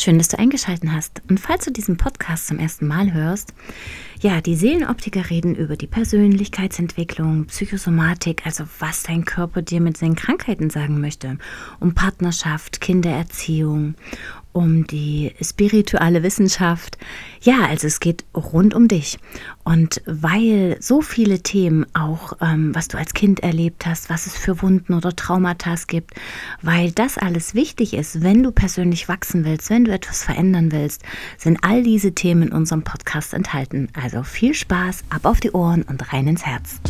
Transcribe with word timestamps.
Schön, 0.00 0.16
dass 0.16 0.28
du 0.28 0.38
eingeschaltet 0.38 0.90
hast. 0.90 1.20
Und 1.28 1.40
falls 1.40 1.66
du 1.66 1.70
diesen 1.70 1.98
Podcast 1.98 2.46
zum 2.46 2.58
ersten 2.58 2.86
Mal 2.86 3.12
hörst, 3.12 3.52
ja, 4.20 4.42
die 4.42 4.54
Seelenoptiker 4.54 5.30
reden 5.30 5.54
über 5.54 5.76
die 5.76 5.86
Persönlichkeitsentwicklung, 5.86 7.46
Psychosomatik, 7.46 8.42
also 8.44 8.64
was 8.78 9.02
dein 9.02 9.24
Körper 9.24 9.62
dir 9.62 9.80
mit 9.80 9.96
seinen 9.96 10.14
Krankheiten 10.14 10.68
sagen 10.68 11.00
möchte, 11.00 11.38
um 11.80 11.94
Partnerschaft, 11.94 12.82
Kindererziehung, 12.82 13.94
um 14.52 14.86
die 14.86 15.32
spirituelle 15.40 16.22
Wissenschaft. 16.22 16.98
Ja, 17.40 17.66
also 17.66 17.86
es 17.86 18.00
geht 18.00 18.24
rund 18.34 18.74
um 18.74 18.88
dich. 18.88 19.18
Und 19.64 20.02
weil 20.06 20.76
so 20.80 21.02
viele 21.02 21.42
Themen 21.42 21.86
auch, 21.94 22.32
ähm, 22.40 22.74
was 22.74 22.88
du 22.88 22.98
als 22.98 23.14
Kind 23.14 23.40
erlebt 23.40 23.86
hast, 23.86 24.10
was 24.10 24.26
es 24.26 24.36
für 24.36 24.60
Wunden 24.60 24.94
oder 24.94 25.14
Traumata 25.14 25.74
gibt, 25.86 26.14
weil 26.62 26.90
das 26.90 27.16
alles 27.16 27.54
wichtig 27.54 27.94
ist, 27.94 28.22
wenn 28.22 28.42
du 28.42 28.50
persönlich 28.50 29.08
wachsen 29.08 29.44
willst, 29.44 29.70
wenn 29.70 29.84
du 29.84 29.92
etwas 29.92 30.24
verändern 30.24 30.72
willst, 30.72 31.02
sind 31.38 31.58
all 31.62 31.84
diese 31.84 32.12
Themen 32.12 32.48
in 32.48 32.52
unserem 32.52 32.82
Podcast 32.82 33.32
enthalten. 33.32 33.88
Also 33.94 34.09
viel 34.24 34.54
Spaß, 34.54 35.04
ab 35.10 35.24
auf 35.24 35.40
die 35.40 35.52
Ohren 35.52 35.82
und 35.82 36.12
rein 36.12 36.26
ins 36.26 36.44
Herz. 36.44 36.80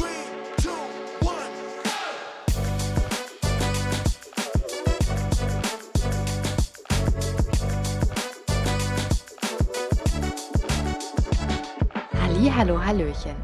Hallo, 12.60 12.84
Hallöchen. 12.84 13.36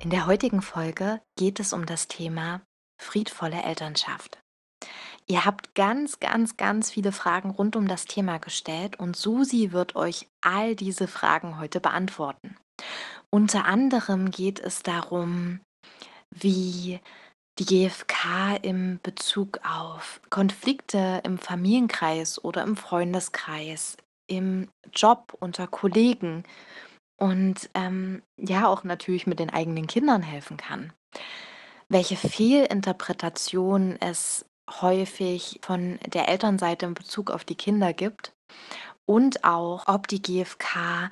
In 0.00 0.10
der 0.10 0.26
heutigen 0.26 0.60
Folge 0.60 1.22
geht 1.36 1.60
es 1.60 1.72
um 1.72 1.86
das 1.86 2.08
Thema 2.08 2.60
friedvolle 3.00 3.62
Elternschaft. 3.62 4.38
Ihr 5.26 5.46
habt 5.46 5.74
ganz, 5.74 6.20
ganz, 6.20 6.58
ganz 6.58 6.90
viele 6.90 7.12
Fragen 7.12 7.48
rund 7.48 7.74
um 7.74 7.88
das 7.88 8.04
Thema 8.04 8.36
gestellt 8.36 8.98
und 8.98 9.16
Susi 9.16 9.72
wird 9.72 9.96
euch 9.96 10.28
all 10.42 10.76
diese 10.76 11.08
Fragen 11.08 11.58
heute 11.58 11.80
beantworten. 11.80 12.58
Unter 13.30 13.66
anderem 13.66 14.30
geht 14.30 14.60
es 14.60 14.82
darum, 14.82 15.60
wie 16.34 17.00
die 17.58 17.66
GfK 17.66 18.56
im 18.62 19.00
Bezug 19.02 19.60
auf 19.64 20.20
Konflikte 20.30 21.20
im 21.24 21.38
Familienkreis 21.38 22.42
oder 22.42 22.62
im 22.62 22.76
Freundeskreis, 22.76 23.96
im 24.30 24.68
Job 24.94 25.36
unter 25.40 25.66
Kollegen 25.66 26.44
und 27.20 27.68
ähm, 27.74 28.22
ja 28.38 28.68
auch 28.68 28.84
natürlich 28.84 29.26
mit 29.26 29.40
den 29.40 29.50
eigenen 29.50 29.86
Kindern 29.88 30.22
helfen 30.22 30.56
kann. 30.56 30.92
Welche 31.88 32.16
Fehlinterpretationen 32.16 34.00
es 34.00 34.44
häufig 34.80 35.60
von 35.62 35.98
der 36.06 36.28
Elternseite 36.28 36.86
in 36.86 36.94
Bezug 36.94 37.30
auf 37.30 37.44
die 37.44 37.54
Kinder 37.54 37.92
gibt 37.92 38.32
und 39.06 39.44
auch, 39.44 39.88
ob 39.88 40.06
die 40.06 40.22
GfK 40.22 41.10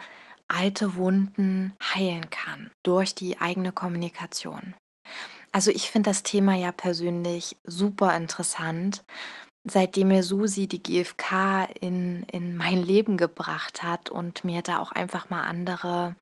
alte 0.49 0.97
Wunden 0.97 1.75
heilen 1.83 2.31
kann 2.31 2.71
durch 2.85 3.15
die 3.15 3.41
eigene 3.41 3.73
Kommunikation. 3.73 4.75
Also 5.53 5.71
ich 5.71 5.91
finde 5.91 6.11
das 6.11 6.23
Thema 6.23 6.55
ja 6.55 6.73
persönlich 6.73 7.57
super 7.65 8.17
interessant 8.17 9.05
seitdem 9.69 10.09
mir 10.09 10.23
Susi 10.23 10.69
die 10.69 10.83
GfK 10.83 11.69
in, 11.81 12.23
in 12.25 12.57
mein 12.57 12.83
Leben 12.83 13.17
gebracht 13.17 13.83
hat 13.83 14.11
und 14.11 14.45
mir 14.45 14.63
da 14.63 14.79
auch 14.79 14.93
einfach 14.93 15.29
mal 15.29 15.43
andere 15.43 16.15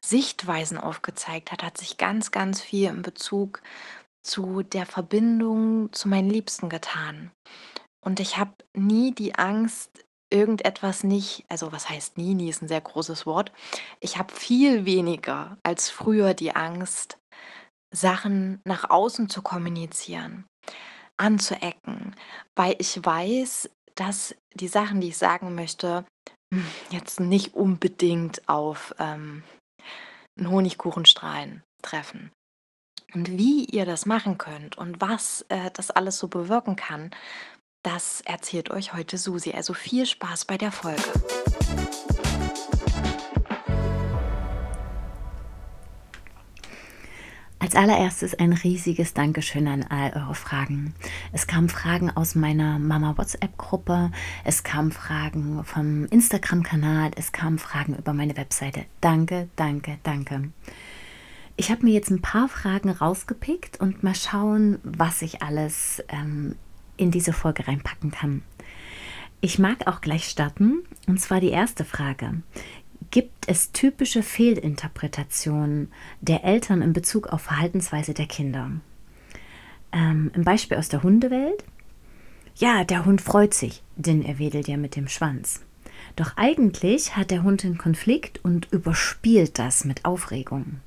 Sichtweisen 0.00 0.78
aufgezeigt 0.78 1.52
hat, 1.52 1.62
hat 1.62 1.76
sich 1.78 1.98
ganz, 1.98 2.30
ganz 2.30 2.60
viel 2.60 2.88
in 2.88 3.02
Bezug 3.02 3.62
zu 4.22 4.62
der 4.62 4.86
Verbindung 4.86 5.92
zu 5.92 6.08
meinen 6.08 6.30
Liebsten 6.30 6.68
getan. 6.68 7.30
Und 8.00 8.20
ich 8.20 8.38
habe 8.38 8.54
nie 8.74 9.14
die 9.14 9.34
Angst, 9.34 10.04
irgendetwas 10.30 11.04
nicht, 11.04 11.44
also 11.48 11.72
was 11.72 11.88
heißt 11.88 12.18
nie, 12.18 12.34
nie 12.34 12.48
ist 12.48 12.62
ein 12.62 12.68
sehr 12.68 12.80
großes 12.80 13.26
Wort. 13.26 13.52
Ich 14.00 14.18
habe 14.18 14.34
viel 14.34 14.84
weniger 14.84 15.56
als 15.62 15.90
früher 15.90 16.34
die 16.34 16.54
Angst, 16.54 17.18
Sachen 17.94 18.60
nach 18.64 18.90
außen 18.90 19.28
zu 19.28 19.42
kommunizieren 19.42 20.44
anzuecken, 21.16 22.14
weil 22.54 22.76
ich 22.78 23.04
weiß, 23.04 23.70
dass 23.94 24.34
die 24.54 24.68
Sachen, 24.68 25.00
die 25.00 25.08
ich 25.08 25.18
sagen 25.18 25.54
möchte, 25.54 26.04
hm, 26.54 26.66
jetzt 26.90 27.20
nicht 27.20 27.54
unbedingt 27.54 28.48
auf 28.48 28.94
ähm, 28.98 29.42
einen 30.38 30.50
Honigkuchenstrahlen 30.50 31.62
treffen. 31.82 32.30
Und 33.14 33.38
wie 33.38 33.64
ihr 33.64 33.86
das 33.86 34.06
machen 34.06 34.38
könnt 34.38 34.76
und 34.78 35.00
was 35.00 35.44
äh, 35.48 35.70
das 35.72 35.90
alles 35.90 36.18
so 36.18 36.28
bewirken 36.28 36.76
kann, 36.76 37.10
das 37.82 38.20
erzählt 38.22 38.70
euch 38.70 38.92
heute 38.92 39.18
Susi. 39.18 39.52
Also 39.52 39.74
viel 39.74 40.06
Spaß 40.06 40.44
bei 40.44 40.58
der 40.58 40.72
Folge. 40.72 41.02
Als 47.60 47.74
allererstes 47.74 48.34
ein 48.34 48.52
riesiges 48.52 49.14
Dankeschön 49.14 49.66
an 49.66 49.82
all 49.82 50.12
eure 50.14 50.34
Fragen. 50.34 50.94
Es 51.32 51.46
kamen 51.46 51.68
Fragen 51.68 52.08
aus 52.10 52.34
meiner 52.34 52.78
Mama 52.78 53.18
WhatsApp-Gruppe, 53.18 54.12
es 54.44 54.62
kamen 54.62 54.92
Fragen 54.92 55.64
vom 55.64 56.06
Instagram-Kanal, 56.06 57.10
es 57.16 57.32
kamen 57.32 57.58
Fragen 57.58 57.96
über 57.96 58.12
meine 58.12 58.36
Webseite. 58.36 58.84
Danke, 59.00 59.48
danke, 59.56 59.98
danke. 60.04 60.50
Ich 61.56 61.72
habe 61.72 61.84
mir 61.84 61.92
jetzt 61.92 62.10
ein 62.10 62.22
paar 62.22 62.48
Fragen 62.48 62.90
rausgepickt 62.90 63.80
und 63.80 64.04
mal 64.04 64.14
schauen, 64.14 64.78
was 64.84 65.20
ich 65.22 65.42
alles 65.42 66.02
ähm, 66.08 66.54
in 66.98 67.10
diese 67.10 67.32
Folge 67.32 67.66
reinpacken 67.66 68.10
kann. 68.10 68.42
Ich 69.40 69.58
mag 69.58 69.86
auch 69.86 70.00
gleich 70.00 70.24
starten. 70.24 70.82
Und 71.06 71.20
zwar 71.20 71.40
die 71.40 71.50
erste 71.50 71.84
Frage 71.84 72.42
gibt 73.10 73.48
es 73.48 73.72
typische 73.72 74.22
Fehlinterpretationen 74.22 75.90
der 76.20 76.44
Eltern 76.44 76.82
in 76.82 76.92
Bezug 76.92 77.28
auf 77.28 77.42
Verhaltensweise 77.42 78.12
der 78.12 78.26
Kinder. 78.26 78.70
Ähm, 79.92 80.30
Ein 80.34 80.44
Beispiel 80.44 80.76
aus 80.76 80.88
der 80.88 81.02
Hundewelt. 81.02 81.64
Ja, 82.56 82.84
der 82.84 83.04
Hund 83.04 83.20
freut 83.20 83.54
sich, 83.54 83.82
denn 83.96 84.22
er 84.22 84.38
wedelt 84.38 84.68
ja 84.68 84.76
mit 84.76 84.96
dem 84.96 85.08
Schwanz. 85.08 85.62
Doch 86.16 86.36
eigentlich 86.36 87.16
hat 87.16 87.30
der 87.30 87.44
Hund 87.44 87.64
einen 87.64 87.78
Konflikt 87.78 88.44
und 88.44 88.70
überspielt 88.72 89.58
das 89.58 89.84
mit 89.84 90.04
Aufregung. 90.04 90.80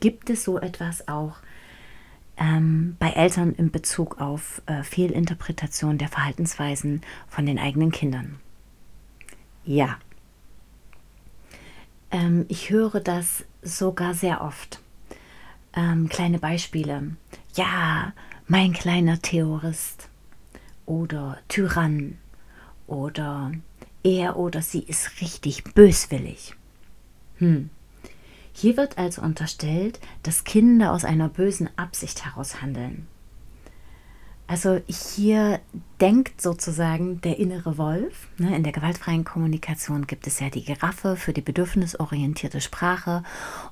Gibt 0.00 0.30
es 0.30 0.44
so 0.44 0.58
etwas 0.58 1.06
auch 1.08 1.36
ähm, 2.40 2.96
bei 2.98 3.10
Eltern 3.10 3.52
in 3.52 3.70
Bezug 3.70 4.20
auf 4.20 4.62
äh, 4.66 4.82
Fehlinterpretation 4.82 5.98
der 5.98 6.08
Verhaltensweisen 6.08 7.02
von 7.28 7.46
den 7.46 7.60
eigenen 7.60 7.92
Kindern? 7.92 8.40
Ja, 9.64 9.98
ähm, 12.10 12.46
ich 12.48 12.70
höre 12.70 13.00
das 13.00 13.44
sogar 13.62 14.14
sehr 14.14 14.42
oft. 14.42 14.80
Ähm, 15.74 16.08
kleine 16.08 16.38
Beispiele. 16.38 17.16
Ja, 17.54 18.12
mein 18.46 18.72
kleiner 18.72 19.20
Terrorist. 19.20 20.08
Oder 20.86 21.38
Tyrann. 21.48 22.18
Oder 22.86 23.52
er 24.02 24.36
oder 24.36 24.62
sie 24.62 24.80
ist 24.80 25.20
richtig 25.20 25.62
böswillig. 25.74 26.54
Hm. 27.36 27.70
Hier 28.60 28.76
wird 28.76 28.98
also 28.98 29.22
unterstellt, 29.22 30.00
dass 30.22 30.44
Kinder 30.44 30.92
aus 30.92 31.06
einer 31.06 31.30
bösen 31.30 31.70
Absicht 31.78 32.26
heraus 32.26 32.60
handeln. 32.60 33.06
Also 34.46 34.82
hier 34.86 35.60
denkt 35.98 36.42
sozusagen 36.42 37.22
der 37.22 37.38
innere 37.38 37.78
Wolf. 37.78 38.28
Ne? 38.36 38.54
In 38.54 38.62
der 38.62 38.74
gewaltfreien 38.74 39.24
Kommunikation 39.24 40.06
gibt 40.06 40.26
es 40.26 40.40
ja 40.40 40.50
die 40.50 40.62
Giraffe 40.62 41.16
für 41.16 41.32
die 41.32 41.40
bedürfnisorientierte 41.40 42.60
Sprache 42.60 43.22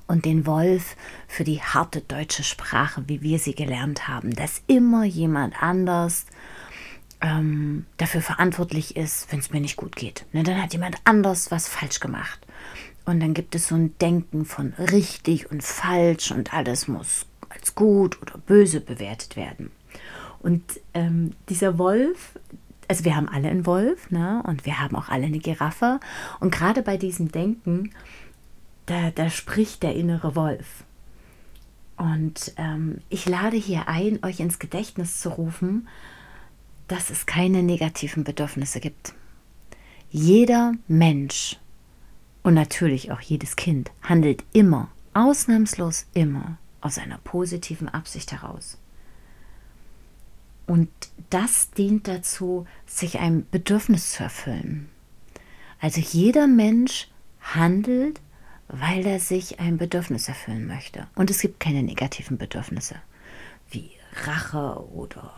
und 0.07 0.25
den 0.25 0.47
Wolf 0.47 0.95
für 1.27 1.43
die 1.43 1.61
harte 1.61 2.01
deutsche 2.01 2.43
Sprache, 2.43 3.03
wie 3.05 3.21
wir 3.21 3.37
sie 3.37 3.53
gelernt 3.53 4.07
haben, 4.07 4.33
dass 4.33 4.63
immer 4.65 5.03
jemand 5.03 5.61
anders 5.61 6.25
ähm, 7.21 7.85
dafür 7.97 8.21
verantwortlich 8.21 8.95
ist, 8.95 9.31
wenn 9.31 9.39
es 9.39 9.51
mir 9.51 9.61
nicht 9.61 9.75
gut 9.75 9.95
geht. 9.95 10.25
Ne? 10.31 10.41
Dann 10.41 10.59
hat 10.59 10.73
jemand 10.73 10.95
anders 11.03 11.51
was 11.51 11.67
falsch 11.67 11.99
gemacht. 11.99 12.39
Und 13.05 13.19
dann 13.21 13.33
gibt 13.33 13.55
es 13.55 13.67
so 13.67 13.75
ein 13.75 13.97
Denken 13.99 14.45
von 14.45 14.73
richtig 14.73 15.49
und 15.51 15.63
falsch 15.63 16.31
und 16.31 16.53
alles 16.53 16.87
muss 16.87 17.25
als 17.49 17.75
gut 17.75 18.21
oder 18.21 18.37
böse 18.37 18.81
bewertet 18.81 19.35
werden. 19.35 19.71
Und 20.39 20.63
ähm, 20.93 21.31
dieser 21.49 21.77
Wolf, 21.77 22.37
also 22.87 23.05
wir 23.05 23.15
haben 23.15 23.27
alle 23.27 23.49
einen 23.49 23.65
Wolf, 23.65 24.09
ne? 24.11 24.43
Und 24.45 24.65
wir 24.65 24.79
haben 24.79 24.95
auch 24.95 25.09
alle 25.09 25.25
eine 25.25 25.39
Giraffe. 25.39 25.99
Und 26.39 26.51
gerade 26.51 26.81
bei 26.81 26.97
diesem 26.97 27.31
Denken, 27.31 27.91
da, 28.85 29.11
da 29.11 29.29
spricht 29.29 29.83
der 29.83 29.95
innere 29.95 30.35
Wolf. 30.35 30.83
Und 31.97 32.53
ähm, 32.57 33.01
ich 33.09 33.27
lade 33.27 33.57
hier 33.57 33.87
ein, 33.87 34.23
euch 34.23 34.39
ins 34.39 34.57
Gedächtnis 34.57 35.19
zu 35.19 35.29
rufen, 35.29 35.87
dass 36.87 37.09
es 37.09 37.25
keine 37.25 37.61
negativen 37.61 38.23
Bedürfnisse 38.23 38.79
gibt. 38.79 39.13
Jeder 40.09 40.73
Mensch 40.87 41.59
und 42.49 42.55
natürlich 42.55 43.11
auch 43.11 43.21
jedes 43.21 43.55
Kind 43.55 43.91
handelt 44.01 44.43
immer, 44.53 44.89
ausnahmslos 45.13 46.07
immer, 46.15 46.57
aus 46.81 46.97
einer 46.97 47.19
positiven 47.19 47.87
Absicht 47.87 48.31
heraus. 48.31 48.79
Und 50.65 50.89
das 51.29 51.69
dient 51.69 52.07
dazu, 52.07 52.65
sich 52.87 53.19
ein 53.19 53.47
Bedürfnis 53.51 54.13
zu 54.13 54.23
erfüllen. 54.23 54.89
Also 55.79 56.01
jeder 56.01 56.47
Mensch 56.47 57.09
handelt, 57.39 58.19
weil 58.67 59.05
er 59.05 59.19
sich 59.19 59.59
ein 59.59 59.77
Bedürfnis 59.77 60.27
erfüllen 60.27 60.65
möchte. 60.65 61.05
Und 61.13 61.29
es 61.29 61.41
gibt 61.41 61.59
keine 61.59 61.83
negativen 61.83 62.39
Bedürfnisse 62.39 62.95
wie 63.69 63.91
Rache 64.25 64.83
oder 64.91 65.35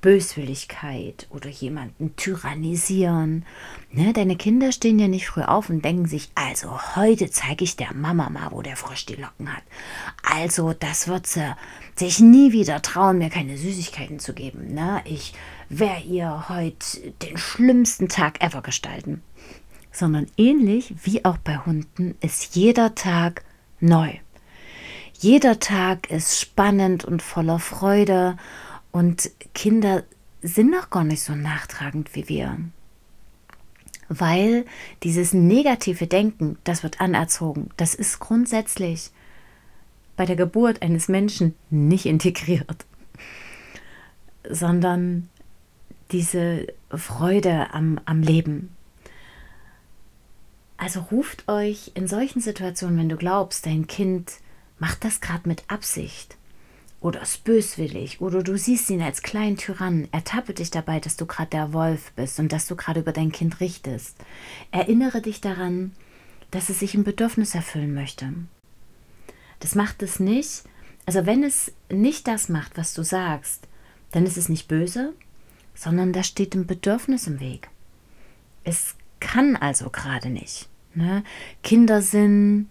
Böswilligkeit 0.00 1.26
oder 1.30 1.50
jemanden 1.50 2.16
tyrannisieren. 2.16 3.44
Ne, 3.92 4.12
deine 4.12 4.36
Kinder 4.36 4.72
stehen 4.72 4.98
ja 4.98 5.08
nicht 5.08 5.26
früh 5.26 5.42
auf 5.42 5.68
und 5.68 5.84
denken 5.84 6.06
sich, 6.06 6.30
also 6.34 6.96
heute 6.96 7.30
zeige 7.30 7.64
ich 7.64 7.76
der 7.76 7.92
Mama 7.92 8.30
mal, 8.30 8.50
wo 8.50 8.62
der 8.62 8.76
Frosch 8.76 9.06
die 9.06 9.16
Locken 9.16 9.54
hat. 9.54 9.62
Also 10.22 10.72
das 10.72 11.08
wird 11.08 11.26
sie 11.26 11.54
sich 11.96 12.20
nie 12.20 12.52
wieder 12.52 12.80
trauen, 12.80 13.18
mir 13.18 13.28
keine 13.28 13.58
Süßigkeiten 13.58 14.18
zu 14.18 14.32
geben. 14.32 14.74
Ne? 14.74 15.02
Ich 15.04 15.34
werde 15.68 16.06
ihr 16.06 16.48
heute 16.48 17.12
den 17.22 17.36
schlimmsten 17.36 18.08
Tag 18.08 18.42
ever 18.42 18.62
gestalten. 18.62 19.22
Sondern 19.92 20.28
ähnlich 20.36 20.94
wie 21.02 21.24
auch 21.24 21.36
bei 21.38 21.58
Hunden 21.58 22.14
ist 22.20 22.54
jeder 22.54 22.94
Tag 22.94 23.44
neu. 23.80 24.12
Jeder 25.18 25.58
Tag 25.58 26.10
ist 26.10 26.40
spannend 26.40 27.04
und 27.04 27.22
voller 27.22 27.58
Freude 27.58 28.38
und 28.92 29.30
Kinder 29.54 30.04
sind 30.42 30.70
noch 30.70 30.90
gar 30.90 31.04
nicht 31.04 31.22
so 31.22 31.34
nachtragend 31.34 32.14
wie 32.14 32.28
wir. 32.28 32.58
Weil 34.08 34.64
dieses 35.02 35.32
negative 35.32 36.06
Denken, 36.06 36.58
das 36.64 36.82
wird 36.82 37.00
anerzogen, 37.00 37.70
das 37.76 37.94
ist 37.94 38.18
grundsätzlich 38.18 39.10
bei 40.16 40.26
der 40.26 40.36
Geburt 40.36 40.82
eines 40.82 41.08
Menschen 41.08 41.54
nicht 41.70 42.06
integriert, 42.06 42.84
sondern 44.48 45.28
diese 46.10 46.66
Freude 46.90 47.72
am, 47.72 48.00
am 48.04 48.22
Leben. 48.22 48.74
Also 50.76 51.00
ruft 51.00 51.48
euch 51.48 51.92
in 51.94 52.08
solchen 52.08 52.40
Situationen, 52.40 52.98
wenn 52.98 53.08
du 53.08 53.16
glaubst, 53.16 53.66
dein 53.66 53.86
Kind 53.86 54.32
macht 54.78 55.04
das 55.04 55.20
gerade 55.20 55.48
mit 55.48 55.62
Absicht, 55.68 56.36
oder 57.00 57.22
ist 57.22 57.44
böswillig 57.44 58.20
oder 58.20 58.42
du 58.42 58.56
siehst 58.58 58.90
ihn 58.90 59.02
als 59.02 59.22
kleinen 59.22 59.56
Tyrannen, 59.56 60.08
ertappe 60.12 60.52
dich 60.52 60.70
dabei, 60.70 61.00
dass 61.00 61.16
du 61.16 61.26
gerade 61.26 61.50
der 61.50 61.72
Wolf 61.72 62.12
bist 62.12 62.38
und 62.38 62.52
dass 62.52 62.66
du 62.66 62.76
gerade 62.76 63.00
über 63.00 63.12
dein 63.12 63.32
Kind 63.32 63.60
richtest. 63.60 64.16
Erinnere 64.70 65.22
dich 65.22 65.40
daran, 65.40 65.92
dass 66.50 66.68
es 66.68 66.80
sich 66.80 66.94
ein 66.94 67.04
Bedürfnis 67.04 67.54
erfüllen 67.54 67.94
möchte. 67.94 68.32
Das 69.60 69.74
macht 69.74 70.02
es 70.02 70.20
nicht, 70.20 70.64
also 71.06 71.26
wenn 71.26 71.42
es 71.42 71.72
nicht 71.90 72.26
das 72.26 72.48
macht, 72.48 72.76
was 72.76 72.94
du 72.94 73.02
sagst, 73.02 73.66
dann 74.12 74.26
ist 74.26 74.36
es 74.36 74.48
nicht 74.48 74.68
böse, 74.68 75.14
sondern 75.74 76.12
da 76.12 76.22
steht 76.22 76.54
ein 76.54 76.66
Bedürfnis 76.66 77.26
im 77.26 77.40
Weg. 77.40 77.68
Es 78.64 78.94
kann 79.20 79.56
also 79.56 79.90
gerade 79.90 80.28
nicht. 80.28 80.68
Ne? 80.94 81.22
Kinder 81.62 82.02
sind 82.02 82.68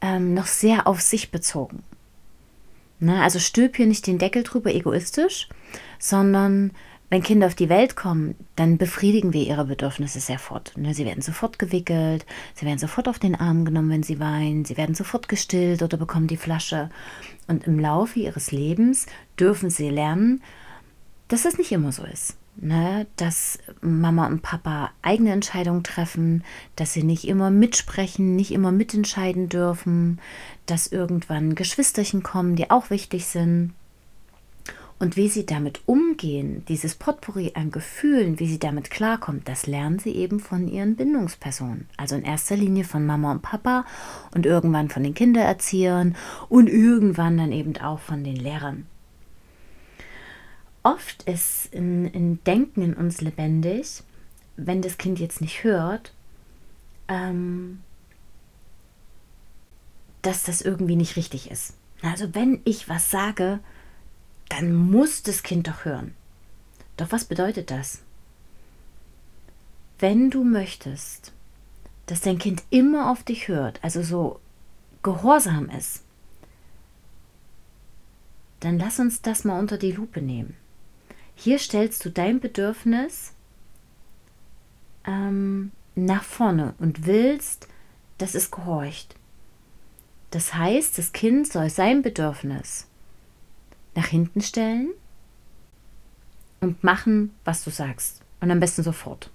ähm, 0.00 0.34
noch 0.34 0.46
sehr 0.46 0.86
auf 0.86 1.00
sich 1.00 1.30
bezogen. 1.30 1.82
Ne? 3.00 3.22
Also 3.22 3.38
stülp 3.38 3.76
hier 3.76 3.86
nicht 3.86 4.06
den 4.06 4.18
Deckel 4.18 4.42
drüber 4.42 4.74
egoistisch, 4.74 5.48
sondern 5.98 6.72
wenn 7.10 7.22
Kinder 7.22 7.46
auf 7.46 7.54
die 7.54 7.70
Welt 7.70 7.96
kommen, 7.96 8.34
dann 8.56 8.76
befriedigen 8.76 9.32
wir 9.32 9.42
ihre 9.42 9.64
Bedürfnisse 9.64 10.20
sofort. 10.20 10.76
Ne? 10.76 10.94
Sie 10.94 11.06
werden 11.06 11.22
sofort 11.22 11.58
gewickelt, 11.58 12.26
sie 12.54 12.66
werden 12.66 12.78
sofort 12.78 13.08
auf 13.08 13.18
den 13.18 13.34
Arm 13.34 13.64
genommen, 13.64 13.90
wenn 13.90 14.02
sie 14.02 14.20
weinen, 14.20 14.64
sie 14.64 14.76
werden 14.76 14.94
sofort 14.94 15.28
gestillt 15.28 15.82
oder 15.82 15.96
bekommen 15.96 16.26
die 16.26 16.36
Flasche. 16.36 16.90
Und 17.46 17.66
im 17.66 17.78
Laufe 17.78 18.20
ihres 18.20 18.52
Lebens 18.52 19.06
dürfen 19.38 19.70
sie 19.70 19.88
lernen, 19.88 20.42
dass 21.28 21.44
es 21.44 21.58
nicht 21.58 21.72
immer 21.72 21.92
so 21.92 22.04
ist 22.04 22.37
ne, 22.60 23.06
dass 23.16 23.58
Mama 23.80 24.26
und 24.26 24.42
Papa 24.42 24.90
eigene 25.02 25.32
Entscheidungen 25.32 25.82
treffen, 25.82 26.44
dass 26.76 26.92
sie 26.92 27.02
nicht 27.02 27.26
immer 27.26 27.50
mitsprechen, 27.50 28.36
nicht 28.36 28.52
immer 28.52 28.72
mitentscheiden 28.72 29.48
dürfen, 29.48 30.20
dass 30.66 30.88
irgendwann 30.88 31.54
Geschwisterchen 31.54 32.22
kommen, 32.22 32.56
die 32.56 32.70
auch 32.70 32.90
wichtig 32.90 33.26
sind. 33.26 33.72
Und 35.00 35.16
wie 35.16 35.28
sie 35.28 35.46
damit 35.46 35.80
umgehen, 35.86 36.64
dieses 36.66 36.96
Potpourri 36.96 37.52
an 37.54 37.70
Gefühlen, 37.70 38.40
wie 38.40 38.48
sie 38.48 38.58
damit 38.58 38.90
klarkommt, 38.90 39.48
das 39.48 39.68
lernen 39.68 40.00
sie 40.00 40.10
eben 40.10 40.40
von 40.40 40.66
ihren 40.66 40.96
Bindungspersonen. 40.96 41.88
Also 41.96 42.16
in 42.16 42.24
erster 42.24 42.56
Linie 42.56 42.82
von 42.82 43.06
Mama 43.06 43.30
und 43.30 43.42
Papa 43.42 43.84
und 44.34 44.44
irgendwann 44.44 44.88
von 44.88 45.04
den 45.04 45.14
Kindererziehern 45.14 46.16
und 46.48 46.68
irgendwann 46.68 47.38
dann 47.38 47.52
eben 47.52 47.76
auch 47.76 48.00
von 48.00 48.24
den 48.24 48.34
Lehrern 48.34 48.86
oft 50.92 51.22
ist 51.24 51.74
ein, 51.74 52.06
ein 52.06 52.44
Denken 52.44 52.82
in 52.82 52.94
uns 52.94 53.20
lebendig, 53.20 54.02
wenn 54.56 54.82
das 54.82 54.98
Kind 54.98 55.18
jetzt 55.18 55.40
nicht 55.40 55.64
hört, 55.64 56.12
ähm, 57.08 57.80
dass 60.22 60.42
das 60.42 60.60
irgendwie 60.60 60.96
nicht 60.96 61.16
richtig 61.16 61.50
ist. 61.50 61.74
Also 62.02 62.34
wenn 62.34 62.60
ich 62.64 62.88
was 62.88 63.10
sage, 63.10 63.60
dann 64.48 64.74
muss 64.74 65.22
das 65.22 65.42
Kind 65.42 65.68
doch 65.68 65.84
hören. 65.84 66.14
Doch 66.96 67.12
was 67.12 67.24
bedeutet 67.24 67.70
das? 67.70 68.02
Wenn 69.98 70.30
du 70.30 70.44
möchtest, 70.44 71.32
dass 72.06 72.20
dein 72.20 72.38
Kind 72.38 72.62
immer 72.70 73.10
auf 73.10 73.22
dich 73.22 73.48
hört, 73.48 73.82
also 73.82 74.02
so 74.02 74.40
gehorsam 75.02 75.68
ist, 75.70 76.02
dann 78.60 78.78
lass 78.78 78.98
uns 78.98 79.22
das 79.22 79.44
mal 79.44 79.58
unter 79.58 79.78
die 79.78 79.92
Lupe 79.92 80.20
nehmen. 80.20 80.56
Hier 81.40 81.60
stellst 81.60 82.04
du 82.04 82.10
dein 82.10 82.40
Bedürfnis 82.40 83.32
ähm, 85.04 85.70
nach 85.94 86.24
vorne 86.24 86.74
und 86.80 87.06
willst, 87.06 87.68
dass 88.18 88.34
es 88.34 88.50
gehorcht. 88.50 89.14
Das 90.32 90.54
heißt, 90.54 90.98
das 90.98 91.12
Kind 91.12 91.46
soll 91.46 91.70
sein 91.70 92.02
Bedürfnis 92.02 92.88
nach 93.94 94.06
hinten 94.06 94.40
stellen 94.40 94.90
und 96.58 96.82
machen, 96.82 97.32
was 97.44 97.62
du 97.62 97.70
sagst. 97.70 98.20
Und 98.40 98.50
am 98.50 98.58
besten 98.58 98.82
sofort. 98.82 99.30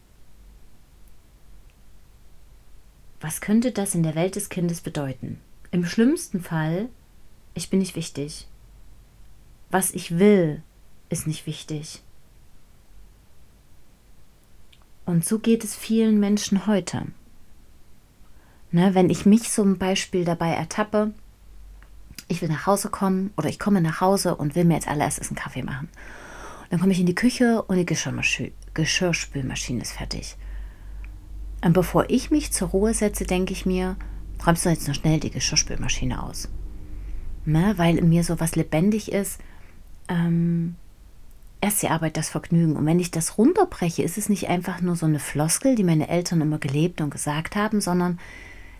Was 3.21 3.39
könnte 3.39 3.71
das 3.71 3.95
in 3.95 4.03
der 4.03 4.15
Welt 4.15 4.35
des 4.35 4.49
Kindes 4.49 4.81
bedeuten? 4.81 5.39
Im 5.71 5.85
schlimmsten 5.85 6.41
Fall, 6.41 6.89
ich 7.53 7.69
bin 7.69 7.79
nicht 7.79 7.95
wichtig. 7.95 8.49
Was 9.71 9.91
ich 9.93 10.19
will, 10.19 10.63
ist 11.13 11.27
nicht 11.27 11.47
wichtig. 11.47 12.01
Und 15.05 15.25
so 15.25 15.39
geht 15.39 15.63
es 15.63 15.75
vielen 15.75 16.19
Menschen 16.19 16.67
heute. 16.67 17.07
Ne, 18.71 18.95
wenn 18.95 19.09
ich 19.09 19.25
mich 19.25 19.51
zum 19.51 19.77
Beispiel 19.77 20.25
dabei 20.25 20.49
ertappe, 20.49 21.13
ich 22.27 22.41
will 22.41 22.49
nach 22.49 22.65
Hause 22.65 22.89
kommen 22.89 23.31
oder 23.37 23.49
ich 23.49 23.59
komme 23.59 23.81
nach 23.81 24.01
Hause 24.01 24.35
und 24.35 24.55
will 24.55 24.65
mir 24.65 24.75
als 24.75 24.87
allererstes 24.87 25.29
einen 25.29 25.37
Kaffee 25.37 25.63
machen. 25.63 25.89
Dann 26.69 26.79
komme 26.79 26.91
ich 26.91 26.99
in 26.99 27.05
die 27.05 27.15
Küche 27.15 27.61
und 27.61 27.77
die 27.77 27.85
Geschirrspülmaschine 27.85 29.81
ist 29.81 29.91
fertig. 29.91 30.35
Und 31.63 31.73
bevor 31.73 32.09
ich 32.09 32.31
mich 32.31 32.51
zur 32.51 32.69
Ruhe 32.69 32.93
setze, 32.93 33.25
denke 33.25 33.53
ich 33.53 33.65
mir, 33.65 33.95
räumst 34.45 34.65
du 34.65 34.69
jetzt 34.69 34.87
noch 34.87 34.95
schnell 34.95 35.19
die 35.19 35.29
Geschirrspülmaschine 35.29 36.23
aus. 36.23 36.49
Ne, 37.45 37.73
weil 37.77 37.97
in 37.97 38.09
mir 38.09 38.23
so 38.23 38.39
was 38.39 38.55
lebendig 38.55 39.11
ist, 39.11 39.39
ähm, 40.07 40.75
erst 41.63 41.81
die 41.81 41.87
Arbeit 41.87 42.17
das 42.17 42.27
Vergnügen. 42.27 42.75
Und 42.75 42.85
wenn 42.85 42.99
ich 42.99 43.09
das 43.09 43.37
runterbreche, 43.37 44.03
ist 44.03 44.17
es 44.17 44.27
nicht 44.27 44.49
einfach 44.49 44.81
nur 44.81 44.97
so 44.97 45.05
eine 45.05 45.19
Floskel, 45.19 45.75
die 45.75 45.85
meine 45.85 46.09
Eltern 46.09 46.41
immer 46.41 46.57
gelebt 46.57 46.99
und 46.99 47.09
gesagt 47.09 47.55
haben, 47.55 47.79
sondern 47.79 48.19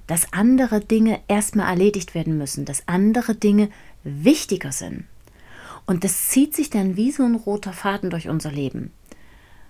dass 0.06 0.34
andere 0.34 0.82
Dinge 0.82 1.22
erstmal 1.30 1.70
erledigt 1.70 2.14
werden 2.14 2.38
müssen, 2.38 2.66
dass 2.66 2.86
andere 2.90 3.36
Dinge 3.36 3.70
wichtiger 4.04 4.74
sind. 4.74 5.06
Und 5.86 6.04
das 6.04 6.28
zieht 6.28 6.54
sich 6.54 6.70
dann 6.70 6.98
wie 6.98 7.14
so 7.14 7.24
ein 7.24 7.36
roter 7.36 7.72
Faden 7.72 8.10
durch 8.10 8.28
unser 8.28 8.52
Leben. 8.52 8.92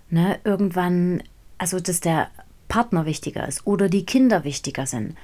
Ne, 0.09 0.39
irgendwann, 0.43 1.21
also 1.59 1.79
dass 1.79 1.99
der 1.99 2.29
Partner 2.67 3.05
wichtiger 3.05 3.47
ist 3.47 3.65
oder 3.67 3.89
die 3.89 4.05
Kinder 4.05 4.43
wichtiger 4.43 4.87
sind 4.87 5.15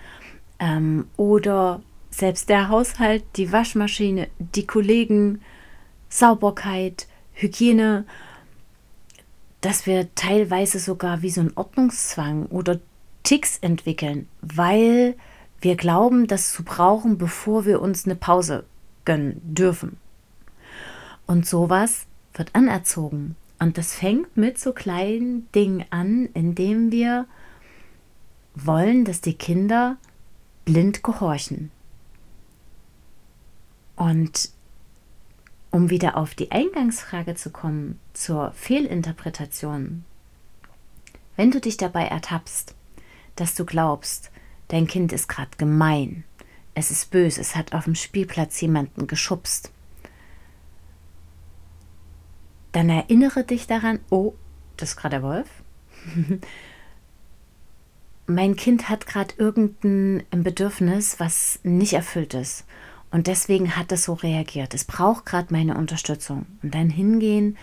ähm, 0.59 1.07
oder 1.17 1.81
selbst 2.11 2.49
der 2.49 2.69
Haushalt, 2.69 3.23
die 3.35 3.51
Waschmaschine, 3.51 4.27
die 4.37 4.67
Kollegen, 4.67 5.41
Sauberkeit, 6.07 7.07
Hygiene, 7.39 8.05
dass 9.61 9.85
wir 9.85 10.13
teilweise 10.15 10.79
sogar 10.79 11.21
wie 11.21 11.29
so 11.29 11.41
einen 11.41 11.53
Ordnungszwang 11.55 12.45
oder 12.47 12.79
Ticks 13.23 13.57
entwickeln, 13.57 14.27
weil 14.41 15.15
wir 15.61 15.75
glauben, 15.75 16.27
das 16.27 16.53
zu 16.53 16.63
brauchen, 16.63 17.17
bevor 17.17 17.65
wir 17.65 17.81
uns 17.81 18.05
eine 18.05 18.15
Pause 18.15 18.65
gönnen 19.05 19.41
dürfen. 19.43 19.97
Und 21.27 21.45
sowas 21.45 22.05
wird 22.33 22.55
anerzogen. 22.55 23.35
Und 23.59 23.77
das 23.77 23.93
fängt 23.93 24.35
mit 24.37 24.57
so 24.57 24.71
kleinen 24.71 25.51
Dingen 25.51 25.85
an, 25.89 26.29
indem 26.33 26.91
wir 26.91 27.27
wollen, 28.55 29.05
dass 29.05 29.21
die 29.21 29.33
Kinder 29.33 29.97
blind 30.65 31.03
gehorchen. 31.03 31.71
Und 33.95 34.49
um 35.71 35.89
wieder 35.89 36.17
auf 36.17 36.35
die 36.35 36.51
Eingangsfrage 36.51 37.35
zu 37.35 37.51
kommen 37.51 37.99
zur 38.13 38.51
Fehlinterpretation. 38.51 40.03
Wenn 41.35 41.51
du 41.51 41.61
dich 41.61 41.77
dabei 41.77 42.05
ertappst, 42.05 42.75
dass 43.35 43.55
du 43.55 43.65
glaubst, 43.65 44.31
dein 44.67 44.87
Kind 44.87 45.13
ist 45.13 45.29
gerade 45.29 45.51
gemein, 45.57 46.23
es 46.73 46.91
ist 46.91 47.11
böse, 47.11 47.41
es 47.41 47.55
hat 47.55 47.73
auf 47.73 47.85
dem 47.85 47.95
Spielplatz 47.95 48.59
jemanden 48.61 49.07
geschubst, 49.07 49.71
dann 52.71 52.89
erinnere 52.89 53.43
dich 53.43 53.67
daran, 53.67 53.99
oh, 54.09 54.33
das 54.77 54.89
ist 54.89 54.97
gerade 54.97 55.17
der 55.17 55.23
Wolf. 55.23 55.49
mein 58.27 58.55
Kind 58.55 58.89
hat 58.89 59.07
gerade 59.07 59.33
irgendein 59.37 60.43
Bedürfnis, 60.43 61.19
was 61.19 61.59
nicht 61.63 61.93
erfüllt 61.93 62.33
ist. 62.33 62.65
Und 63.11 63.27
deswegen 63.27 63.75
hat 63.75 63.91
es 63.91 64.03
so 64.03 64.13
reagiert. 64.13 64.73
Es 64.73 64.85
braucht 64.85 65.25
gerade 65.25 65.51
meine 65.51 65.77
Unterstützung. 65.77 66.45
Und 66.61 66.75
dann 66.75 66.89
hingehen 66.89 67.57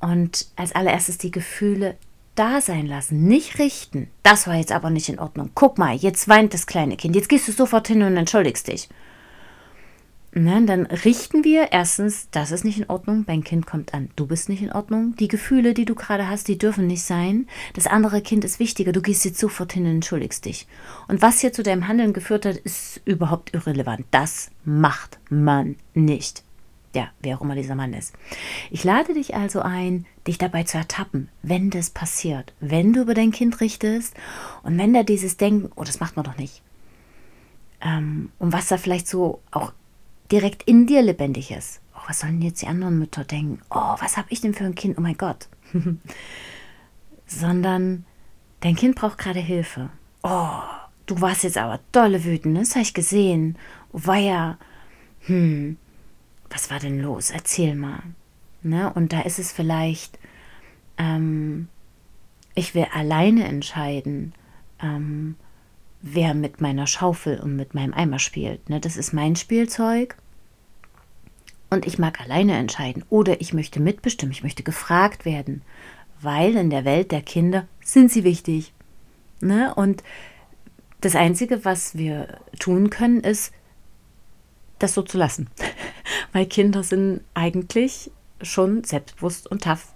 und 0.00 0.48
als 0.56 0.74
allererstes 0.74 1.18
die 1.18 1.30
Gefühle 1.30 1.96
da 2.34 2.60
sein 2.60 2.86
lassen, 2.86 3.26
nicht 3.26 3.58
richten. 3.58 4.08
Das 4.22 4.46
war 4.46 4.56
jetzt 4.56 4.72
aber 4.72 4.90
nicht 4.90 5.08
in 5.08 5.18
Ordnung. 5.18 5.50
Guck 5.54 5.78
mal, 5.78 5.96
jetzt 5.96 6.28
weint 6.28 6.52
das 6.52 6.66
kleine 6.66 6.96
Kind. 6.96 7.16
Jetzt 7.16 7.28
gehst 7.28 7.48
du 7.48 7.52
sofort 7.52 7.88
hin 7.88 8.02
und 8.02 8.16
entschuldigst 8.16 8.68
dich. 8.68 8.88
Ne, 10.38 10.62
dann 10.66 10.84
richten 10.84 11.44
wir 11.44 11.72
erstens, 11.72 12.28
das 12.30 12.50
ist 12.50 12.62
nicht 12.62 12.76
in 12.78 12.90
Ordnung, 12.90 13.24
dein 13.24 13.42
Kind 13.42 13.64
kommt 13.64 13.94
an, 13.94 14.10
du 14.16 14.26
bist 14.26 14.50
nicht 14.50 14.60
in 14.60 14.70
Ordnung. 14.70 15.16
Die 15.16 15.28
Gefühle, 15.28 15.72
die 15.72 15.86
du 15.86 15.94
gerade 15.94 16.28
hast, 16.28 16.48
die 16.48 16.58
dürfen 16.58 16.86
nicht 16.86 17.04
sein. 17.04 17.48
Das 17.72 17.86
andere 17.86 18.20
Kind 18.20 18.44
ist 18.44 18.58
wichtiger, 18.58 18.92
du 18.92 19.00
gehst 19.00 19.24
jetzt 19.24 19.38
sofort 19.38 19.72
hin 19.72 19.86
und 19.86 19.92
entschuldigst 19.92 20.44
dich. 20.44 20.66
Und 21.08 21.22
was 21.22 21.40
hier 21.40 21.54
zu 21.54 21.62
deinem 21.62 21.88
Handeln 21.88 22.12
geführt 22.12 22.44
hat, 22.44 22.56
ist 22.56 23.00
überhaupt 23.06 23.54
irrelevant. 23.54 24.04
Das 24.10 24.50
macht 24.62 25.18
man 25.30 25.76
nicht. 25.94 26.44
Ja, 26.94 27.08
wer 27.20 27.38
auch 27.38 27.40
immer 27.40 27.54
dieser 27.54 27.74
Mann 27.74 27.94
ist. 27.94 28.12
Ich 28.70 28.84
lade 28.84 29.14
dich 29.14 29.34
also 29.34 29.62
ein, 29.62 30.04
dich 30.26 30.36
dabei 30.36 30.64
zu 30.64 30.76
ertappen, 30.76 31.30
wenn 31.42 31.70
das 31.70 31.88
passiert, 31.88 32.52
wenn 32.60 32.92
du 32.92 33.00
über 33.00 33.14
dein 33.14 33.30
Kind 33.32 33.62
richtest 33.62 34.12
und 34.64 34.76
wenn 34.76 34.92
da 34.92 35.02
dieses 35.02 35.38
Denken, 35.38 35.70
oh, 35.76 35.84
das 35.84 35.98
macht 35.98 36.14
man 36.14 36.26
doch 36.26 36.36
nicht. 36.36 36.60
Ähm, 37.80 38.32
und 38.38 38.52
was 38.52 38.68
da 38.68 38.76
vielleicht 38.76 39.08
so 39.08 39.40
auch 39.50 39.72
direkt 40.32 40.62
in 40.64 40.86
dir 40.86 41.02
lebendig 41.02 41.50
ist. 41.50 41.80
Oh, 41.94 42.00
was 42.08 42.20
sollen 42.20 42.42
jetzt 42.42 42.62
die 42.62 42.66
anderen 42.66 42.98
Mütter 42.98 43.24
denken? 43.24 43.60
Oh, 43.70 43.94
was 43.98 44.16
habe 44.16 44.28
ich 44.30 44.40
denn 44.40 44.54
für 44.54 44.64
ein 44.64 44.74
Kind? 44.74 44.98
Oh 44.98 45.00
mein 45.00 45.16
Gott. 45.16 45.48
Sondern 47.26 48.04
dein 48.60 48.76
Kind 48.76 48.96
braucht 48.96 49.18
gerade 49.18 49.40
Hilfe. 49.40 49.90
Oh, 50.22 50.60
du 51.06 51.20
warst 51.20 51.44
jetzt 51.44 51.58
aber 51.58 51.80
dolle 51.92 52.24
wütend, 52.24 52.56
das 52.56 52.74
habe 52.74 52.82
ich 52.82 52.94
gesehen. 52.94 53.56
War 53.92 54.16
ja, 54.16 54.58
hm, 55.20 55.76
was 56.50 56.70
war 56.70 56.78
denn 56.78 57.00
los? 57.00 57.30
Erzähl 57.30 57.74
mal. 57.74 58.02
Ne? 58.62 58.92
Und 58.92 59.12
da 59.12 59.22
ist 59.22 59.38
es 59.38 59.52
vielleicht, 59.52 60.18
ähm, 60.98 61.68
ich 62.54 62.74
will 62.74 62.86
alleine 62.92 63.44
entscheiden, 63.44 64.32
ähm, 64.80 65.36
wer 66.02 66.34
mit 66.34 66.60
meiner 66.60 66.86
Schaufel 66.86 67.40
und 67.40 67.56
mit 67.56 67.74
meinem 67.74 67.94
Eimer 67.94 68.18
spielt. 68.18 68.68
Ne? 68.68 68.80
Das 68.80 68.96
ist 68.96 69.12
mein 69.12 69.36
Spielzeug 69.36 70.16
und 71.70 71.86
ich 71.86 71.98
mag 71.98 72.20
alleine 72.20 72.56
entscheiden 72.56 73.04
oder 73.10 73.40
ich 73.40 73.52
möchte 73.52 73.80
mitbestimmen, 73.80 74.32
ich 74.32 74.42
möchte 74.42 74.62
gefragt 74.62 75.24
werden, 75.24 75.62
weil 76.20 76.56
in 76.56 76.70
der 76.70 76.84
Welt 76.84 77.12
der 77.12 77.22
Kinder 77.22 77.66
sind 77.82 78.10
sie 78.10 78.24
wichtig. 78.24 78.72
Ne? 79.40 79.74
Und 79.74 80.02
das 81.00 81.14
Einzige, 81.14 81.64
was 81.64 81.96
wir 81.96 82.40
tun 82.58 82.90
können, 82.90 83.20
ist, 83.20 83.52
das 84.78 84.94
so 84.94 85.02
zu 85.02 85.18
lassen. 85.18 85.48
weil 86.32 86.46
Kinder 86.46 86.82
sind 86.82 87.22
eigentlich 87.34 88.10
schon 88.42 88.84
selbstbewusst 88.84 89.46
und 89.46 89.64
tough. 89.64 89.92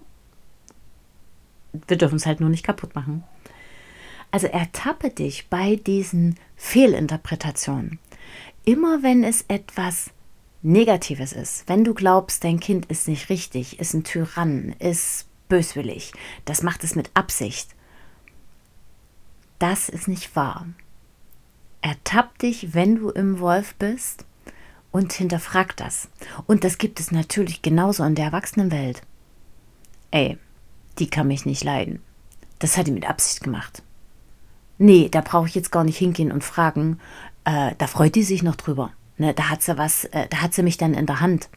Wir 1.86 1.96
dürfen 1.96 2.16
es 2.16 2.26
halt 2.26 2.40
nur 2.40 2.50
nicht 2.50 2.64
kaputt 2.64 2.94
machen. 2.94 3.24
Also 4.30 4.46
ertappe 4.46 5.10
dich 5.10 5.48
bei 5.48 5.76
diesen 5.76 6.36
Fehlinterpretationen. 6.56 7.98
Immer 8.64 9.02
wenn 9.02 9.24
es 9.24 9.44
etwas 9.48 10.10
Negatives 10.62 11.32
ist, 11.32 11.68
wenn 11.68 11.84
du 11.84 11.94
glaubst, 11.94 12.44
dein 12.44 12.60
Kind 12.60 12.86
ist 12.86 13.08
nicht 13.08 13.28
richtig, 13.30 13.80
ist 13.80 13.94
ein 13.94 14.04
Tyrann, 14.04 14.74
ist 14.78 15.26
böswillig, 15.48 16.12
das 16.44 16.62
macht 16.62 16.84
es 16.84 16.94
mit 16.94 17.10
Absicht, 17.14 17.74
das 19.58 19.88
ist 19.88 20.06
nicht 20.06 20.36
wahr. 20.36 20.66
Ertapp 21.80 22.38
dich, 22.38 22.74
wenn 22.74 22.96
du 22.96 23.08
im 23.08 23.40
Wolf 23.40 23.74
bist 23.76 24.26
und 24.92 25.14
hinterfrag 25.14 25.76
das. 25.76 26.08
Und 26.46 26.62
das 26.62 26.76
gibt 26.76 27.00
es 27.00 27.10
natürlich 27.10 27.62
genauso 27.62 28.04
in 28.04 28.14
der 28.14 28.26
Erwachsenenwelt. 28.26 29.00
Ey, 30.10 30.36
die 30.98 31.08
kann 31.08 31.26
mich 31.26 31.46
nicht 31.46 31.64
leiden. 31.64 32.02
Das 32.58 32.76
hat 32.76 32.86
die 32.86 32.92
mit 32.92 33.08
Absicht 33.08 33.42
gemacht 33.42 33.82
nee, 34.80 35.08
da 35.08 35.20
brauche 35.20 35.46
ich 35.46 35.54
jetzt 35.54 35.70
gar 35.70 35.84
nicht 35.84 35.98
hingehen 35.98 36.32
und 36.32 36.42
fragen, 36.42 36.98
äh, 37.44 37.72
da 37.78 37.86
freut 37.86 38.14
die 38.16 38.22
sich 38.24 38.42
noch 38.42 38.56
drüber. 38.56 38.92
Ne, 39.18 39.34
da 39.34 39.50
hat 39.50 39.62
sie 39.62 39.76
was, 39.78 40.06
äh, 40.06 40.26
da 40.28 40.38
hat 40.38 40.54
sie 40.54 40.62
mich 40.62 40.78
dann 40.78 40.94
in 40.94 41.06
der 41.06 41.20
Hand. 41.20 41.50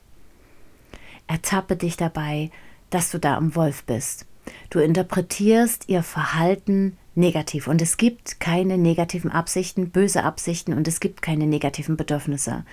Ertappe 1.27 1.77
dich 1.77 1.95
dabei, 1.95 2.51
dass 2.89 3.09
du 3.09 3.17
da 3.17 3.37
im 3.37 3.55
Wolf 3.55 3.85
bist. 3.85 4.25
Du 4.69 4.79
interpretierst 4.79 5.87
ihr 5.87 6.03
Verhalten 6.03 6.97
negativ 7.15 7.67
und 7.67 7.81
es 7.81 7.95
gibt 7.95 8.41
keine 8.41 8.77
negativen 8.77 9.31
Absichten, 9.31 9.91
böse 9.91 10.23
Absichten 10.23 10.73
und 10.73 10.87
es 10.87 10.99
gibt 10.99 11.21
keine 11.21 11.47
negativen 11.47 11.95
Bedürfnisse. 11.95 12.65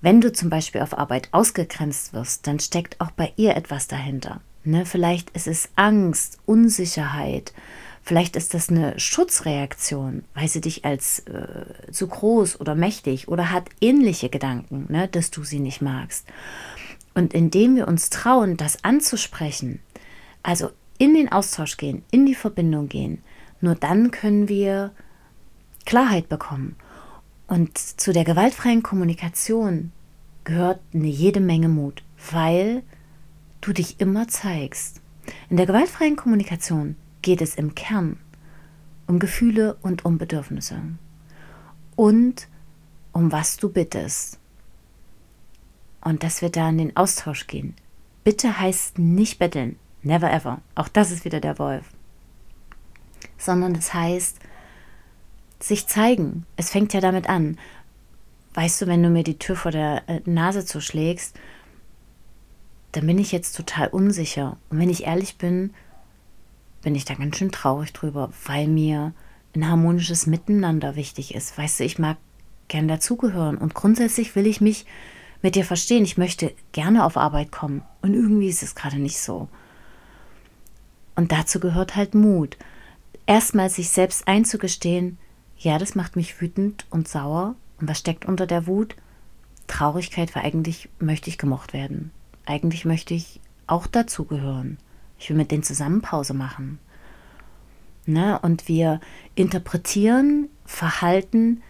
Wenn 0.00 0.22
du 0.22 0.32
zum 0.32 0.48
Beispiel 0.48 0.80
auf 0.80 0.96
Arbeit 0.96 1.28
ausgegrenzt 1.32 2.14
wirst, 2.14 2.46
dann 2.46 2.58
steckt 2.58 2.98
auch 3.00 3.10
bei 3.10 3.34
ihr 3.36 3.54
etwas 3.54 3.86
dahinter. 3.86 4.40
Ne, 4.64 4.86
vielleicht 4.86 5.30
ist 5.30 5.46
es 5.46 5.68
Angst, 5.76 6.38
Unsicherheit, 6.46 7.52
Vielleicht 8.10 8.34
ist 8.34 8.54
das 8.54 8.70
eine 8.70 8.98
Schutzreaktion, 8.98 10.24
weil 10.34 10.48
sie 10.48 10.60
dich 10.60 10.84
als 10.84 11.20
äh, 11.28 11.92
zu 11.92 12.08
groß 12.08 12.58
oder 12.58 12.74
mächtig 12.74 13.28
oder 13.28 13.52
hat 13.52 13.68
ähnliche 13.80 14.28
Gedanken, 14.28 14.86
ne, 14.88 15.06
dass 15.06 15.30
du 15.30 15.44
sie 15.44 15.60
nicht 15.60 15.80
magst. 15.80 16.26
Und 17.14 17.34
indem 17.34 17.76
wir 17.76 17.86
uns 17.86 18.10
trauen, 18.10 18.56
das 18.56 18.82
anzusprechen, 18.82 19.78
also 20.42 20.70
in 20.98 21.14
den 21.14 21.30
Austausch 21.30 21.76
gehen, 21.76 22.02
in 22.10 22.26
die 22.26 22.34
Verbindung 22.34 22.88
gehen, 22.88 23.22
nur 23.60 23.76
dann 23.76 24.10
können 24.10 24.48
wir 24.48 24.90
Klarheit 25.86 26.28
bekommen. 26.28 26.74
Und 27.46 27.78
zu 27.78 28.12
der 28.12 28.24
gewaltfreien 28.24 28.82
Kommunikation 28.82 29.92
gehört 30.42 30.80
eine 30.92 31.06
jede 31.06 31.38
Menge 31.38 31.68
Mut, 31.68 32.02
weil 32.32 32.82
du 33.60 33.72
dich 33.72 34.00
immer 34.00 34.26
zeigst. 34.26 35.00
In 35.48 35.56
der 35.56 35.66
gewaltfreien 35.66 36.16
Kommunikation 36.16 36.96
geht 37.22 37.42
es 37.42 37.54
im 37.54 37.74
Kern 37.74 38.18
um 39.10 39.18
Gefühle 39.18 39.76
und 39.82 40.04
um 40.04 40.18
Bedürfnisse 40.18 40.80
und 41.96 42.48
um 43.12 43.32
was 43.32 43.56
du 43.56 43.68
bittest. 43.68 44.38
Und 46.00 46.22
dass 46.22 46.40
wir 46.40 46.48
da 46.48 46.68
in 46.68 46.78
den 46.78 46.96
Austausch 46.96 47.46
gehen. 47.46 47.74
Bitte 48.24 48.58
heißt 48.58 48.98
nicht 48.98 49.38
betteln, 49.38 49.76
never 50.02 50.32
ever. 50.32 50.62
Auch 50.74 50.88
das 50.88 51.10
ist 51.10 51.24
wieder 51.24 51.40
der 51.40 51.58
Wolf. 51.58 51.84
Sondern 53.36 53.74
es 53.74 53.92
heißt 53.92 54.38
sich 55.58 55.88
zeigen. 55.88 56.46
Es 56.56 56.70
fängt 56.70 56.94
ja 56.94 57.00
damit 57.00 57.28
an. 57.28 57.58
Weißt 58.54 58.80
du, 58.80 58.86
wenn 58.86 59.02
du 59.02 59.10
mir 59.10 59.24
die 59.24 59.38
Tür 59.38 59.56
vor 59.56 59.72
der 59.72 60.08
äh, 60.08 60.20
Nase 60.24 60.64
zuschlägst, 60.64 61.36
dann 62.92 63.06
bin 63.06 63.18
ich 63.18 63.32
jetzt 63.32 63.56
total 63.56 63.88
unsicher. 63.88 64.56
Und 64.70 64.78
wenn 64.78 64.88
ich 64.88 65.04
ehrlich 65.04 65.36
bin, 65.36 65.74
bin 66.82 66.94
ich 66.94 67.04
da 67.04 67.14
ganz 67.14 67.36
schön 67.36 67.52
traurig 67.52 67.92
drüber, 67.92 68.30
weil 68.46 68.68
mir 68.68 69.12
ein 69.54 69.68
harmonisches 69.68 70.26
Miteinander 70.26 70.96
wichtig 70.96 71.34
ist. 71.34 71.56
Weißt 71.58 71.80
du, 71.80 71.84
ich 71.84 71.98
mag 71.98 72.16
gern 72.68 72.88
dazugehören 72.88 73.58
und 73.58 73.74
grundsätzlich 73.74 74.36
will 74.36 74.46
ich 74.46 74.60
mich 74.60 74.86
mit 75.42 75.56
dir 75.56 75.64
verstehen. 75.64 76.04
Ich 76.04 76.18
möchte 76.18 76.54
gerne 76.72 77.04
auf 77.04 77.16
Arbeit 77.16 77.50
kommen 77.50 77.82
und 78.02 78.14
irgendwie 78.14 78.48
ist 78.48 78.62
es 78.62 78.74
gerade 78.74 78.98
nicht 78.98 79.18
so. 79.18 79.48
Und 81.16 81.32
dazu 81.32 81.60
gehört 81.60 81.96
halt 81.96 82.14
Mut. 82.14 82.56
Erstmal 83.26 83.70
sich 83.70 83.90
selbst 83.90 84.26
einzugestehen, 84.26 85.18
ja, 85.58 85.78
das 85.78 85.94
macht 85.94 86.16
mich 86.16 86.40
wütend 86.40 86.86
und 86.90 87.08
sauer. 87.08 87.54
Und 87.80 87.88
was 87.88 87.98
steckt 87.98 88.24
unter 88.24 88.46
der 88.46 88.66
Wut? 88.66 88.96
Traurigkeit, 89.66 90.34
weil 90.34 90.44
eigentlich 90.44 90.88
möchte 90.98 91.28
ich 91.28 91.38
gemocht 91.38 91.72
werden. 91.72 92.10
Eigentlich 92.46 92.84
möchte 92.84 93.14
ich 93.14 93.40
auch 93.66 93.86
dazugehören. 93.86 94.78
Ich 95.20 95.28
will 95.28 95.36
mit 95.36 95.50
denen 95.50 95.62
zusammen 95.62 96.00
Pause 96.00 96.34
machen. 96.34 96.78
Ne? 98.06 98.38
Und 98.40 98.66
wir 98.66 99.00
interpretieren 99.34 100.48
Verhalten 100.64 101.62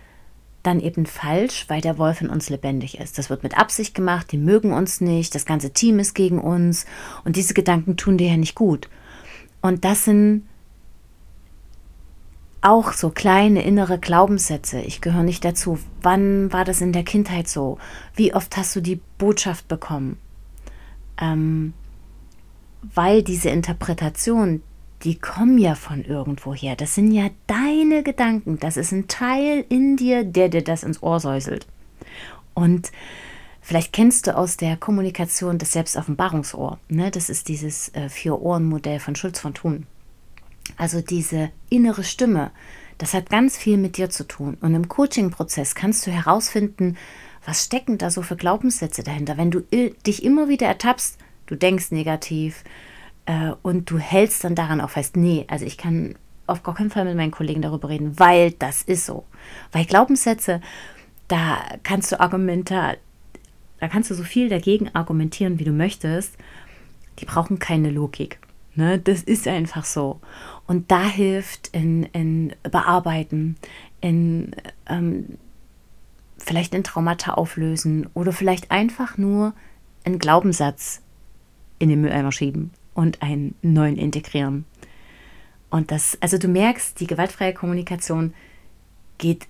dann 0.62 0.78
eben 0.78 1.04
falsch, 1.04 1.64
weil 1.68 1.80
der 1.80 1.98
Wolf 1.98 2.20
in 2.20 2.28
uns 2.28 2.48
lebendig 2.48 2.98
ist. 2.98 3.18
Das 3.18 3.28
wird 3.28 3.42
mit 3.42 3.58
Absicht 3.58 3.94
gemacht, 3.94 4.30
die 4.30 4.38
mögen 4.38 4.72
uns 4.72 5.00
nicht, 5.00 5.34
das 5.34 5.46
ganze 5.46 5.72
Team 5.72 5.98
ist 5.98 6.14
gegen 6.14 6.38
uns 6.38 6.86
und 7.24 7.36
diese 7.36 7.54
Gedanken 7.54 7.96
tun 7.96 8.18
dir 8.18 8.28
ja 8.28 8.36
nicht 8.36 8.54
gut. 8.54 8.88
Und 9.62 9.84
das 9.84 10.04
sind 10.04 10.46
auch 12.60 12.92
so 12.92 13.10
kleine 13.10 13.62
innere 13.62 13.98
Glaubenssätze. 13.98 14.80
Ich 14.82 15.00
gehöre 15.00 15.22
nicht 15.22 15.44
dazu. 15.44 15.78
Wann 16.02 16.52
war 16.52 16.64
das 16.64 16.82
in 16.82 16.92
der 16.92 17.04
Kindheit 17.04 17.48
so? 17.48 17.78
Wie 18.14 18.34
oft 18.34 18.56
hast 18.56 18.76
du 18.76 18.82
die 18.82 19.00
Botschaft 19.18 19.66
bekommen? 19.66 20.18
Ähm, 21.18 21.72
weil 22.82 23.22
diese 23.22 23.50
Interpretation 23.50 24.62
die 25.04 25.18
kommen 25.18 25.58
ja 25.58 25.74
von 25.74 26.04
irgendwoher. 26.04 26.76
Das 26.76 26.94
sind 26.94 27.12
ja 27.12 27.30
deine 27.46 28.02
Gedanken. 28.02 28.58
Das 28.58 28.76
ist 28.76 28.92
ein 28.92 29.08
Teil 29.08 29.64
in 29.68 29.96
dir, 29.96 30.24
der 30.24 30.48
dir 30.48 30.62
das 30.62 30.82
ins 30.82 31.02
Ohr 31.02 31.20
säuselt. 31.20 31.66
Und 32.52 32.92
vielleicht 33.62 33.92
kennst 33.92 34.26
du 34.26 34.36
aus 34.36 34.56
der 34.56 34.76
Kommunikation 34.76 35.58
das 35.58 35.72
Selbstoffenbarungsohr. 35.72 36.78
Ne? 36.88 37.10
Das 37.10 37.30
ist 37.30 37.48
dieses 37.48 37.94
äh, 37.94 38.08
Vier-Ohren-Modell 38.08 39.00
von 39.00 39.16
Schulz 39.16 39.40
von 39.40 39.54
Thun. 39.54 39.86
Also 40.76 41.00
diese 41.00 41.50
innere 41.70 42.04
Stimme, 42.04 42.50
das 42.98 43.14
hat 43.14 43.30
ganz 43.30 43.56
viel 43.56 43.78
mit 43.78 43.96
dir 43.96 44.10
zu 44.10 44.24
tun. 44.24 44.58
Und 44.60 44.74
im 44.74 44.88
Coaching-Prozess 44.88 45.74
kannst 45.74 46.06
du 46.06 46.10
herausfinden, 46.10 46.98
was 47.46 47.64
stecken 47.64 47.96
da 47.96 48.10
so 48.10 48.20
für 48.20 48.36
Glaubenssätze 48.36 49.02
dahinter. 49.02 49.38
Wenn 49.38 49.50
du 49.50 49.60
dich 49.62 50.22
immer 50.22 50.50
wieder 50.50 50.66
ertappst, 50.66 51.16
du 51.50 51.56
denkst 51.56 51.90
negativ 51.90 52.64
äh, 53.26 53.52
und 53.62 53.90
du 53.90 53.98
hältst 53.98 54.44
dann 54.44 54.54
daran 54.54 54.80
auch 54.80 54.90
fest, 54.90 55.16
nee, 55.16 55.44
also 55.48 55.66
ich 55.66 55.76
kann 55.76 56.14
auf 56.46 56.62
gar 56.62 56.74
keinen 56.74 56.90
Fall 56.90 57.04
mit 57.04 57.16
meinen 57.16 57.30
Kollegen 57.30 57.62
darüber 57.62 57.88
reden, 57.88 58.18
weil 58.18 58.52
das 58.52 58.82
ist 58.82 59.06
so. 59.06 59.24
Weil 59.72 59.84
Glaubenssätze, 59.84 60.60
da 61.28 61.58
kannst 61.82 62.10
du 62.12 62.20
Argumente, 62.20 62.96
da 63.78 63.88
kannst 63.88 64.10
du 64.10 64.14
so 64.14 64.24
viel 64.24 64.48
dagegen 64.48 64.94
argumentieren, 64.94 65.58
wie 65.58 65.64
du 65.64 65.72
möchtest. 65.72 66.36
Die 67.18 67.24
brauchen 67.24 67.58
keine 67.58 67.90
Logik. 67.90 68.38
Ne? 68.74 68.98
Das 68.98 69.22
ist 69.22 69.46
einfach 69.46 69.84
so. 69.84 70.20
Und 70.66 70.90
da 70.90 71.04
hilft 71.04 71.68
in, 71.68 72.04
in 72.04 72.52
Bearbeiten, 72.62 73.56
in 74.00 74.54
ähm, 74.88 75.38
vielleicht 76.38 76.74
ein 76.74 76.84
Traumata 76.84 77.34
auflösen 77.34 78.08
oder 78.14 78.32
vielleicht 78.32 78.70
einfach 78.70 79.18
nur 79.18 79.52
einen 80.04 80.18
Glaubenssatz 80.18 81.02
in 81.80 81.88
den 81.88 82.00
Mülleimer 82.00 82.30
schieben 82.30 82.70
und 82.94 83.20
einen 83.22 83.56
neuen 83.62 83.96
integrieren. 83.96 84.64
Und 85.70 85.90
das, 85.90 86.16
also 86.20 86.38
du 86.38 86.46
merkst, 86.46 87.00
die 87.00 87.08
gewaltfreie 87.08 87.54
Kommunikation 87.54 88.34
geht 89.18 89.48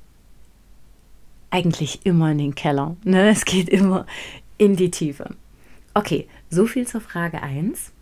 eigentlich 1.50 2.04
immer 2.04 2.30
in 2.30 2.38
den 2.38 2.54
Keller. 2.54 2.96
Ne? 3.04 3.28
Es 3.30 3.44
geht 3.44 3.68
immer 3.68 4.06
in 4.56 4.76
die 4.76 4.90
Tiefe. 4.90 5.34
Okay, 5.92 6.28
so 6.48 6.66
viel 6.66 6.86
zur 6.86 7.00
Frage 7.00 7.42
1. 7.42 7.92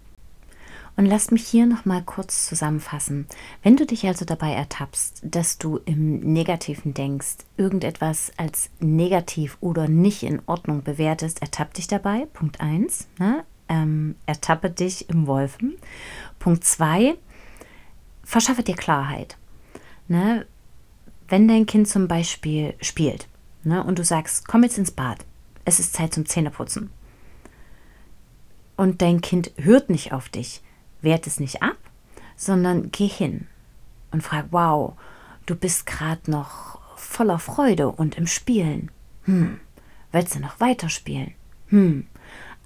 Und 0.96 1.06
lasst 1.06 1.30
mich 1.30 1.46
hier 1.46 1.64
nochmal 1.64 2.02
kurz 2.02 2.48
zusammenfassen. 2.48 3.28
Wenn 3.62 3.76
du 3.76 3.86
dich 3.86 4.04
also 4.08 4.24
dabei 4.24 4.52
ertappst, 4.52 5.22
dass 5.22 5.56
du 5.56 5.78
im 5.84 6.18
Negativen 6.18 6.92
denkst, 6.92 7.36
irgendetwas 7.56 8.32
als 8.36 8.68
negativ 8.80 9.56
oder 9.60 9.86
nicht 9.86 10.24
in 10.24 10.42
Ordnung 10.46 10.82
bewertest, 10.82 11.40
ertapp 11.40 11.72
dich 11.74 11.86
dabei. 11.86 12.26
Punkt 12.32 12.60
1. 12.60 13.06
Ne? 13.20 13.44
Ähm, 13.68 14.16
ertappe 14.26 14.70
dich 14.70 15.08
im 15.10 15.26
Wolfen. 15.26 15.76
Punkt 16.38 16.64
2. 16.64 17.16
Verschaffe 18.24 18.62
dir 18.62 18.76
Klarheit. 18.76 19.36
Ne? 20.06 20.46
Wenn 21.28 21.48
dein 21.48 21.66
Kind 21.66 21.88
zum 21.88 22.08
Beispiel 22.08 22.74
spielt 22.80 23.28
ne, 23.62 23.82
und 23.84 23.98
du 23.98 24.04
sagst, 24.04 24.48
komm 24.48 24.62
jetzt 24.62 24.78
ins 24.78 24.90
Bad, 24.90 25.24
es 25.64 25.78
ist 25.78 25.92
Zeit 25.92 26.14
zum 26.14 26.24
Zähneputzen. 26.24 26.90
Und 28.76 29.02
dein 29.02 29.20
Kind 29.20 29.50
hört 29.56 29.90
nicht 29.90 30.12
auf 30.12 30.28
dich, 30.28 30.62
wert 31.02 31.26
es 31.26 31.40
nicht 31.40 31.62
ab, 31.62 31.76
sondern 32.36 32.90
geh 32.90 33.08
hin 33.08 33.46
und 34.12 34.22
frag, 34.22 34.46
wow, 34.50 34.94
du 35.46 35.54
bist 35.54 35.84
gerade 35.86 36.30
noch 36.30 36.80
voller 36.96 37.38
Freude 37.38 37.88
und 37.88 38.16
im 38.16 38.26
Spielen. 38.26 38.90
Hm, 39.24 39.60
willst 40.12 40.34
du 40.34 40.40
noch 40.40 40.60
weiterspielen? 40.60 41.34
Hm. 41.68 42.06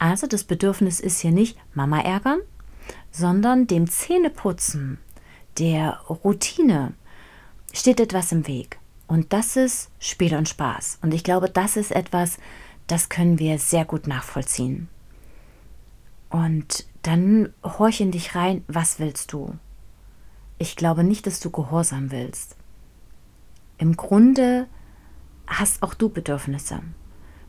Also 0.02 0.26
das 0.26 0.42
Bedürfnis 0.42 0.98
ist 0.98 1.20
hier 1.20 1.30
nicht 1.30 1.56
Mama 1.74 2.00
ärgern, 2.00 2.40
sondern 3.12 3.68
dem 3.68 3.88
Zähneputzen, 3.88 4.98
der 5.58 6.00
Routine 6.08 6.94
steht 7.72 8.00
etwas 8.00 8.32
im 8.32 8.48
Weg. 8.48 8.80
Und 9.06 9.32
das 9.32 9.54
ist 9.54 9.92
Spiel 10.00 10.34
und 10.34 10.48
Spaß. 10.48 10.98
Und 11.02 11.14
ich 11.14 11.22
glaube, 11.22 11.48
das 11.48 11.76
ist 11.76 11.92
etwas, 11.92 12.38
das 12.88 13.10
können 13.10 13.38
wir 13.38 13.60
sehr 13.60 13.84
gut 13.84 14.08
nachvollziehen. 14.08 14.88
Und 16.30 16.84
dann 17.02 17.54
horch 17.62 18.00
in 18.00 18.10
dich 18.10 18.34
rein, 18.34 18.64
was 18.66 18.98
willst 18.98 19.32
du? 19.32 19.54
Ich 20.58 20.74
glaube 20.74 21.04
nicht, 21.04 21.28
dass 21.28 21.38
du 21.38 21.50
Gehorsam 21.52 22.10
willst. 22.10 22.56
Im 23.78 23.96
Grunde 23.96 24.66
hast 25.46 25.80
auch 25.84 25.94
du 25.94 26.08
Bedürfnisse. 26.08 26.80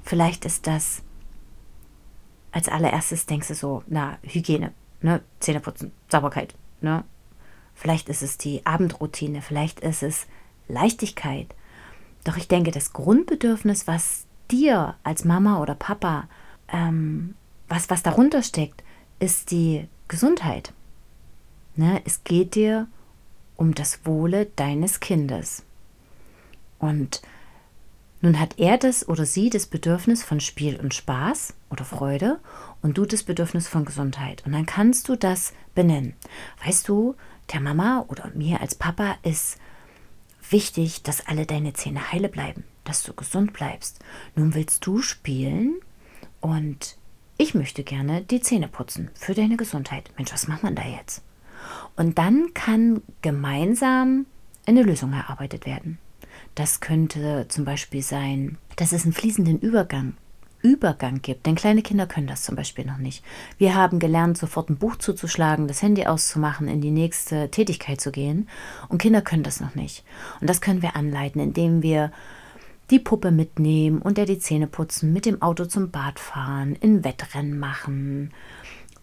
Vielleicht 0.04 0.46
ist 0.46 0.68
das 0.68 1.02
als 2.54 2.70
allererstes 2.70 3.26
denkst 3.26 3.50
du 3.50 3.56
so, 3.56 3.84
na, 3.88 4.18
Hygiene, 4.24 4.72
ne, 5.02 5.22
Zähneputzen, 5.40 5.92
Sauberkeit, 6.10 6.56
ne? 6.80 7.04
Vielleicht 7.76 8.08
ist 8.08 8.22
es 8.22 8.38
die 8.38 8.66
Abendroutine, 8.66 9.42
vielleicht 9.42 9.80
ist 9.80 10.04
es 10.04 10.28
Leichtigkeit. 10.68 11.54
Doch 12.24 12.38
ich 12.38 12.48
denke, 12.48 12.72
das 12.72 12.94
Grundbedürfnis, 12.94 13.88
was 13.88 14.28
dir 14.52 14.96
als 15.04 15.26
Mama 15.26 15.60
oder 15.60 15.74
Papa 15.74 16.30
ähm, 16.72 17.36
was, 17.68 17.90
was 17.90 18.04
darunter 18.04 18.44
steckt, 18.44 18.84
ist 19.20 19.52
die 19.52 19.88
Gesundheit. 20.08 20.74
Ne? 21.76 22.02
Es 22.06 22.24
geht 22.24 22.56
dir 22.56 22.88
um 23.56 23.74
das 23.74 24.06
Wohle 24.06 24.48
deines 24.56 25.00
Kindes. 25.00 25.64
Und 26.80 27.22
nun 28.24 28.40
hat 28.40 28.58
er 28.58 28.78
das 28.78 29.10
oder 29.10 29.26
sie 29.26 29.50
das 29.50 29.66
Bedürfnis 29.66 30.24
von 30.24 30.40
Spiel 30.40 30.80
und 30.80 30.94
Spaß 30.94 31.56
oder 31.70 31.84
Freude 31.84 32.40
und 32.82 32.98
du 32.98 33.06
das 33.06 33.24
Bedürfnis 33.24 33.68
von 33.68 33.84
Gesundheit. 33.84 34.44
Und 34.46 34.54
dann 34.54 34.66
kannst 34.66 35.10
du 35.10 35.18
das 35.18 35.52
benennen. 35.76 36.14
Weißt 36.66 36.88
du, 36.88 37.16
der 37.52 37.60
Mama 37.60 38.06
oder 38.08 38.32
mir 38.34 38.62
als 38.62 38.76
Papa 38.76 39.18
ist 39.24 39.58
wichtig, 40.50 41.04
dass 41.04 41.28
alle 41.28 41.46
deine 41.46 41.74
Zähne 41.74 42.14
heile 42.14 42.30
bleiben, 42.30 42.64
dass 42.86 43.04
du 43.04 43.12
gesund 43.12 43.52
bleibst. 43.52 44.00
Nun 44.38 44.56
willst 44.56 44.86
du 44.86 45.02
spielen 45.02 45.82
und 46.40 46.96
ich 47.38 47.54
möchte 47.54 47.84
gerne 47.84 48.22
die 48.22 48.40
Zähne 48.40 48.70
putzen 48.70 49.12
für 49.16 49.34
deine 49.34 49.58
Gesundheit. 49.58 50.12
Mensch, 50.16 50.32
was 50.32 50.48
macht 50.48 50.64
man 50.64 50.76
da 50.76 50.84
jetzt? 50.88 51.24
Und 51.98 52.18
dann 52.18 52.54
kann 52.54 53.02
gemeinsam 53.22 54.28
eine 54.66 54.84
Lösung 54.84 55.12
erarbeitet 55.12 55.66
werden. 55.66 55.98
Das 56.56 56.80
könnte 56.80 57.46
zum 57.50 57.66
Beispiel 57.66 58.02
sein, 58.02 58.58
dass 58.76 58.92
es 58.92 59.04
einen 59.04 59.14
fließenden 59.14 59.60
Übergang 59.60 60.14
Übergang 60.64 61.22
gibt, 61.22 61.46
denn 61.46 61.56
kleine 61.56 61.82
Kinder 61.82 62.08
können 62.08 62.26
das 62.26 62.44
zum 62.44 62.56
Beispiel 62.56 62.86
noch 62.86 62.98
nicht. 62.98 63.22
Wir 63.58 63.76
haben 63.76 64.00
gelernt, 64.00 64.38
sofort 64.38 64.70
ein 64.70 64.78
Buch 64.78 64.96
zuzuschlagen, 64.96 65.68
das 65.68 65.82
Handy 65.82 66.06
auszumachen, 66.06 66.70
in 66.70 66.80
die 66.80 66.90
nächste 66.90 67.52
Tätigkeit 67.52 68.00
zu 68.00 68.14
gehen 68.14 68.48
und 68.88 69.00
Kinder 69.00 69.22
können 69.22 69.44
das 69.44 69.60
noch 69.60 69.76
nicht. 69.76 70.06
Und 70.40 70.50
das 70.50 70.62
können 70.62 70.82
wir 70.82 70.96
anleiten, 70.96 71.42
indem 71.42 71.84
wir 71.84 72.14
die 72.92 73.00
Puppe 73.00 73.32
mitnehmen 73.32 74.02
und 74.02 74.18
der 74.18 74.26
die 74.26 74.40
Zähne 74.40 74.68
putzen, 74.68 75.12
mit 75.12 75.26
dem 75.26 75.42
Auto 75.42 75.66
zum 75.66 75.92
Bad 75.92 76.18
fahren, 76.18 76.78
in 76.80 77.04
Wettrennen 77.04 77.60
machen 77.60 78.32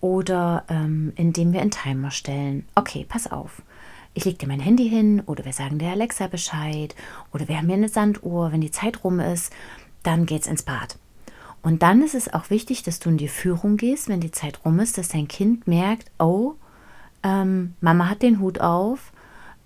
oder 0.00 0.64
ähm, 0.70 1.12
indem 1.16 1.52
wir 1.52 1.60
einen 1.60 1.70
Timer 1.70 2.10
stellen. 2.10 2.66
Okay, 2.74 3.04
pass 3.06 3.30
auf. 3.30 3.60
Ich 4.12 4.24
lege 4.24 4.38
dir 4.38 4.48
mein 4.48 4.60
Handy 4.60 4.88
hin 4.88 5.22
oder 5.26 5.44
wir 5.44 5.52
sagen 5.52 5.78
der 5.78 5.92
Alexa 5.92 6.26
Bescheid 6.26 6.94
oder 7.32 7.46
wir 7.48 7.56
haben 7.56 7.66
hier 7.66 7.76
eine 7.76 7.88
Sanduhr. 7.88 8.50
Wenn 8.50 8.60
die 8.60 8.72
Zeit 8.72 9.04
rum 9.04 9.20
ist, 9.20 9.52
dann 10.02 10.26
geht's 10.26 10.48
ins 10.48 10.62
Bad. 10.62 10.98
Und 11.62 11.82
dann 11.82 12.02
ist 12.02 12.14
es 12.14 12.32
auch 12.32 12.50
wichtig, 12.50 12.82
dass 12.82 12.98
du 12.98 13.10
in 13.10 13.18
die 13.18 13.28
Führung 13.28 13.76
gehst, 13.76 14.08
wenn 14.08 14.20
die 14.20 14.30
Zeit 14.30 14.64
rum 14.64 14.80
ist, 14.80 14.98
dass 14.98 15.08
dein 15.08 15.28
Kind 15.28 15.66
merkt, 15.66 16.10
oh, 16.18 16.54
ähm, 17.22 17.74
Mama 17.80 18.08
hat 18.08 18.22
den 18.22 18.40
Hut 18.40 18.60
auf, 18.60 19.12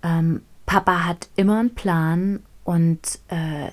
ähm, 0.03 0.41
Papa 0.65 1.05
hat 1.05 1.29
immer 1.35 1.59
einen 1.59 1.73
Plan 1.73 2.41
und 2.63 3.19
äh, 3.29 3.71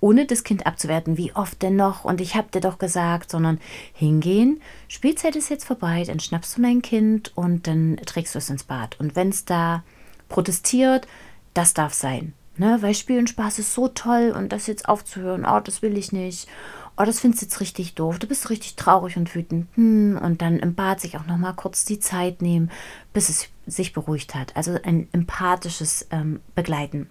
ohne 0.00 0.26
das 0.26 0.44
Kind 0.44 0.66
abzuwerten, 0.66 1.16
wie 1.16 1.32
oft 1.34 1.62
denn 1.62 1.76
noch 1.76 2.04
und 2.04 2.20
ich 2.20 2.34
hab 2.34 2.50
dir 2.52 2.60
doch 2.60 2.78
gesagt, 2.78 3.30
sondern 3.30 3.58
hingehen, 3.94 4.60
Spielzeit 4.88 5.36
ist 5.36 5.48
jetzt 5.48 5.64
vorbei, 5.64 6.02
dann 6.06 6.20
schnappst 6.20 6.58
du 6.58 6.62
dein 6.62 6.82
Kind 6.82 7.32
und 7.36 7.66
dann 7.66 7.96
trägst 8.04 8.34
du 8.34 8.38
es 8.38 8.50
ins 8.50 8.64
Bad. 8.64 8.98
Und 9.00 9.16
wenn 9.16 9.30
es 9.30 9.44
da 9.44 9.82
protestiert, 10.28 11.06
das 11.54 11.74
darf 11.74 11.94
sein. 11.94 12.32
Ne? 12.56 12.78
Weil 12.80 12.94
Spiel 12.94 13.18
und 13.18 13.28
Spaß 13.28 13.58
ist 13.58 13.74
so 13.74 13.88
toll 13.88 14.32
und 14.36 14.52
das 14.52 14.66
jetzt 14.66 14.88
aufzuhören, 14.88 15.44
oh, 15.44 15.60
das 15.60 15.82
will 15.82 15.98
ich 15.98 16.12
nicht. 16.12 16.48
Oh, 16.96 17.04
das 17.04 17.18
findest 17.18 17.42
du 17.42 17.46
jetzt 17.46 17.60
richtig 17.60 17.94
doof. 17.94 18.20
Du 18.20 18.28
bist 18.28 18.50
richtig 18.50 18.76
traurig 18.76 19.16
und 19.16 19.34
wütend. 19.34 19.66
Hm, 19.74 20.18
und 20.22 20.42
dann 20.42 20.60
im 20.60 20.76
Bad 20.76 21.00
sich 21.00 21.16
auch 21.16 21.26
noch 21.26 21.36
mal 21.36 21.52
kurz 21.52 21.84
die 21.84 21.98
Zeit 21.98 22.40
nehmen, 22.40 22.70
bis 23.12 23.28
es 23.28 23.48
sich 23.66 23.92
beruhigt 23.92 24.34
hat. 24.36 24.56
Also 24.56 24.78
ein 24.84 25.08
empathisches 25.12 26.06
ähm, 26.10 26.40
Begleiten. 26.54 27.08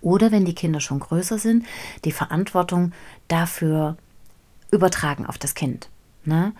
Oder 0.00 0.32
wenn 0.32 0.44
die 0.44 0.54
Kinder 0.54 0.80
schon 0.80 1.00
größer 1.00 1.38
sind, 1.38 1.66
die 2.04 2.12
Verantwortung 2.12 2.92
dafür 3.28 3.96
übertragen 4.70 5.26
auf 5.26 5.38
das 5.38 5.54
Kind. 5.54 5.88
Ne? 6.24 6.52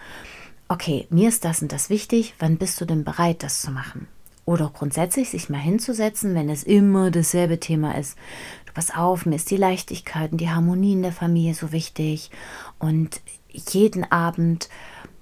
Okay, 0.69 1.07
mir 1.11 1.29
ist 1.29 1.45
das 1.45 1.63
und 1.63 1.73
das 1.73 1.91
wichtig, 1.91 2.35
wann 2.39 2.59
bist 2.59 2.81
du 2.81 2.85
denn 2.85 3.05
bereit, 3.05 3.43
das 3.43 3.63
zu 3.63 3.71
machen? 3.71 4.07
Oder 4.49 4.71
grundsätzlich 4.73 5.29
sich 5.29 5.51
mal 5.51 5.59
hinzusetzen, 5.59 6.35
wenn 6.35 6.49
es 6.49 6.63
immer 6.63 7.11
dasselbe 7.11 7.61
Thema 7.61 7.99
ist. 7.99 8.17
Du 8.65 8.73
pass 8.73 8.91
auf, 8.91 9.27
mir 9.27 9.37
ist 9.37 9.51
die 9.51 9.59
Leichtigkeit 9.59 10.33
und 10.33 10.41
die 10.41 10.49
Harmonie 10.49 10.95
in 10.95 11.03
der 11.03 11.13
Familie 11.13 11.53
so 11.53 11.71
wichtig. 11.71 12.31
Und 12.79 13.21
jeden 13.51 14.11
Abend, 14.11 14.71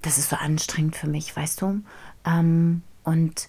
das 0.00 0.18
ist 0.18 0.30
so 0.30 0.36
anstrengend 0.36 0.94
für 0.94 1.08
mich, 1.08 1.34
weißt 1.34 1.60
du? 1.60 1.80
Ähm, 2.24 2.82
und 3.02 3.48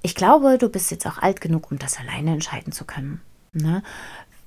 ich 0.00 0.14
glaube, 0.14 0.56
du 0.56 0.70
bist 0.70 0.90
jetzt 0.90 1.06
auch 1.06 1.18
alt 1.18 1.42
genug, 1.42 1.70
um 1.70 1.78
das 1.78 1.98
alleine 1.98 2.32
entscheiden 2.32 2.72
zu 2.72 2.86
können. 2.86 3.20
Ne? 3.52 3.82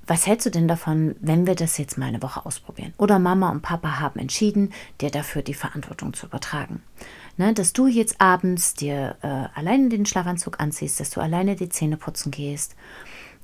Was 0.08 0.26
hältst 0.26 0.48
du 0.48 0.50
denn 0.50 0.68
davon, 0.68 1.16
wenn 1.20 1.46
wir 1.46 1.54
das 1.54 1.78
jetzt 1.78 2.00
mal 2.00 2.08
eine 2.08 2.24
Woche 2.24 2.44
ausprobieren? 2.44 2.96
Oder 2.98 3.20
Mama 3.20 3.52
und 3.52 3.62
Papa 3.62 4.00
haben 4.00 4.20
entschieden, 4.20 4.74
dir 5.00 5.12
dafür 5.12 5.44
die 5.44 5.54
Verantwortung 5.54 6.16
zu 6.16 6.26
übertragen. 6.26 6.82
Ne, 7.38 7.54
dass 7.54 7.74
du 7.74 7.88
jetzt 7.88 8.22
abends 8.22 8.76
dir 8.76 9.18
äh, 9.22 9.28
alleine 9.28 9.90
den 9.90 10.06
Schlafanzug 10.06 10.60
anziehst, 10.62 11.02
dass 11.02 11.10
du 11.10 11.20
alleine 11.20 11.58
die 11.58 11.68
Zähne 11.68 11.98
putzen 11.98 12.32
gehst. 12.32 12.76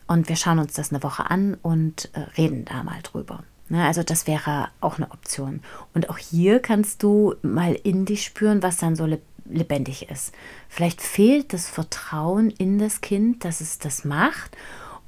Und 0.07 0.29
wir 0.29 0.37
schauen 0.37 0.59
uns 0.59 0.73
das 0.73 0.91
eine 0.91 1.03
Woche 1.03 1.29
an 1.29 1.57
und 1.61 2.09
äh, 2.13 2.21
reden 2.37 2.65
da 2.65 2.83
mal 2.83 3.01
drüber. 3.03 3.43
Ne, 3.67 3.85
also 3.85 4.03
das 4.03 4.27
wäre 4.27 4.69
auch 4.79 4.97
eine 4.97 5.11
Option. 5.11 5.61
Und 5.93 6.09
auch 6.09 6.17
hier 6.17 6.59
kannst 6.59 7.03
du 7.03 7.35
mal 7.41 7.73
in 7.73 8.05
dich 8.05 8.23
spüren, 8.23 8.63
was 8.63 8.77
dann 8.77 8.95
so 8.95 9.07
lebendig 9.45 10.09
ist. 10.09 10.33
Vielleicht 10.69 11.01
fehlt 11.01 11.53
das 11.53 11.69
Vertrauen 11.69 12.49
in 12.49 12.79
das 12.79 13.01
Kind, 13.01 13.45
dass 13.45 13.61
es 13.61 13.79
das 13.79 14.05
macht. 14.05 14.55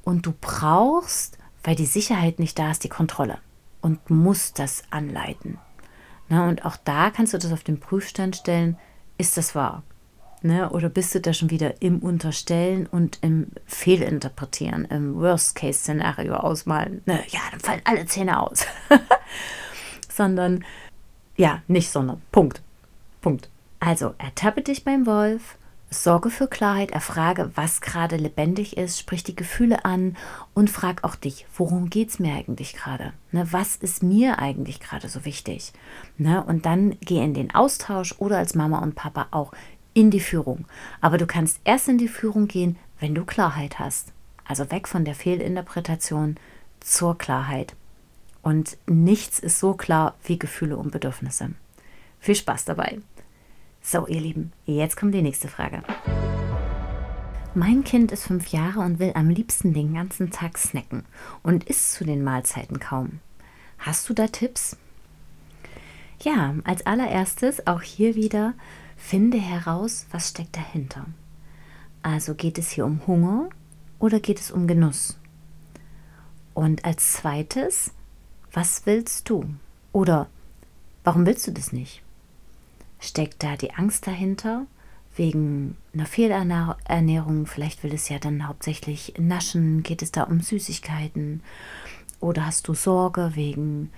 Und 0.02 0.26
du 0.26 0.34
brauchst, 0.38 1.38
weil 1.62 1.74
die 1.74 1.86
Sicherheit 1.86 2.38
nicht 2.38 2.58
da 2.58 2.70
ist, 2.70 2.84
die 2.84 2.88
Kontrolle. 2.88 3.38
Und 3.80 4.10
musst 4.10 4.58
das 4.58 4.82
anleiten. 4.90 5.58
Ne, 6.28 6.46
und 6.48 6.64
auch 6.64 6.76
da 6.76 7.10
kannst 7.10 7.34
du 7.34 7.38
das 7.38 7.52
auf 7.52 7.64
den 7.64 7.80
Prüfstand 7.80 8.36
stellen, 8.36 8.78
ist 9.18 9.36
das 9.36 9.54
wahr? 9.54 9.82
Ne, 10.42 10.68
oder 10.70 10.88
bist 10.88 11.14
du 11.14 11.20
da 11.20 11.32
schon 11.32 11.50
wieder 11.50 11.80
im 11.80 12.00
Unterstellen 12.00 12.86
und 12.86 13.18
im 13.22 13.48
Fehlinterpretieren, 13.66 14.84
im 14.86 15.16
Worst-Case-Szenario 15.16 16.34
ausmalen? 16.34 17.02
Ne, 17.06 17.20
ja, 17.28 17.40
dann 17.50 17.60
fallen 17.60 17.82
alle 17.84 18.04
Zähne 18.06 18.40
aus. 18.40 18.66
sondern, 20.10 20.64
ja, 21.36 21.62
nicht 21.66 21.90
sondern. 21.90 22.22
Punkt. 22.30 22.62
Punkt. 23.20 23.48
Also, 23.80 24.14
ertappe 24.18 24.62
dich 24.62 24.84
beim 24.84 25.06
Wolf 25.06 25.56
Sorge 26.02 26.30
für 26.30 26.48
Klarheit, 26.48 26.90
erfrage, 26.90 27.50
was 27.54 27.80
gerade 27.80 28.16
lebendig 28.16 28.76
ist, 28.76 28.98
sprich 28.98 29.22
die 29.22 29.36
Gefühle 29.36 29.84
an 29.84 30.16
und 30.52 30.70
frag 30.70 31.04
auch 31.04 31.14
dich, 31.14 31.46
worum 31.56 31.90
geht 31.90 32.10
es 32.10 32.18
mir 32.18 32.34
eigentlich 32.34 32.74
gerade? 32.74 33.12
Ne, 33.32 33.46
was 33.50 33.76
ist 33.76 34.02
mir 34.02 34.38
eigentlich 34.38 34.80
gerade 34.80 35.08
so 35.08 35.24
wichtig? 35.24 35.72
Ne, 36.18 36.42
und 36.42 36.66
dann 36.66 36.96
geh 37.00 37.22
in 37.22 37.34
den 37.34 37.54
Austausch 37.54 38.14
oder 38.18 38.38
als 38.38 38.54
Mama 38.54 38.80
und 38.80 38.94
Papa 38.94 39.28
auch 39.30 39.52
in 39.92 40.10
die 40.10 40.20
Führung. 40.20 40.66
Aber 41.00 41.18
du 41.18 41.26
kannst 41.26 41.60
erst 41.64 41.88
in 41.88 41.98
die 41.98 42.08
Führung 42.08 42.48
gehen, 42.48 42.76
wenn 42.98 43.14
du 43.14 43.24
Klarheit 43.24 43.78
hast. 43.78 44.12
Also 44.44 44.70
weg 44.70 44.88
von 44.88 45.04
der 45.04 45.14
Fehlinterpretation 45.14 46.36
zur 46.80 47.16
Klarheit. 47.16 47.74
Und 48.42 48.76
nichts 48.86 49.38
ist 49.38 49.58
so 49.58 49.74
klar 49.74 50.14
wie 50.24 50.38
Gefühle 50.38 50.76
und 50.76 50.90
Bedürfnisse. 50.90 51.50
Viel 52.20 52.34
Spaß 52.34 52.64
dabei! 52.66 52.98
So, 53.86 54.06
ihr 54.06 54.22
Lieben, 54.22 54.50
jetzt 54.64 54.96
kommt 54.96 55.12
die 55.12 55.20
nächste 55.20 55.46
Frage. 55.46 55.82
Mein 57.54 57.84
Kind 57.84 58.12
ist 58.12 58.24
fünf 58.24 58.46
Jahre 58.46 58.80
und 58.80 58.98
will 58.98 59.12
am 59.14 59.28
liebsten 59.28 59.74
den 59.74 59.92
ganzen 59.92 60.30
Tag 60.30 60.56
snacken 60.56 61.04
und 61.42 61.64
isst 61.64 61.92
zu 61.92 62.04
den 62.06 62.24
Mahlzeiten 62.24 62.80
kaum. 62.80 63.20
Hast 63.76 64.08
du 64.08 64.14
da 64.14 64.26
Tipps? 64.26 64.78
Ja, 66.22 66.54
als 66.64 66.86
allererstes 66.86 67.66
auch 67.66 67.82
hier 67.82 68.14
wieder, 68.14 68.54
finde 68.96 69.36
heraus, 69.36 70.06
was 70.10 70.30
steckt 70.30 70.56
dahinter. 70.56 71.04
Also 72.02 72.34
geht 72.34 72.56
es 72.56 72.70
hier 72.70 72.86
um 72.86 73.06
Hunger 73.06 73.50
oder 73.98 74.18
geht 74.18 74.40
es 74.40 74.50
um 74.50 74.66
Genuss? 74.66 75.18
Und 76.54 76.86
als 76.86 77.12
zweites, 77.12 77.92
was 78.50 78.86
willst 78.86 79.28
du? 79.28 79.44
Oder 79.92 80.30
warum 81.04 81.26
willst 81.26 81.46
du 81.46 81.52
das 81.52 81.70
nicht? 81.70 82.03
Steckt 83.04 83.42
da 83.42 83.54
die 83.56 83.74
Angst 83.74 84.06
dahinter? 84.06 84.66
Wegen 85.14 85.76
einer 85.92 86.06
Fehlernährung, 86.06 87.46
vielleicht 87.46 87.84
will 87.84 87.92
es 87.92 88.08
ja 88.08 88.18
dann 88.18 88.48
hauptsächlich 88.48 89.12
naschen, 89.18 89.82
geht 89.82 90.00
es 90.00 90.10
da 90.10 90.22
um 90.22 90.40
Süßigkeiten? 90.40 91.42
Oder 92.18 92.46
hast 92.46 92.66
du 92.66 92.72
Sorge 92.72 93.32
wegen 93.34 93.90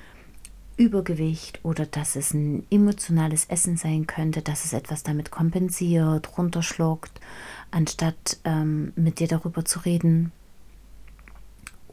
Übergewicht 0.76 1.60
oder 1.62 1.86
dass 1.86 2.16
es 2.16 2.34
ein 2.34 2.66
emotionales 2.68 3.44
Essen 3.44 3.76
sein 3.76 4.08
könnte, 4.08 4.42
dass 4.42 4.64
es 4.64 4.72
etwas 4.72 5.04
damit 5.04 5.30
kompensiert, 5.30 6.36
runterschluckt, 6.36 7.20
anstatt 7.70 8.38
ähm, 8.44 8.92
mit 8.96 9.20
dir 9.20 9.28
darüber 9.28 9.64
zu 9.64 9.78
reden? 9.78 10.32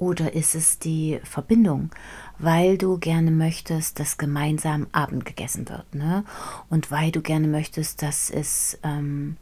Oder 0.04 0.34
ist 0.34 0.54
es 0.54 0.80
die 0.80 1.20
Verbindung, 1.24 1.90
weil 2.38 2.78
du 2.78 2.98
gerne 2.98 3.32
möchtest, 3.32 4.00
dass 4.00 4.18
gemeinsam 4.18 4.88
Abend 4.92 5.24
gegessen 5.24 5.70
wird, 5.70 5.96
ne? 5.96 6.26
Und 6.70 6.92
weil 6.92 7.12
du 7.12 7.22
gerne 7.22 7.48
möchtest, 7.48 8.02
dass 8.02 8.30
es 8.30 8.78
ähm, 8.84 9.38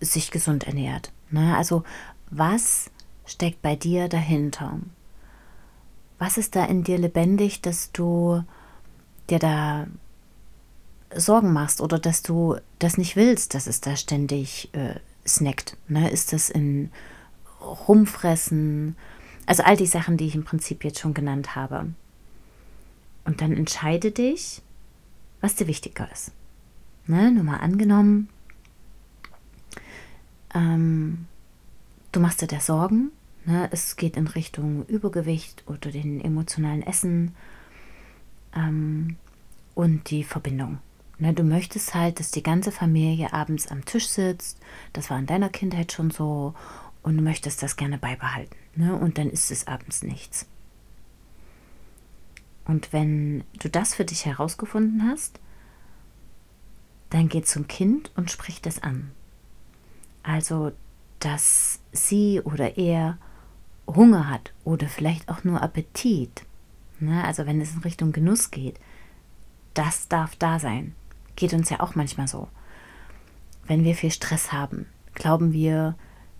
sich 0.00 0.30
gesund 0.30 0.64
ernährt. 0.68 1.12
Ne? 1.30 1.56
Also 1.56 1.82
was 2.30 2.90
steckt 3.26 3.60
bei 3.60 3.74
dir 3.74 4.08
dahinter? 4.08 4.78
Was 6.18 6.38
ist 6.38 6.54
da 6.54 6.64
in 6.64 6.84
dir 6.84 6.98
lebendig, 6.98 7.60
dass 7.60 7.90
du 7.92 8.44
dir 9.30 9.38
da 9.40 9.86
Sorgen 11.16 11.52
machst 11.52 11.80
oder 11.80 11.98
dass 11.98 12.22
du 12.22 12.56
das 12.78 12.98
nicht 12.98 13.16
willst, 13.16 13.54
dass 13.54 13.66
es 13.66 13.80
da 13.80 13.96
ständig 13.96 14.70
äh, 14.74 14.94
snackt? 15.26 15.76
Ne? 15.88 16.08
Ist 16.10 16.32
das 16.32 16.50
in 16.50 16.90
Rumfressen? 17.60 18.96
Also 19.46 19.62
all 19.62 19.76
die 19.76 19.86
Sachen, 19.86 20.16
die 20.16 20.26
ich 20.26 20.34
im 20.34 20.44
Prinzip 20.44 20.84
jetzt 20.84 21.00
schon 21.00 21.14
genannt 21.14 21.54
habe. 21.54 21.92
Und 23.24 23.40
dann 23.40 23.56
entscheide 23.56 24.10
dich, 24.10 24.62
was 25.40 25.54
dir 25.54 25.66
wichtiger 25.66 26.10
ist. 26.10 26.32
Ne, 27.06 27.30
nur 27.30 27.44
mal 27.44 27.58
angenommen, 27.58 28.30
ähm, 30.54 31.26
du 32.12 32.20
machst 32.20 32.40
dir 32.40 32.46
da 32.46 32.60
Sorgen, 32.60 33.10
ne, 33.44 33.68
es 33.72 33.96
geht 33.96 34.16
in 34.16 34.26
Richtung 34.26 34.86
Übergewicht 34.86 35.64
oder 35.66 35.90
den 35.90 36.20
emotionalen 36.22 36.82
Essen 36.82 37.34
ähm, 38.56 39.16
und 39.74 40.08
die 40.10 40.24
Verbindung. 40.24 40.78
Ne, 41.18 41.34
du 41.34 41.42
möchtest 41.42 41.94
halt, 41.94 42.20
dass 42.20 42.30
die 42.30 42.42
ganze 42.42 42.72
Familie 42.72 43.32
abends 43.34 43.66
am 43.66 43.84
Tisch 43.84 44.08
sitzt. 44.08 44.58
Das 44.94 45.10
war 45.10 45.18
in 45.18 45.26
deiner 45.26 45.50
Kindheit 45.50 45.92
schon 45.92 46.10
so 46.10 46.54
und 47.02 47.18
du 47.18 47.22
möchtest 47.22 47.62
das 47.62 47.76
gerne 47.76 47.98
beibehalten. 47.98 48.56
Ne? 48.76 48.94
Und 48.94 49.18
dann 49.18 49.30
ist 49.30 49.50
es 49.50 49.66
abends 49.66 50.02
nichts. 50.02 50.46
Und 52.64 52.92
wenn 52.92 53.44
du 53.60 53.68
das 53.68 53.94
für 53.94 54.04
dich 54.04 54.24
herausgefunden 54.24 55.08
hast, 55.08 55.38
dann 57.10 57.28
geh 57.28 57.42
zum 57.42 57.68
Kind 57.68 58.10
und 58.16 58.30
sprich 58.30 58.60
das 58.62 58.82
an. 58.82 59.12
Also, 60.22 60.72
dass 61.20 61.80
sie 61.92 62.40
oder 62.40 62.76
er 62.76 63.18
Hunger 63.86 64.28
hat 64.28 64.52
oder 64.64 64.88
vielleicht 64.88 65.28
auch 65.28 65.44
nur 65.44 65.62
Appetit. 65.62 66.44
Ne? 67.00 67.22
Also, 67.24 67.46
wenn 67.46 67.60
es 67.60 67.74
in 67.74 67.80
Richtung 67.80 68.12
Genuss 68.12 68.50
geht, 68.50 68.80
das 69.74 70.08
darf 70.08 70.34
da 70.36 70.58
sein. 70.58 70.94
Geht 71.36 71.52
uns 71.52 71.68
ja 71.68 71.80
auch 71.80 71.94
manchmal 71.94 72.28
so. 72.28 72.48
Wenn 73.66 73.84
wir 73.84 73.94
viel 73.94 74.10
Stress 74.10 74.52
haben, 74.52 74.86
glauben 75.14 75.52
wir, 75.52 75.96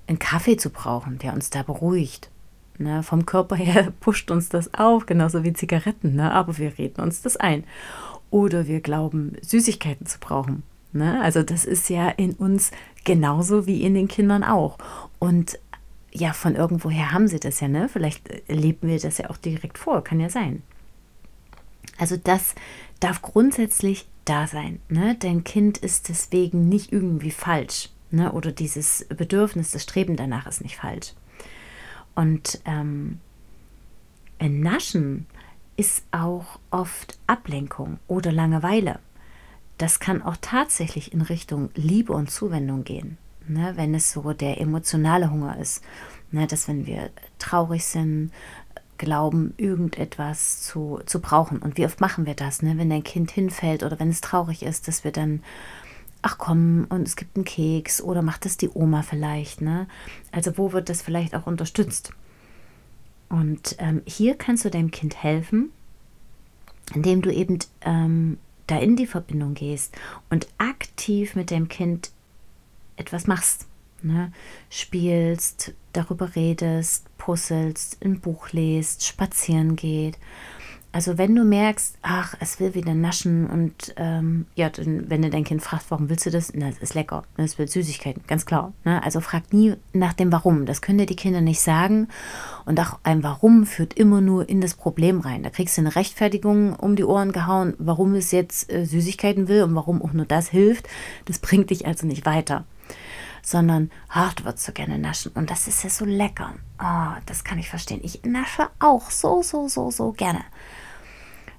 einen 0.07 0.19
Kaffee 0.19 0.57
zu 0.57 0.71
brauchen, 0.71 1.19
der 1.19 1.35
uns 1.35 1.51
da 1.51 1.63
beruhigt. 1.63 2.31
Ne, 2.77 3.05
vom 3.05 3.25
Körper 3.25 3.55
her 3.55 3.93
pusht 4.01 4.31
uns 4.31 4.49
das 4.49 4.75
auf, 4.75 5.07
genauso 5.07 5.45
wie 5.45 5.53
Zigaretten, 5.53 6.17
ne, 6.17 6.33
aber 6.33 6.59
wir 6.59 6.77
reden 6.77 7.01
uns 7.01 7.23
das 7.23 7.37
ein. 7.37 7.65
Oder 8.31 8.67
wir 8.67 8.81
glauben, 8.81 9.37
Süßigkeiten 9.43 10.07
zu 10.07 10.19
brauchen. 10.19 10.65
Ne? 10.95 11.21
Also 11.23 11.43
das 11.43 11.65
ist 11.65 11.89
ja 11.89 12.09
in 12.09 12.33
uns 12.35 12.71
genauso 13.05 13.67
wie 13.67 13.83
in 13.83 13.95
den 13.95 14.09
Kindern 14.09 14.43
auch. 14.45 14.79
Und 15.19 15.59
ja, 16.13 16.33
von 16.33 16.55
irgendwoher 16.55 17.13
haben 17.13 17.27
sie 17.27 17.41
das 17.41 17.61
ja, 17.61 17.67
ne? 17.67 17.89
Vielleicht 17.89 18.49
leben 18.49 18.89
wir 18.89 18.99
das 18.99 19.19
ja 19.19 19.29
auch 19.29 19.37
direkt 19.37 19.79
vor, 19.79 20.05
kann 20.05 20.21
ja 20.21 20.31
sein. 20.31 20.63
Also 21.99 22.17
das 22.17 22.55
darf 23.01 23.23
grundsätzlich 23.23 24.07
da 24.25 24.47
sein. 24.47 24.81
Ne? 24.89 25.17
Dein 25.19 25.45
Kind 25.45 25.79
ist 25.79 26.09
deswegen 26.09 26.69
nicht 26.69 26.93
irgendwie 26.93 27.33
falsch. 27.33 27.91
Ne? 28.11 28.33
Oder 28.33 28.53
dieses 28.53 29.07
Bedürfnis, 29.09 29.73
das 29.73 29.83
Streben 29.83 30.17
danach 30.17 30.47
ist 30.47 30.63
nicht 30.63 30.77
falsch. 30.77 31.15
Und 32.15 32.61
ähm, 32.65 33.21
ein 34.39 34.61
Naschen 34.61 35.27
ist 35.77 36.05
auch 36.13 36.59
oft 36.71 37.19
Ablenkung 37.27 37.99
oder 38.07 38.31
Langeweile. 38.31 39.01
Das 39.79 39.99
kann 39.99 40.23
auch 40.23 40.37
tatsächlich 40.41 41.13
in 41.13 41.21
Richtung 41.21 41.71
Liebe 41.75 42.13
und 42.13 42.31
Zuwendung 42.31 42.85
gehen, 42.85 43.19
ne? 43.49 43.73
wenn 43.77 43.95
es 43.95 44.13
so 44.13 44.33
der 44.33 44.61
emotionale 44.61 45.31
Hunger 45.31 45.59
ist. 45.59 45.83
Ne? 46.31 46.47
Dass 46.47 46.69
wenn 46.69 46.87
wir 46.87 47.11
traurig 47.39 47.85
sind, 47.85 48.31
glauben, 48.99 49.55
irgendetwas 49.57 50.63
zu, 50.63 51.01
zu 51.07 51.21
brauchen. 51.21 51.59
Und 51.59 51.77
wie 51.77 51.85
oft 51.85 52.01
machen 52.01 52.27
wir 52.27 52.35
das, 52.35 52.63
ne? 52.63 52.79
wenn 52.79 52.91
dein 52.91 53.03
Kind 53.03 53.33
hinfällt 53.33 53.83
oder 53.83 53.99
wenn 53.99 54.11
es 54.11 54.21
traurig 54.21 54.63
ist, 54.63 54.87
dass 54.87 55.03
wir 55.03 55.11
dann 55.11 55.43
ach 56.25 56.39
komm, 56.39 56.87
und 56.89 57.07
es 57.07 57.17
gibt 57.17 57.37
einen 57.37 57.45
Keks 57.45 58.01
oder 58.01 58.23
macht 58.23 58.47
das 58.47 58.57
die 58.57 58.71
Oma 58.73 59.03
vielleicht, 59.03 59.61
ne? 59.61 59.87
Also 60.33 60.57
wo 60.57 60.73
wird 60.73 60.89
das 60.89 61.03
vielleicht 61.03 61.35
auch 61.35 61.47
unterstützt? 61.47 62.13
Und 63.29 63.77
ähm, 63.79 64.01
hier 64.07 64.35
kannst 64.35 64.65
du 64.65 64.71
deinem 64.71 64.91
Kind 64.91 65.23
helfen, 65.23 65.71
indem 66.95 67.21
du 67.21 67.31
eben 67.31 67.59
ähm, 67.83 68.39
da 68.67 68.79
in 68.79 68.97
die 68.97 69.07
Verbindung 69.07 69.53
gehst 69.53 69.95
und 70.31 70.49
aktiv 70.57 71.37
mit 71.37 71.51
dem 71.51 71.69
Kind 71.69 72.11
etwas 72.97 73.27
machst. 73.27 73.67
Ne? 74.01 74.33
Spielst, 74.71 75.75
darüber 75.93 76.35
redest, 76.35 77.05
puzzelst, 77.19 78.03
ein 78.03 78.21
Buch 78.21 78.49
lest, 78.53 79.05
spazieren 79.05 79.77
geht. 79.77 80.19
Also 80.95 81.19
wenn 81.19 81.35
du 81.35 81.43
merkst, 81.43 81.99
ach, 82.03 82.37
es 82.39 82.61
will 82.61 82.75
wieder 82.75 82.95
naschen 82.95 83.49
und 83.49 83.93
ähm, 83.97 84.47
ja, 84.55 84.71
wenn 84.77 85.23
du 85.23 85.29
dein 85.29 85.43
Kind 85.43 85.61
fragst, 85.61 85.91
warum 85.91 86.09
willst 86.09 86.25
du 86.25 86.31
das? 86.31 86.53
Na, 86.55 86.71
das 86.71 86.79
ist 86.79 86.95
lecker, 86.95 87.25
das 87.37 87.59
will 87.59 87.67
Süßigkeiten, 87.67 88.23
ganz 88.29 88.47
klar. 88.47 88.73
Ne? 88.85 89.03
Also 89.03 89.19
frag 89.19 89.53
nie 89.53 89.75
nach 89.93 90.13
dem 90.13 90.31
Warum. 90.31 90.67
Das 90.67 90.83
können 90.83 90.99
dir 90.99 91.07
die 91.07 91.17
Kinder 91.17 91.41
nicht 91.41 91.61
sagen. 91.61 92.07
Und 92.65 92.79
auch 92.79 93.01
ein 93.03 93.25
Warum 93.25 93.67
führt 93.67 93.95
immer 93.95 94.21
nur 94.21 94.49
in 94.49 94.61
das 94.61 94.75
Problem 94.75 95.19
rein. 95.19 95.43
Da 95.43 95.51
kriegst 95.51 95.77
du 95.77 95.81
eine 95.81 95.97
Rechtfertigung 95.97 96.77
um 96.77 96.95
die 96.95 97.03
Ohren 97.03 97.33
gehauen, 97.33 97.75
warum 97.79 98.15
es 98.15 98.31
jetzt 98.31 98.73
äh, 98.73 98.85
Süßigkeiten 98.85 99.49
will 99.49 99.65
und 99.65 99.75
warum 99.75 100.01
auch 100.01 100.13
nur 100.13 100.27
das 100.27 100.49
hilft. 100.49 100.87
Das 101.25 101.41
bringt 101.41 101.71
dich 101.71 101.87
also 101.87 102.07
nicht 102.07 102.25
weiter 102.25 102.67
sondern, 103.47 103.91
ach, 104.09 104.33
du 104.33 104.45
würdest 104.45 104.65
so 104.65 104.73
gerne 104.73 104.99
naschen 104.99 105.31
und 105.35 105.51
das 105.51 105.69
ist 105.69 105.85
ja 105.85 105.91
so 105.91 106.07
lecker. 106.07 106.55
Oh, 106.83 107.13
das 107.27 107.45
kann 107.45 107.59
ich 107.59 107.69
verstehen. 107.69 108.01
Ich 108.03 108.25
nasche 108.25 108.71
auch 108.79 109.11
so, 109.11 109.43
so, 109.43 109.69
so, 109.69 109.91
so 109.91 110.13
gerne. 110.13 110.41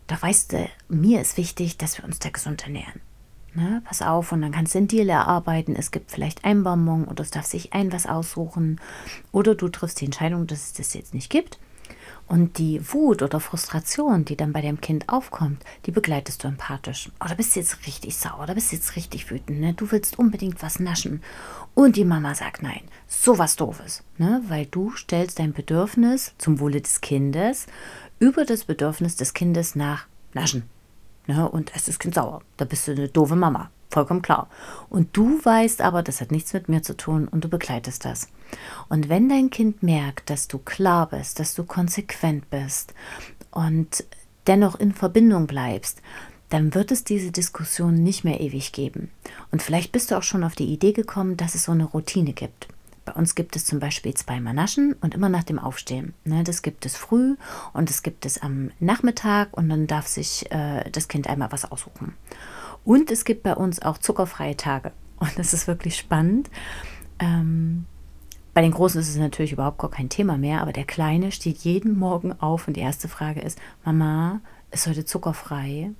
Doch 0.08 0.22
weißt 0.22 0.54
du, 0.54 0.70
mir 0.88 1.22
ist 1.22 1.38
wichtig, 1.38 1.78
dass 1.78 1.98
wir 1.98 2.06
uns 2.06 2.20
da 2.20 2.30
gesund 2.30 2.64
ernähren. 2.64 3.02
Ne, 3.54 3.82
pass 3.86 4.02
auf, 4.02 4.34
und 4.34 4.42
dann 4.42 4.52
kannst 4.52 4.76
du 4.76 4.80
den 4.80 4.90
Deal 4.90 5.08
erarbeiten. 5.08 5.78
Es 5.78 5.92
gibt 5.92 6.12
vielleicht 6.12 6.44
ein 6.44 6.64
Bonbon 6.64 7.06
oder 7.06 7.22
es 7.22 7.32
darf 7.32 7.46
sich 7.46 7.72
ein 7.72 7.94
was 7.94 8.06
aussuchen. 8.06 8.82
Oder 9.32 9.56
du 9.56 9.70
triffst 9.70 10.02
die 10.02 10.06
Entscheidung, 10.06 10.46
dass 10.46 10.66
es 10.66 10.74
das 10.74 10.94
jetzt 10.94 11.14
nicht 11.14 11.30
gibt. 11.30 11.58
Und 12.28 12.58
die 12.58 12.82
Wut 12.92 13.22
oder 13.22 13.40
Frustration, 13.40 14.26
die 14.26 14.36
dann 14.36 14.52
bei 14.52 14.62
dem 14.62 14.82
Kind 14.82 15.10
aufkommt, 15.10 15.64
die 15.86 15.92
begleitest 15.92 16.44
du 16.44 16.48
empathisch. 16.48 17.12
Oh, 17.24 17.28
da 17.30 17.36
bist 17.36 17.56
du 17.56 17.60
jetzt 17.60 17.86
richtig 17.86 18.18
sauer, 18.18 18.48
da 18.48 18.56
bist 18.56 18.72
du 18.72 18.76
jetzt 18.76 18.96
richtig 18.96 19.30
wütend. 19.30 19.60
Ne? 19.60 19.74
Du 19.74 19.92
willst 19.92 20.18
unbedingt 20.18 20.62
was 20.64 20.80
naschen. 20.80 21.22
Und 21.76 21.96
die 21.96 22.06
Mama 22.06 22.34
sagt 22.34 22.64
nein. 22.64 22.82
So 23.08 23.38
was 23.38 23.56
Doofes. 23.56 24.04
Ne? 24.18 24.42
Weil 24.48 24.66
du 24.66 24.92
stellst 24.96 25.38
dein 25.38 25.54
Bedürfnis 25.54 26.34
zum 26.40 26.60
Wohle 26.60 26.82
des 26.82 27.02
Kindes 27.02 27.68
über 28.20 28.46
das 28.46 28.66
Bedürfnis 28.66 29.16
des 29.16 29.34
Kindes 29.34 29.76
nach 29.76 30.08
Naschen. 30.34 30.64
Ne? 31.28 31.50
Und 31.50 31.72
es 31.76 31.88
ist 31.88 32.00
Kind 32.00 32.16
sauer. 32.16 32.42
Da 32.58 32.66
bist 32.66 32.88
du 32.88 32.92
eine 32.92 33.08
doofe 33.08 33.36
Mama. 33.36 33.70
Vollkommen 33.90 34.22
klar. 34.22 34.50
Und 34.90 35.16
du 35.16 35.40
weißt 35.44 35.82
aber, 35.82 36.04
das 36.04 36.20
hat 36.20 36.32
nichts 36.32 36.54
mit 36.54 36.68
mir 36.68 36.82
zu 36.82 36.98
tun 36.98 37.28
und 37.28 37.44
du 37.44 37.50
begleitest 37.50 38.04
das. 38.04 38.28
Und 38.90 39.10
wenn 39.10 39.30
dein 39.30 39.50
Kind 39.50 39.84
merkt, 39.84 40.30
dass 40.30 40.48
du 40.48 40.58
klar 40.58 41.08
bist, 41.08 41.40
dass 41.40 41.56
du 41.56 41.64
konsequent 41.64 42.50
bist 42.50 42.94
und 43.52 44.04
dennoch 44.48 44.76
in 44.76 44.94
Verbindung 44.94 45.48
bleibst, 45.48 46.02
dann 46.50 46.76
wird 46.76 46.92
es 46.92 47.04
diese 47.04 47.32
Diskussion 47.32 47.96
nicht 47.96 48.24
mehr 48.24 48.40
ewig 48.40 48.72
geben. 48.72 49.10
Und 49.52 49.62
vielleicht 49.62 49.92
bist 49.92 50.12
du 50.12 50.18
auch 50.18 50.24
schon 50.24 50.44
auf 50.44 50.56
die 50.56 50.72
Idee 50.72 50.92
gekommen, 50.92 51.38
dass 51.38 51.56
es 51.56 51.64
so 51.64 51.72
eine 51.72 51.86
Routine 51.86 52.34
gibt. 52.34 52.68
Bei 53.06 53.14
uns 53.14 53.36
gibt 53.36 53.56
es 53.56 53.66
zum 53.66 53.80
Beispiel 53.80 54.16
zweimal 54.16 54.56
Naschen 54.56 54.94
und 55.02 55.14
immer 55.14 55.30
nach 55.30 55.44
dem 55.44 55.60
Aufstehen. 55.60 56.16
Ne, 56.24 56.44
das 56.44 56.64
gibt 56.64 56.86
es 56.86 56.98
früh 56.98 57.36
und 57.72 57.90
das 57.90 58.02
gibt 58.02 58.26
es 58.26 58.42
am 58.42 58.72
Nachmittag 58.80 59.56
und 59.56 59.70
dann 59.70 59.86
darf 59.86 60.08
sich 60.08 60.52
äh, 60.52 60.90
das 60.90 61.08
Kind 61.08 61.28
einmal 61.28 61.52
was 61.52 61.72
aussuchen. 61.72 62.16
Und 62.84 63.12
es 63.12 63.24
gibt 63.24 63.44
bei 63.44 63.56
uns 63.56 63.82
auch 63.82 64.00
zuckerfreie 64.00 64.58
Tage. 64.58 64.92
Und 65.18 65.40
das 65.40 65.54
ist 65.54 65.66
wirklich 65.66 65.96
spannend. 65.96 66.50
Ähm, 67.20 67.86
bei 68.54 68.62
den 68.62 68.72
Großen 68.72 69.00
ist 69.00 69.10
es 69.10 69.16
natürlich 69.16 69.54
überhaupt 69.54 69.80
gar 69.80 69.90
kein 69.90 70.10
Thema 70.10 70.38
mehr, 70.38 70.62
aber 70.62 70.74
der 70.74 70.84
Kleine 70.84 71.32
steht 71.32 71.60
jeden 71.60 71.98
Morgen 71.98 72.34
auf 72.40 72.68
und 72.68 72.76
die 72.76 72.82
erste 72.82 73.08
Frage 73.08 73.42
ist, 73.42 73.60
Mama, 73.86 74.42
ist 74.72 74.88
heute 74.88 75.06
zuckerfrei? 75.06 75.92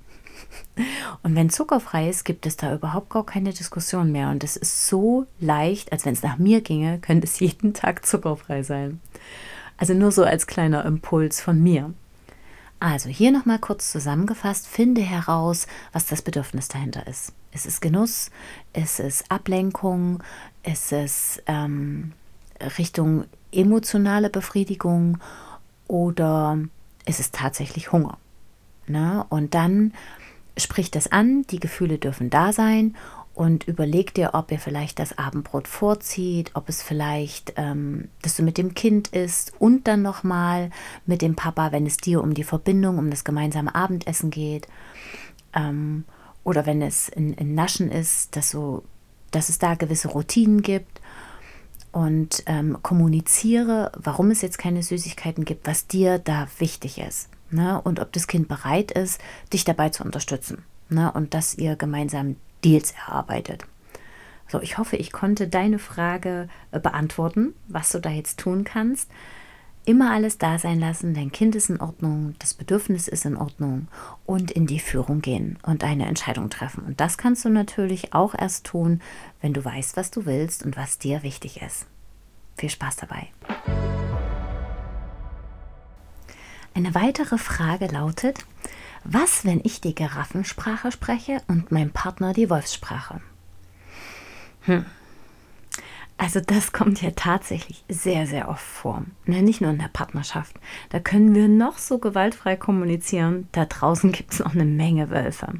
Und 1.22 1.34
wenn 1.34 1.50
zuckerfrei 1.50 2.08
ist, 2.08 2.24
gibt 2.24 2.46
es 2.46 2.56
da 2.56 2.74
überhaupt 2.74 3.10
gar 3.10 3.24
keine 3.24 3.52
Diskussion 3.52 4.12
mehr. 4.12 4.30
Und 4.30 4.44
es 4.44 4.56
ist 4.56 4.86
so 4.86 5.26
leicht, 5.40 5.92
als 5.92 6.04
wenn 6.04 6.12
es 6.12 6.22
nach 6.22 6.38
mir 6.38 6.60
ginge, 6.60 6.98
könnte 6.98 7.26
es 7.26 7.40
jeden 7.40 7.74
Tag 7.74 8.06
zuckerfrei 8.06 8.62
sein. 8.62 9.00
Also 9.76 9.94
nur 9.94 10.12
so 10.12 10.24
als 10.24 10.46
kleiner 10.46 10.84
Impuls 10.84 11.40
von 11.40 11.62
mir. 11.62 11.92
Also 12.78 13.08
hier 13.08 13.32
nochmal 13.32 13.58
kurz 13.58 13.90
zusammengefasst, 13.90 14.66
finde 14.66 15.00
heraus, 15.00 15.66
was 15.92 16.06
das 16.06 16.20
Bedürfnis 16.20 16.68
dahinter 16.68 17.06
ist. 17.06 17.32
Es 17.52 17.64
ist 17.64 17.80
Genuss, 17.80 18.30
es 18.74 19.00
ist 19.00 19.30
Ablenkung, 19.30 20.22
es 20.62 20.92
ist 20.92 21.42
ähm, 21.46 22.12
Richtung 22.78 23.24
emotionale 23.50 24.28
Befriedigung 24.28 25.18
oder 25.88 26.58
es 27.06 27.18
ist 27.18 27.34
tatsächlich 27.34 27.92
Hunger. 27.92 28.18
Ne? 28.86 29.24
Und 29.30 29.54
dann 29.54 29.94
sprich 30.56 30.90
das 30.90 31.10
an, 31.10 31.42
die 31.50 31.60
Gefühle 31.60 31.98
dürfen 31.98 32.30
da 32.30 32.52
sein 32.52 32.96
und 33.36 33.68
überleg 33.68 34.14
dir, 34.14 34.30
ob 34.32 34.50
ihr 34.50 34.58
vielleicht 34.58 34.98
das 34.98 35.18
Abendbrot 35.18 35.68
vorzieht, 35.68 36.52
ob 36.54 36.70
es 36.70 36.82
vielleicht, 36.82 37.52
ähm, 37.56 38.08
dass 38.22 38.34
du 38.34 38.42
mit 38.42 38.56
dem 38.56 38.72
Kind 38.72 39.08
isst 39.08 39.52
und 39.58 39.86
dann 39.86 40.00
nochmal 40.00 40.70
mit 41.04 41.20
dem 41.20 41.36
Papa, 41.36 41.70
wenn 41.70 41.84
es 41.84 41.98
dir 41.98 42.22
um 42.22 42.32
die 42.32 42.44
Verbindung, 42.44 42.96
um 42.96 43.10
das 43.10 43.24
gemeinsame 43.24 43.74
Abendessen 43.74 44.30
geht. 44.30 44.68
Ähm, 45.54 46.04
oder 46.44 46.64
wenn 46.64 46.80
es 46.80 47.10
in, 47.10 47.34
in 47.34 47.54
Naschen 47.54 47.90
ist, 47.90 48.36
dass, 48.36 48.50
so, 48.50 48.84
dass 49.32 49.50
es 49.50 49.58
da 49.58 49.74
gewisse 49.74 50.08
Routinen 50.08 50.62
gibt. 50.62 51.02
Und 51.92 52.42
ähm, 52.46 52.78
kommuniziere, 52.82 53.90
warum 53.96 54.30
es 54.30 54.42
jetzt 54.42 54.58
keine 54.58 54.82
Süßigkeiten 54.82 55.44
gibt, 55.44 55.66
was 55.66 55.86
dir 55.86 56.18
da 56.18 56.46
wichtig 56.58 56.98
ist 56.98 57.28
ne? 57.50 57.80
und 57.82 58.00
ob 58.00 58.12
das 58.12 58.26
Kind 58.26 58.48
bereit 58.48 58.90
ist, 58.90 59.20
dich 59.52 59.64
dabei 59.64 59.90
zu 59.90 60.04
unterstützen 60.04 60.64
ne? 60.88 61.12
und 61.12 61.34
dass 61.34 61.56
ihr 61.56 61.76
gemeinsam 61.76 62.36
Deals 62.64 62.92
erarbeitet. 62.92 63.66
So, 64.48 64.60
ich 64.60 64.78
hoffe, 64.78 64.96
ich 64.96 65.12
konnte 65.12 65.48
deine 65.48 65.78
Frage 65.78 66.48
äh, 66.70 66.78
beantworten, 66.78 67.54
was 67.68 67.90
du 67.90 68.00
da 68.00 68.10
jetzt 68.10 68.38
tun 68.38 68.64
kannst. 68.64 69.10
Immer 69.84 70.10
alles 70.10 70.38
da 70.38 70.58
sein 70.58 70.80
lassen, 70.80 71.14
dein 71.14 71.30
Kind 71.30 71.54
ist 71.54 71.70
in 71.70 71.80
Ordnung, 71.80 72.34
das 72.40 72.54
Bedürfnis 72.54 73.06
ist 73.06 73.24
in 73.24 73.36
Ordnung 73.36 73.86
und 74.24 74.50
in 74.50 74.66
die 74.66 74.80
Führung 74.80 75.20
gehen 75.20 75.60
und 75.62 75.84
eine 75.84 76.06
Entscheidung 76.06 76.50
treffen. 76.50 76.84
Und 76.84 77.00
das 77.00 77.18
kannst 77.18 77.44
du 77.44 77.50
natürlich 77.50 78.12
auch 78.12 78.34
erst 78.36 78.66
tun, 78.66 79.00
wenn 79.40 79.52
du 79.52 79.64
weißt, 79.64 79.96
was 79.96 80.10
du 80.10 80.26
willst 80.26 80.64
und 80.64 80.76
was 80.76 80.98
dir 80.98 81.22
wichtig 81.22 81.62
ist. 81.62 81.86
Viel 82.56 82.70
Spaß 82.70 82.96
dabei. 82.96 83.28
Eine 86.76 86.94
weitere 86.94 87.38
Frage 87.38 87.86
lautet, 87.86 88.44
was, 89.02 89.46
wenn 89.46 89.62
ich 89.64 89.80
die 89.80 89.94
Giraffensprache 89.94 90.92
spreche 90.92 91.40
und 91.48 91.72
mein 91.72 91.90
Partner 91.90 92.34
die 92.34 92.50
Wolfssprache? 92.50 93.22
Hm. 94.64 94.84
Also 96.18 96.40
das 96.40 96.72
kommt 96.72 97.00
ja 97.00 97.12
tatsächlich 97.16 97.82
sehr, 97.88 98.26
sehr 98.26 98.50
oft 98.50 98.62
vor. 98.62 99.06
Ne, 99.24 99.40
nicht 99.40 99.62
nur 99.62 99.70
in 99.70 99.78
der 99.78 99.88
Partnerschaft. 99.88 100.54
Da 100.90 101.00
können 101.00 101.34
wir 101.34 101.48
noch 101.48 101.78
so 101.78 101.96
gewaltfrei 101.96 102.56
kommunizieren. 102.56 103.48
Da 103.52 103.64
draußen 103.64 104.12
gibt 104.12 104.34
es 104.34 104.40
noch 104.40 104.52
eine 104.52 104.66
Menge 104.66 105.08
Wölfe. 105.08 105.54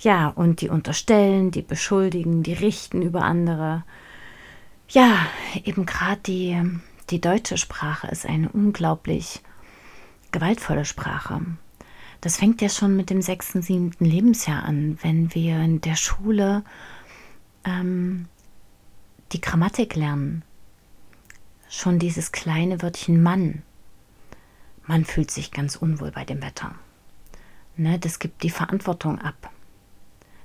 Ja, 0.00 0.30
und 0.30 0.60
die 0.60 0.70
unterstellen, 0.70 1.52
die 1.52 1.62
beschuldigen, 1.62 2.42
die 2.42 2.54
richten 2.54 3.00
über 3.00 3.22
andere. 3.22 3.84
Ja, 4.88 5.18
eben 5.62 5.86
gerade 5.86 6.20
die, 6.26 6.60
die 7.10 7.20
deutsche 7.20 7.58
Sprache 7.58 8.08
ist 8.08 8.26
eine 8.26 8.48
unglaublich 8.48 9.40
gewaltvolle 10.36 10.84
Sprache. 10.84 11.40
Das 12.20 12.36
fängt 12.36 12.60
ja 12.60 12.68
schon 12.68 12.94
mit 12.94 13.08
dem 13.08 13.22
sechsten, 13.22 13.62
siebten 13.62 14.04
Lebensjahr 14.04 14.64
an, 14.64 14.98
wenn 15.00 15.34
wir 15.34 15.58
in 15.62 15.80
der 15.80 15.96
Schule 15.96 16.62
ähm, 17.64 18.28
die 19.32 19.40
Grammatik 19.40 19.96
lernen. 19.96 20.42
Schon 21.70 21.98
dieses 21.98 22.32
kleine 22.32 22.82
Wörtchen 22.82 23.22
Mann. 23.22 23.62
Man 24.86 25.06
fühlt 25.06 25.30
sich 25.30 25.52
ganz 25.52 25.74
unwohl 25.74 26.10
bei 26.10 26.26
dem 26.26 26.42
Wetter. 26.42 26.74
Ne, 27.78 27.98
das 27.98 28.18
gibt 28.18 28.42
die 28.42 28.50
Verantwortung 28.50 29.18
ab. 29.18 29.50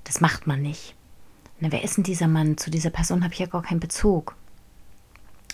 Das 0.06 0.22
macht 0.22 0.48
man 0.48 0.62
nicht. 0.62 0.96
Ne, 1.60 1.70
wer 1.74 1.84
ist 1.84 1.98
denn 1.98 2.06
dieser 2.06 2.30
Mann? 2.30 2.58
Zu 2.58 2.72
dieser 2.72 2.92
Person 2.92 3.26
habe 3.26 3.34
ich 3.34 3.42
ja 3.42 3.46
gar 3.46 3.62
keinen 3.62 3.82
Bezug. 3.82 4.38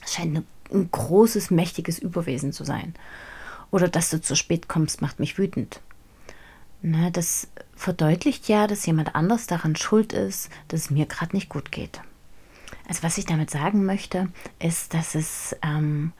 Es 0.03 0.13
scheint 0.13 0.43
ein 0.71 0.91
großes, 0.91 1.49
mächtiges 1.49 1.97
Überwesen 1.97 2.53
zu 2.53 2.63
sein. 2.63 2.93
Oder 3.71 3.87
dass 3.87 4.09
du 4.09 4.21
zu 4.21 4.35
spät 4.35 4.67
kommst, 4.67 5.01
macht 5.01 5.19
mich 5.19 5.37
wütend. 5.37 5.81
Ne, 6.81 7.11
das 7.11 7.47
verdeutlicht 7.75 8.47
ja, 8.47 8.67
dass 8.67 8.85
jemand 8.85 9.15
anders 9.15 9.47
daran 9.47 9.75
schuld 9.75 10.13
ist, 10.13 10.49
dass 10.67 10.81
es 10.81 10.89
mir 10.89 11.05
gerade 11.05 11.35
nicht 11.35 11.49
gut 11.49 11.71
geht. 11.71 12.01
Also 12.87 13.03
was 13.03 13.17
ich 13.17 13.25
damit 13.25 13.49
sagen 13.49 13.85
möchte, 13.85 14.29
ist, 14.59 14.93
dass 14.93 15.15
es 15.15 15.55
ähm, 15.61 16.13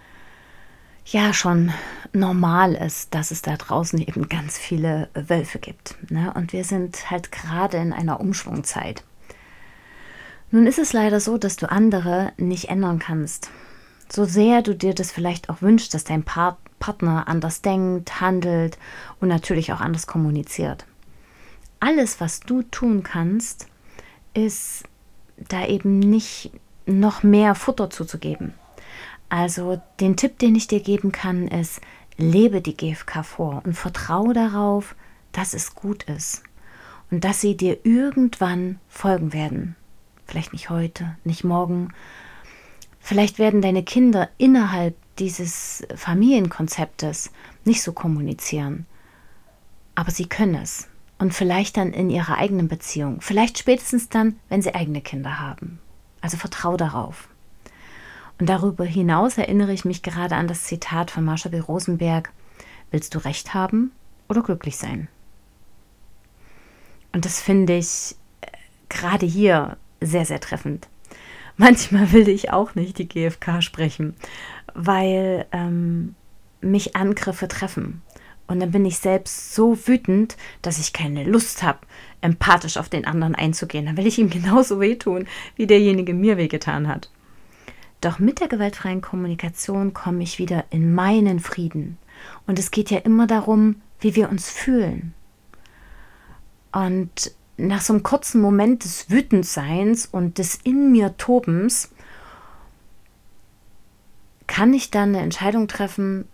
ja 1.06 1.34
schon 1.34 1.72
normal 2.12 2.74
ist, 2.74 3.14
dass 3.16 3.32
es 3.32 3.42
da 3.42 3.56
draußen 3.56 4.00
eben 4.00 4.28
ganz 4.28 4.58
viele 4.58 5.10
Wölfe 5.14 5.60
gibt. 5.60 5.96
Ne? 6.12 6.34
Und 6.34 6.54
wir 6.54 6.64
sind 6.64 7.10
halt 7.10 7.32
gerade 7.32 7.78
in 7.78 7.94
einer 7.94 8.20
Umschwungzeit. 8.20 9.04
Nun 10.52 10.66
ist 10.66 10.80
es 10.80 10.94
leider 10.94 11.20
so, 11.20 11.38
dass 11.38 11.56
du 11.56 11.70
andere 11.70 12.34
nicht 12.38 12.70
ändern 12.70 13.00
kannst. 13.00 13.50
So 14.10 14.26
sehr 14.26 14.62
du 14.62 14.76
dir 14.76 14.94
das 14.94 15.12
vielleicht 15.12 15.50
auch 15.50 15.62
wünschst, 15.62 15.94
dass 15.94 16.04
dein 16.04 16.24
Part 16.24 16.58
Partner 16.80 17.28
anders 17.28 17.62
denkt, 17.62 18.22
handelt 18.22 18.78
und 19.20 19.28
natürlich 19.28 19.74
auch 19.74 19.82
anders 19.82 20.08
kommuniziert. 20.08 20.86
Alles, 21.80 22.20
was 22.20 22.40
du 22.40 22.64
tun 22.64 23.04
kannst, 23.04 23.68
ist 24.34 24.84
da 25.38 25.66
eben 25.66 26.00
nicht 26.00 26.52
noch 26.86 27.24
mehr 27.24 27.56
Futter 27.56 27.90
zuzugeben. 27.90 28.54
Also 29.30 29.82
den 30.00 30.16
Tipp, 30.16 30.40
den 30.40 30.56
ich 30.56 30.68
dir 30.68 30.80
geben 30.80 31.12
kann, 31.12 31.48
ist, 31.48 31.82
lebe 32.18 32.62
die 32.62 32.76
GFK 32.76 33.24
vor 33.24 33.62
und 33.66 33.74
vertraue 33.74 34.34
darauf, 34.34 34.96
dass 35.32 35.54
es 35.54 35.76
gut 35.76 36.04
ist 36.04 36.44
und 37.12 37.24
dass 37.24 37.42
sie 37.42 37.56
dir 37.56 37.86
irgendwann 37.86 38.80
folgen 38.88 39.34
werden. 39.34 39.76
Vielleicht 40.26 40.54
nicht 40.54 40.70
heute, 40.70 41.16
nicht 41.24 41.44
morgen. 41.44 41.90
Vielleicht 43.00 43.40
werden 43.40 43.62
deine 43.62 43.84
Kinder 43.84 44.30
innerhalb 44.38 44.96
dieses 45.20 45.86
Familienkonzeptes 45.96 47.32
nicht 47.66 47.82
so 47.82 47.94
kommunizieren. 47.94 48.86
Aber 49.96 50.12
sie 50.12 50.28
können 50.28 50.56
es. 50.56 50.88
Und 51.20 51.34
vielleicht 51.34 51.78
dann 51.78 51.94
in 51.94 52.10
ihrer 52.10 52.38
eigenen 52.38 52.68
Beziehung. 52.68 53.22
Vielleicht 53.22 53.58
spätestens 53.58 54.10
dann, 54.10 54.40
wenn 54.50 54.62
sie 54.62 54.76
eigene 54.76 55.02
Kinder 55.02 55.40
haben. 55.40 55.80
Also 56.22 56.38
vertrau 56.38 56.78
darauf. 56.78 57.28
Und 58.40 58.48
darüber 58.48 58.86
hinaus 58.86 59.38
erinnere 59.38 59.74
ich 59.74 59.84
mich 59.84 60.04
gerade 60.04 60.36
an 60.36 60.48
das 60.48 60.64
Zitat 60.64 61.10
von 61.10 61.26
Marsha 61.26 61.50
B. 61.50 61.60
Rosenberg: 61.60 62.32
Willst 62.92 63.16
du 63.16 63.20
Recht 63.20 63.56
haben 63.56 63.92
oder 64.30 64.44
glücklich 64.44 64.78
sein? 64.78 65.08
Und 67.14 67.26
das 67.26 67.42
finde 67.42 67.78
ich 67.78 68.16
äh, 68.42 68.48
gerade 68.90 69.26
hier 69.26 69.78
sehr, 70.02 70.26
sehr 70.26 70.40
treffend. 70.40 70.88
Manchmal 71.58 72.12
will 72.12 72.30
ich 72.30 72.52
auch 72.52 72.76
nicht 72.76 73.00
die 73.00 73.08
GfK 73.08 73.64
sprechen, 73.64 74.16
weil 74.78 75.46
ähm, 75.52 76.16
mich 76.62 76.96
Angriffe 76.96 77.48
treffen. 77.48 78.02
Und 78.48 78.62
dann 78.62 78.72
bin 78.72 78.86
ich 78.86 79.00
selbst 79.00 79.54
so 79.54 79.78
wütend, 79.88 80.38
dass 80.62 80.80
ich 80.80 80.94
keine 80.94 81.26
Lust 81.26 81.64
habe, 81.64 81.80
empathisch 82.22 82.78
auf 82.78 82.88
den 82.88 83.06
anderen 83.06 83.36
einzugehen. 83.36 83.86
Dann 83.86 83.98
will 83.98 84.08
ich 84.08 84.20
ihm 84.20 84.30
genauso 84.30 84.80
wehtun, 84.80 85.28
wie 85.56 85.68
derjenige 85.68 86.14
mir 86.14 86.38
wehgetan 86.38 86.88
hat. 86.88 87.12
Doch 88.00 88.20
mit 88.20 88.40
der 88.40 88.48
gewaltfreien 88.48 89.02
Kommunikation 89.02 89.94
komme 89.94 90.24
ich 90.24 90.38
wieder 90.38 90.66
in 90.70 90.94
meinen 90.94 91.40
Frieden. 91.40 91.98
Und 92.46 92.60
es 92.60 92.72
geht 92.72 92.92
ja 92.92 93.00
immer 93.00 93.28
darum, 93.28 93.82
wie 94.00 94.16
wir 94.16 94.30
uns 94.30 94.50
fühlen. 94.50 95.14
Und 96.72 97.32
nach 97.58 97.82
so 97.82 97.94
einem 97.94 98.04
kurzen 98.04 98.40
Moment 98.40 98.84
des 98.84 99.10
Wütendseins 99.10 100.06
und 100.06 100.38
des 100.38 100.60
in 100.64 100.92
mir 100.92 101.18
Tobens 101.18 101.92
kann 104.48 104.74
ich 104.74 104.92
dann 104.92 105.10
eine 105.10 105.22
Entscheidung 105.22 105.68
treffen, 105.68 106.26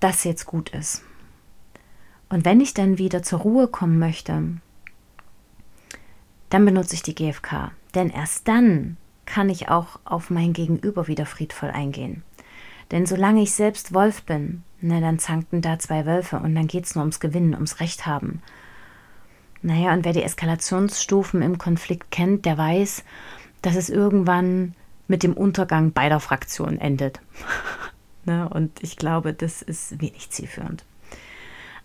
dass 0.00 0.24
jetzt 0.24 0.46
gut 0.46 0.70
ist. 0.70 1.02
Und 2.28 2.44
wenn 2.44 2.60
ich 2.60 2.74
dann 2.74 2.98
wieder 2.98 3.22
zur 3.22 3.40
Ruhe 3.40 3.68
kommen 3.68 3.98
möchte, 3.98 4.42
dann 6.50 6.64
benutze 6.64 6.94
ich 6.94 7.02
die 7.02 7.14
GFK. 7.14 7.70
Denn 7.94 8.10
erst 8.10 8.48
dann 8.48 8.96
kann 9.24 9.48
ich 9.48 9.68
auch 9.68 9.98
auf 10.04 10.30
mein 10.30 10.52
Gegenüber 10.52 11.06
wieder 11.06 11.26
friedvoll 11.26 11.70
eingehen. 11.70 12.22
Denn 12.90 13.06
solange 13.06 13.42
ich 13.42 13.52
selbst 13.52 13.92
Wolf 13.92 14.22
bin, 14.22 14.62
na, 14.80 15.00
dann 15.00 15.18
zankten 15.18 15.60
da 15.60 15.78
zwei 15.78 16.06
Wölfe 16.06 16.38
und 16.38 16.54
dann 16.54 16.66
geht 16.66 16.86
es 16.86 16.94
nur 16.94 17.02
ums 17.02 17.20
Gewinnen, 17.20 17.54
ums 17.54 17.80
Recht 17.80 18.06
haben. 18.06 18.42
Naja, 19.60 19.92
und 19.92 20.04
wer 20.04 20.12
die 20.12 20.22
Eskalationsstufen 20.22 21.42
im 21.42 21.58
Konflikt 21.58 22.10
kennt, 22.10 22.46
der 22.46 22.56
weiß, 22.56 23.04
dass 23.60 23.74
es 23.74 23.90
irgendwann 23.90 24.74
mit 25.08 25.22
dem 25.22 25.32
Untergang 25.32 25.92
beider 25.92 26.20
Fraktionen 26.20 26.78
endet. 26.78 27.20
ne? 28.24 28.48
Und 28.48 28.82
ich 28.82 28.96
glaube, 28.96 29.32
das 29.32 29.62
ist 29.62 30.00
wenig 30.00 30.30
zielführend. 30.30 30.84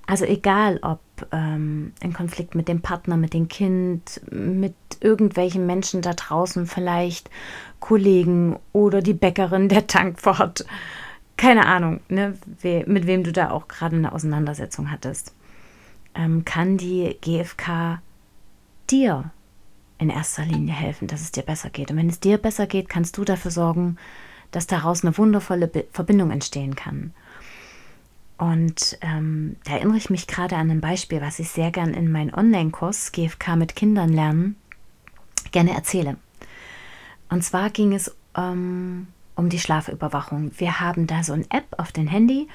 Also 0.05 0.25
egal, 0.25 0.79
ob 0.81 0.99
ähm, 1.31 1.93
ein 2.01 2.11
Konflikt 2.11 2.55
mit 2.55 2.67
dem 2.67 2.81
Partner, 2.81 3.15
mit 3.15 3.33
dem 3.33 3.47
Kind, 3.47 4.21
mit 4.29 4.75
irgendwelchen 4.99 5.65
Menschen 5.65 6.01
da 6.01 6.13
draußen, 6.13 6.67
vielleicht 6.67 7.29
Kollegen 7.79 8.59
oder 8.73 9.01
die 9.01 9.13
Bäckerin 9.13 9.69
der 9.69 9.87
Tankwart, 9.87 10.65
keine 11.37 11.65
Ahnung, 11.65 12.01
ne, 12.09 12.37
we 12.61 12.83
mit 12.85 13.07
wem 13.07 13.23
du 13.23 13.31
da 13.31 13.51
auch 13.51 13.69
gerade 13.69 13.95
eine 13.95 14.11
Auseinandersetzung 14.11 14.91
hattest, 14.91 15.33
ähm, 16.15 16.43
kann 16.43 16.77
die 16.77 17.17
GfK 17.21 18.01
dir 18.89 19.31
in 20.03 20.09
erster 20.09 20.45
Linie 20.45 20.73
helfen, 20.73 21.07
dass 21.07 21.21
es 21.21 21.31
dir 21.31 21.43
besser 21.43 21.69
geht. 21.69 21.89
Und 21.89 21.97
wenn 21.97 22.09
es 22.09 22.19
dir 22.19 22.37
besser 22.37 22.67
geht, 22.67 22.89
kannst 22.89 23.17
du 23.17 23.23
dafür 23.23 23.51
sorgen, 23.51 23.97
dass 24.51 24.67
daraus 24.67 25.03
eine 25.03 25.17
wundervolle 25.17 25.69
Verbindung 25.91 26.29
entstehen 26.31 26.75
kann. 26.75 27.13
Und 28.37 28.97
ähm, 29.01 29.55
da 29.63 29.73
erinnere 29.73 29.97
ich 29.97 30.09
mich 30.09 30.27
gerade 30.27 30.57
an 30.57 30.69
ein 30.69 30.81
Beispiel, 30.81 31.21
was 31.21 31.39
ich 31.39 31.49
sehr 31.49 31.71
gern 31.71 31.93
in 31.93 32.11
meinem 32.11 32.33
Online-Kurs 32.33 33.11
GFK 33.11 33.55
mit 33.55 33.75
Kindern 33.75 34.09
lernen 34.09 34.55
gerne 35.51 35.73
erzähle. 35.73 36.17
Und 37.29 37.43
zwar 37.43 37.69
ging 37.69 37.93
es 37.93 38.15
ähm, 38.35 39.07
um 39.35 39.49
die 39.49 39.59
Schlafüberwachung. 39.59 40.51
Wir 40.57 40.79
haben 40.79 41.07
da 41.07 41.23
so 41.23 41.33
eine 41.33 41.45
App 41.49 41.67
auf 41.77 41.91
dem 41.91 42.07
Handy 42.07 42.47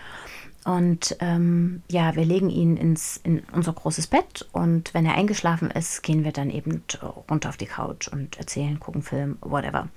und 0.64 1.16
ähm, 1.20 1.82
ja, 1.90 2.14
wir 2.14 2.24
legen 2.24 2.50
ihn 2.50 2.76
ins, 2.76 3.18
in 3.22 3.42
unser 3.52 3.72
großes 3.72 4.08
Bett 4.08 4.46
und 4.52 4.92
wenn 4.92 5.06
er 5.06 5.14
eingeschlafen 5.14 5.70
ist, 5.70 6.02
gehen 6.02 6.24
wir 6.24 6.32
dann 6.32 6.50
eben 6.50 6.82
runter 7.30 7.48
auf 7.48 7.56
die 7.56 7.66
Couch 7.66 8.08
und 8.08 8.36
erzählen, 8.38 8.78
gucken 8.78 9.02
Film, 9.02 9.38
whatever. 9.40 9.88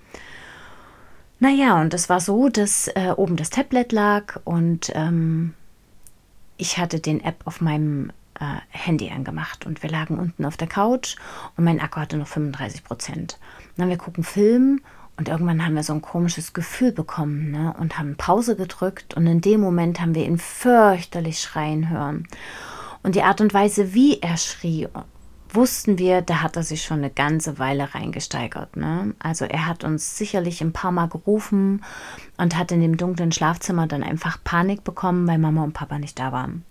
Naja, 1.39 1.81
und 1.81 1.93
es 1.93 2.07
war 2.07 2.19
so, 2.19 2.49
dass 2.49 2.87
äh, 2.89 3.13
oben 3.17 3.35
das 3.35 3.49
Tablet 3.49 3.91
lag 3.91 4.39
und 4.43 4.91
ähm, 4.93 5.55
ich 6.57 6.77
hatte 6.77 6.99
den 6.99 7.23
App 7.23 7.41
auf 7.45 7.61
meinem 7.61 8.11
äh, 8.39 8.57
Handy 8.69 9.09
angemacht 9.09 9.65
und 9.65 9.81
wir 9.81 9.89
lagen 9.89 10.19
unten 10.19 10.45
auf 10.45 10.55
der 10.55 10.67
Couch 10.67 11.15
und 11.57 11.63
mein 11.63 11.79
Akku 11.79 11.99
hatte 11.99 12.17
noch 12.17 12.27
35 12.27 12.83
Prozent. 12.83 13.39
Dann 13.77 13.89
wir 13.89 13.97
gucken 13.97 14.23
Film 14.23 14.81
und 15.21 15.29
irgendwann 15.29 15.63
haben 15.63 15.75
wir 15.75 15.83
so 15.83 15.93
ein 15.93 16.01
komisches 16.01 16.51
Gefühl 16.51 16.91
bekommen 16.91 17.51
ne, 17.51 17.75
und 17.77 17.99
haben 17.99 18.15
Pause 18.15 18.55
gedrückt 18.55 19.13
und 19.13 19.27
in 19.27 19.39
dem 19.39 19.61
Moment 19.61 20.01
haben 20.01 20.15
wir 20.15 20.25
ihn 20.25 20.39
fürchterlich 20.39 21.39
schreien 21.39 21.91
hören. 21.91 22.27
Und 23.03 23.13
die 23.13 23.21
Art 23.21 23.39
und 23.39 23.53
Weise, 23.53 23.93
wie 23.93 24.19
er 24.19 24.37
schrie, 24.37 24.87
wussten 25.47 25.99
wir, 25.99 26.23
da 26.23 26.41
hat 26.41 26.55
er 26.55 26.63
sich 26.63 26.81
schon 26.81 26.97
eine 26.97 27.11
ganze 27.11 27.59
Weile 27.59 27.93
reingesteigert. 27.93 28.77
Ne? 28.77 29.13
Also 29.19 29.45
er 29.45 29.67
hat 29.67 29.83
uns 29.83 30.17
sicherlich 30.17 30.59
ein 30.61 30.73
paar 30.73 30.91
Mal 30.91 31.07
gerufen 31.07 31.83
und 32.37 32.57
hat 32.57 32.71
in 32.71 32.81
dem 32.81 32.97
dunklen 32.97 33.31
Schlafzimmer 33.31 33.85
dann 33.85 34.01
einfach 34.01 34.39
Panik 34.43 34.83
bekommen, 34.83 35.27
weil 35.27 35.37
Mama 35.37 35.63
und 35.63 35.73
Papa 35.73 35.99
nicht 35.99 36.17
da 36.17 36.31
waren. 36.31 36.65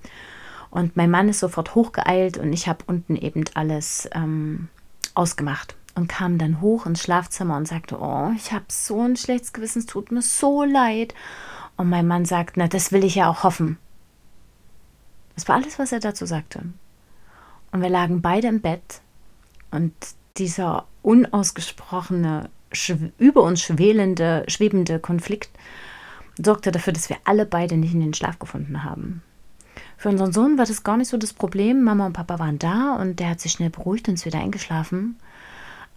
Und 0.70 0.96
mein 0.96 1.12
Mann 1.12 1.28
ist 1.28 1.38
sofort 1.38 1.76
hochgeeilt 1.76 2.36
und 2.36 2.52
ich 2.52 2.66
habe 2.66 2.82
unten 2.88 3.14
eben 3.14 3.44
alles 3.54 4.10
ähm, 4.12 4.66
ausgemacht 5.14 5.76
und 5.94 6.08
kam 6.08 6.38
dann 6.38 6.60
hoch 6.60 6.86
ins 6.86 7.02
Schlafzimmer 7.02 7.56
und 7.56 7.66
sagte, 7.66 7.98
oh, 8.00 8.30
ich 8.36 8.52
habe 8.52 8.66
so 8.68 9.02
ein 9.02 9.16
schlechtes 9.16 9.52
Gewissen, 9.52 9.80
es 9.80 9.86
tut 9.86 10.12
mir 10.12 10.22
so 10.22 10.64
leid. 10.64 11.14
Und 11.76 11.88
mein 11.88 12.06
Mann 12.06 12.24
sagt, 12.24 12.56
na, 12.56 12.68
das 12.68 12.92
will 12.92 13.04
ich 13.04 13.16
ja 13.16 13.28
auch 13.28 13.42
hoffen. 13.42 13.78
Das 15.34 15.48
war 15.48 15.56
alles, 15.56 15.78
was 15.78 15.92
er 15.92 16.00
dazu 16.00 16.26
sagte. 16.26 16.62
Und 17.72 17.82
wir 17.82 17.88
lagen 17.88 18.20
beide 18.20 18.48
im 18.48 18.60
Bett 18.60 19.00
und 19.70 19.92
dieser 20.36 20.86
unausgesprochene, 21.02 22.50
über 23.18 23.42
uns 23.42 23.62
schwelende, 23.62 24.44
schwebende 24.48 24.98
Konflikt 24.98 25.50
sorgte 26.42 26.70
dafür, 26.70 26.92
dass 26.92 27.08
wir 27.08 27.16
alle 27.24 27.46
beide 27.46 27.76
nicht 27.76 27.94
in 27.94 28.00
den 28.00 28.14
Schlaf 28.14 28.38
gefunden 28.38 28.84
haben. 28.84 29.22
Für 29.96 30.08
unseren 30.08 30.32
Sohn 30.32 30.56
war 30.56 30.66
das 30.66 30.82
gar 30.82 30.96
nicht 30.96 31.08
so 31.08 31.18
das 31.18 31.32
Problem. 31.32 31.82
Mama 31.82 32.06
und 32.06 32.12
Papa 32.12 32.38
waren 32.38 32.58
da 32.58 32.96
und 32.96 33.20
der 33.20 33.30
hat 33.30 33.40
sich 33.40 33.52
schnell 33.52 33.70
beruhigt 33.70 34.08
und 34.08 34.14
ist 34.14 34.24
wieder 34.24 34.38
eingeschlafen. 34.38 35.16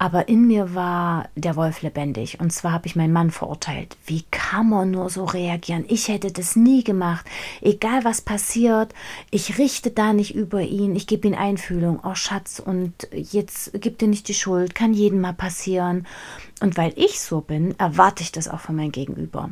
Aber 0.03 0.27
in 0.27 0.47
mir 0.47 0.75
war 0.75 1.29
der 1.37 1.55
Wolf 1.55 1.81
lebendig. 1.81 2.41
Und 2.41 2.51
zwar 2.51 2.73
habe 2.73 2.87
ich 2.87 2.97
meinen 2.97 3.13
Mann 3.13 3.31
verurteilt. 3.31 3.95
Wie 4.05 4.25
kann 4.31 4.67
man 4.67 4.91
nur 4.91 5.09
so 5.09 5.23
reagieren? 5.23 5.85
Ich 5.87 6.09
hätte 6.09 6.29
das 6.29 6.57
nie 6.57 6.83
gemacht. 6.83 7.25
Egal 7.61 8.03
was 8.03 8.19
passiert, 8.19 8.93
ich 9.31 9.57
richte 9.57 9.91
da 9.91 10.11
nicht 10.11 10.35
über 10.35 10.59
ihn. 10.59 10.97
Ich 10.97 11.07
gebe 11.07 11.29
ihm 11.29 11.35
Einfühlung. 11.35 12.01
Oh 12.03 12.15
Schatz, 12.15 12.59
und 12.59 13.07
jetzt 13.13 13.71
gib 13.79 13.97
dir 13.97 14.09
nicht 14.09 14.27
die 14.27 14.33
Schuld. 14.33 14.75
Kann 14.75 14.93
jedem 14.93 15.21
mal 15.21 15.31
passieren. 15.31 16.05
Und 16.59 16.75
weil 16.75 16.91
ich 16.97 17.21
so 17.21 17.39
bin, 17.39 17.73
erwarte 17.79 18.23
ich 18.23 18.33
das 18.33 18.49
auch 18.49 18.59
von 18.59 18.75
meinem 18.75 18.91
Gegenüber. 18.91 19.51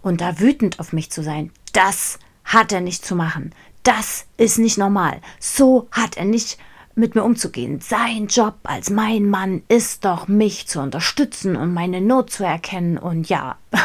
Und 0.00 0.22
da 0.22 0.40
wütend 0.40 0.80
auf 0.80 0.94
mich 0.94 1.12
zu 1.12 1.22
sein, 1.22 1.50
das 1.74 2.18
hat 2.42 2.72
er 2.72 2.80
nicht 2.80 3.04
zu 3.04 3.14
machen. 3.14 3.54
Das 3.82 4.24
ist 4.38 4.58
nicht 4.58 4.78
normal. 4.78 5.20
So 5.40 5.88
hat 5.92 6.16
er 6.16 6.24
nicht 6.24 6.56
mit 7.00 7.14
mir 7.14 7.24
umzugehen. 7.24 7.80
Sein 7.80 8.28
Job 8.28 8.54
als 8.62 8.90
mein 8.90 9.28
Mann 9.28 9.62
ist 9.68 10.04
doch, 10.04 10.28
mich 10.28 10.68
zu 10.68 10.80
unterstützen 10.80 11.56
und 11.56 11.74
meine 11.74 12.00
Not 12.00 12.30
zu 12.30 12.44
erkennen. 12.44 12.98
Und 12.98 13.28
ja, 13.28 13.56
da 13.70 13.80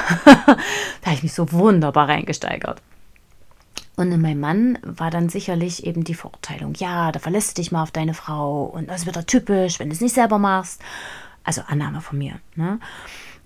habe 1.05 1.15
ich 1.15 1.23
mich 1.23 1.33
so 1.33 1.51
wunderbar 1.51 2.09
reingesteigert. 2.09 2.81
Und 3.95 4.11
in 4.11 4.21
meinem 4.21 4.41
Mann 4.41 4.77
war 4.83 5.09
dann 5.09 5.29
sicherlich 5.29 5.85
eben 5.85 6.03
die 6.03 6.15
Verurteilung, 6.15 6.73
ja, 6.75 7.11
da 7.11 7.19
verlässt 7.19 7.57
du 7.57 7.61
dich 7.61 7.71
mal 7.71 7.81
auf 7.81 7.91
deine 7.91 8.13
Frau 8.13 8.65
und 8.65 8.89
das 8.89 9.05
wird 9.05 9.15
doch 9.15 9.23
typisch, 9.23 9.79
wenn 9.79 9.89
du 9.89 9.95
es 9.95 10.01
nicht 10.01 10.13
selber 10.13 10.37
machst. 10.37 10.81
Also 11.43 11.61
Annahme 11.67 12.01
von 12.01 12.17
mir. 12.17 12.39
Ne? 12.55 12.79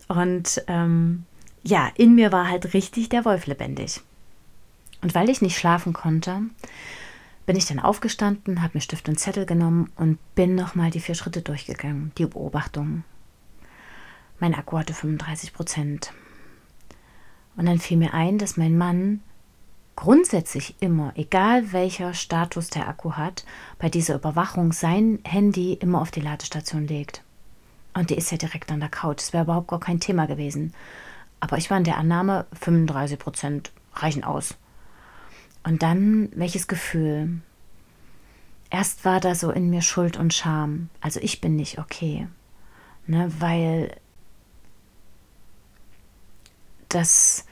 Und 0.08 0.64
ähm, 0.68 1.26
ja, 1.64 1.90
in 1.96 2.16
mir 2.16 2.32
war 2.32 2.50
halt 2.50 2.74
richtig 2.74 3.10
der 3.10 3.26
Wolf 3.26 3.46
lebendig. 3.46 4.02
Und 5.02 5.14
weil 5.16 5.30
ich 5.30 5.42
nicht 5.42 5.58
schlafen 5.58 5.94
konnte, 5.94 6.42
bin 7.50 7.58
ich 7.58 7.66
dann 7.66 7.80
aufgestanden, 7.80 8.62
habe 8.62 8.74
mir 8.76 8.82
Stift 8.82 9.10
und 9.10 9.20
Zettel 9.20 9.48
genommen 9.48 9.92
und 9.96 10.20
bin 10.36 10.54
nochmal 10.54 10.92
die 10.92 11.00
vier 11.00 11.16
Schritte 11.16 11.42
durchgegangen, 11.42 12.12
die 12.20 12.28
Beobachtungen. 12.28 13.04
mein 14.40 14.54
Akku 14.54 14.78
hatte 14.78 14.94
35 14.94 15.52
Prozent. 15.52 16.14
Und 17.58 17.66
dann 17.66 17.80
fiel 17.80 17.98
mir 17.98 18.14
ein, 18.14 18.38
dass 18.38 18.56
mein 18.56 18.78
Mann 18.78 19.22
grundsätzlich 19.96 20.76
immer, 20.80 21.12
egal 21.16 21.74
welcher 21.74 22.14
Status 22.14 22.70
der 22.70 22.88
Akku 22.88 23.14
hat, 23.14 23.46
bei 23.80 23.90
dieser 23.90 24.14
Überwachung 24.14 24.72
sein 24.72 25.18
Handy 25.24 25.74
immer 25.74 26.02
auf 26.02 26.12
die 26.12 26.22
Ladestation 26.22 26.86
legt. 26.86 27.24
Und 27.96 28.12
die 28.12 28.16
ist 28.16 28.30
ja 28.30 28.38
direkt 28.38 28.72
an 28.72 28.80
der 28.80 28.90
Couch. 28.90 29.22
Das 29.22 29.34
wäre 29.34 29.46
überhaupt 29.46 29.70
gar 29.70 29.80
kein 29.80 30.00
Thema 30.00 30.28
gewesen. 30.28 30.76
Aber 31.40 31.58
ich 31.58 31.72
war 31.72 31.80
in 31.80 31.84
der 31.84 31.98
Annahme, 31.98 32.46
35 32.54 33.18
Prozent 33.18 33.72
reichen 33.96 34.24
aus. 34.24 34.56
Und 35.64 35.84
dann, 35.84 36.30
welches 36.34 36.68
Gefühl? 36.68 37.42
Erst 38.70 39.04
war 39.06 39.20
da 39.20 39.36
so 39.36 39.52
in 39.52 39.70
mir 39.70 39.82
Schuld 39.82 40.18
und 40.18 40.34
Scham. 40.34 40.90
Also 41.02 41.20
ich 41.20 41.42
bin 41.42 41.56
nicht 41.56 41.80
okay. 41.80 42.28
Ne, 43.08 43.32
weil 43.40 43.96
das 46.90 47.46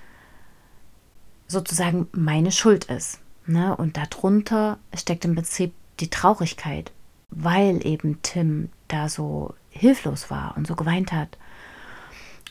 sozusagen 1.48 2.08
meine 2.12 2.52
Schuld 2.52 2.86
ist. 2.86 3.20
Ne? 3.46 3.76
Und 3.76 3.98
darunter 3.98 4.78
steckt 4.94 5.26
im 5.26 5.36
Prinzip 5.36 5.74
die 6.00 6.10
Traurigkeit, 6.10 6.92
weil 7.30 7.86
eben 7.86 8.22
Tim 8.22 8.70
da 8.88 9.10
so 9.10 9.56
hilflos 9.70 10.30
war 10.30 10.56
und 10.58 10.68
so 10.68 10.76
geweint 10.76 11.12
hat. 11.12 11.38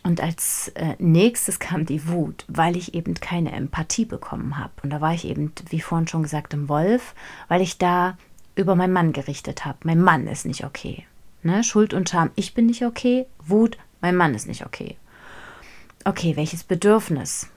Und 0.06 0.20
als 0.20 0.68
äh, 0.76 0.94
nächstes 1.00 1.58
kam 1.58 1.84
die 1.84 2.06
Wut, 2.06 2.44
weil 2.46 2.76
ich 2.76 2.94
eben 2.94 3.14
keine 3.14 3.50
Empathie 3.50 4.04
bekommen 4.04 4.56
habe. 4.56 4.70
Und 4.84 4.90
da 4.90 5.00
war 5.00 5.12
ich 5.12 5.26
eben, 5.26 5.50
wie 5.68 5.80
vorhin 5.80 6.06
schon 6.06 6.22
gesagt, 6.22 6.54
im 6.54 6.68
Wolf, 6.68 7.16
weil 7.48 7.60
ich 7.60 7.76
da 7.76 8.16
über 8.54 8.76
meinen 8.76 8.92
Mann 8.92 9.12
gerichtet 9.12 9.64
habe. 9.64 9.78
Mein 9.82 10.00
Mann 10.00 10.28
ist 10.28 10.46
nicht 10.46 10.64
okay. 10.64 11.04
Ne? 11.42 11.64
Schuld 11.64 11.92
und 11.92 12.08
Scham, 12.08 12.30
ich 12.36 12.54
bin 12.54 12.66
nicht 12.66 12.84
okay. 12.84 13.26
Wut, 13.44 13.78
mein 14.00 14.14
Mann 14.14 14.36
ist 14.36 14.46
nicht 14.46 14.64
okay. 14.64 14.96
Okay, 16.04 16.36
welches 16.36 16.62
Bedürfnis 16.62 17.48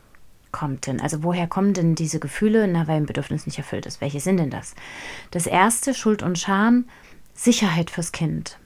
kommt 0.51 0.87
denn? 0.87 0.99
Also 0.99 1.21
woher 1.21 1.45
kommen 1.45 1.75
denn 1.75 1.93
diese 1.93 2.19
Gefühle, 2.19 2.67
na, 2.67 2.87
weil 2.87 2.97
ein 2.97 3.05
Bedürfnis 3.05 3.45
nicht 3.45 3.59
erfüllt 3.59 3.85
ist? 3.85 4.01
Welche 4.01 4.21
sind 4.21 4.37
denn 4.37 4.49
das? 4.49 4.73
Das 5.29 5.45
erste, 5.45 5.93
Schuld 5.93 6.23
und 6.23 6.39
Scham, 6.39 6.85
Sicherheit 7.35 7.91
fürs 7.91 8.11
Kind. 8.11 8.57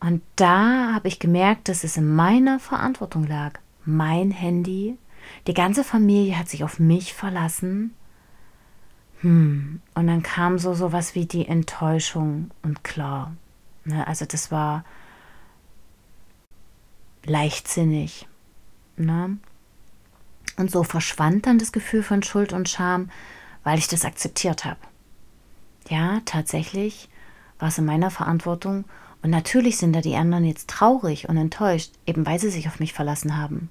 Und 0.00 0.22
da 0.36 0.92
habe 0.94 1.08
ich 1.08 1.18
gemerkt, 1.18 1.68
dass 1.68 1.84
es 1.84 1.96
in 1.96 2.14
meiner 2.14 2.58
Verantwortung 2.60 3.26
lag. 3.26 3.58
Mein 3.84 4.30
Handy, 4.30 4.98
die 5.46 5.54
ganze 5.54 5.84
Familie 5.84 6.38
hat 6.38 6.48
sich 6.48 6.64
auf 6.64 6.78
mich 6.78 7.14
verlassen. 7.14 7.94
Hm. 9.20 9.80
Und 9.94 10.06
dann 10.06 10.22
kam 10.22 10.58
so 10.58 10.74
sowas 10.74 11.14
wie 11.14 11.26
die 11.26 11.46
Enttäuschung 11.46 12.50
und 12.62 12.84
klar. 12.84 13.34
Ne, 13.84 14.06
also 14.06 14.24
das 14.24 14.50
war 14.50 14.84
leichtsinnig. 17.24 18.28
Ne? 18.96 19.38
Und 20.56 20.70
so 20.70 20.84
verschwand 20.84 21.46
dann 21.46 21.58
das 21.58 21.72
Gefühl 21.72 22.02
von 22.02 22.22
Schuld 22.22 22.52
und 22.52 22.68
Scham, 22.68 23.10
weil 23.64 23.78
ich 23.78 23.88
das 23.88 24.04
akzeptiert 24.04 24.64
habe. 24.64 24.80
Ja, 25.88 26.20
tatsächlich 26.24 27.08
war 27.58 27.68
es 27.68 27.78
in 27.78 27.84
meiner 27.84 28.10
Verantwortung 28.10 28.84
und 29.26 29.30
natürlich 29.30 29.76
sind 29.76 29.92
da 29.92 30.00
die 30.00 30.16
anderen 30.16 30.44
jetzt 30.44 30.68
traurig 30.68 31.28
und 31.28 31.36
enttäuscht, 31.36 31.92
eben 32.06 32.24
weil 32.24 32.38
sie 32.38 32.50
sich 32.50 32.68
auf 32.68 32.80
mich 32.80 32.92
verlassen 32.92 33.36
haben. 33.36 33.68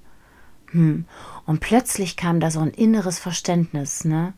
Hm. 0.71 1.05
Und 1.45 1.59
plötzlich 1.61 2.17
kam 2.17 2.39
da 2.39 2.51
so 2.51 2.59
ein 2.59 2.71
inneres 2.71 3.19
Verständnis, 3.19 4.05
ne? 4.05 4.33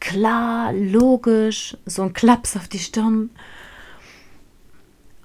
Klar, 0.00 0.72
logisch, 0.72 1.76
so 1.84 2.02
ein 2.02 2.12
Klaps 2.12 2.56
auf 2.56 2.68
die 2.68 2.78
Stirn. 2.78 3.30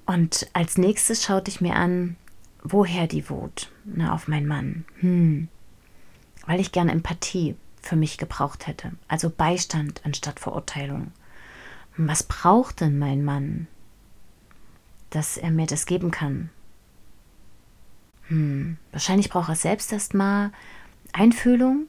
Und 0.05 0.47
als 0.53 0.78
nächstes 0.78 1.24
schaute 1.24 1.51
ich 1.51 1.61
mir 1.61 1.76
an, 1.76 2.16
woher 2.64 3.05
die 3.05 3.30
Wut 3.30 3.72
ne, 3.86 4.11
auf 4.11 4.28
meinen 4.28 4.47
Mann. 4.47 4.86
Hm 4.99 5.47
weil 6.45 6.59
ich 6.59 6.72
gerne 6.72 6.91
Empathie 6.91 7.55
für 7.82 7.95
mich 7.95 8.18
gebraucht 8.18 8.68
hätte, 8.68 8.93
also 9.07 9.30
Beistand 9.30 10.01
anstatt 10.05 10.39
Verurteilung. 10.39 11.11
Was 11.97 12.24
braucht 12.24 12.82
denn 12.82 12.97
mein 12.97 13.24
Mann, 13.24 13.68
dass 15.16 15.38
er 15.38 15.51
mir 15.51 15.68
das 15.68 15.86
geben 15.86 16.11
kann? 16.11 16.49
Hm, 18.28 18.78
wahrscheinlich 18.91 19.30
braucht 19.30 19.49
er 19.49 19.55
selbst 19.55 19.91
erstmal 19.91 20.51
Einfühlung, 21.11 21.88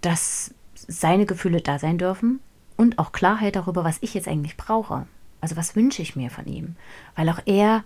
dass 0.00 0.54
seine 0.74 1.26
Gefühle 1.26 1.60
da 1.60 1.78
sein 1.78 1.98
dürfen 1.98 2.40
und 2.76 2.98
auch 2.98 3.12
Klarheit 3.12 3.56
darüber, 3.56 3.84
was 3.84 3.98
ich 4.00 4.14
jetzt 4.14 4.28
eigentlich 4.28 4.56
brauche. 4.56 5.06
Also 5.40 5.56
was 5.56 5.76
wünsche 5.76 6.02
ich 6.02 6.16
mir 6.16 6.30
von 6.30 6.46
ihm? 6.46 6.76
Weil 7.16 7.28
auch 7.28 7.40
er 7.44 7.84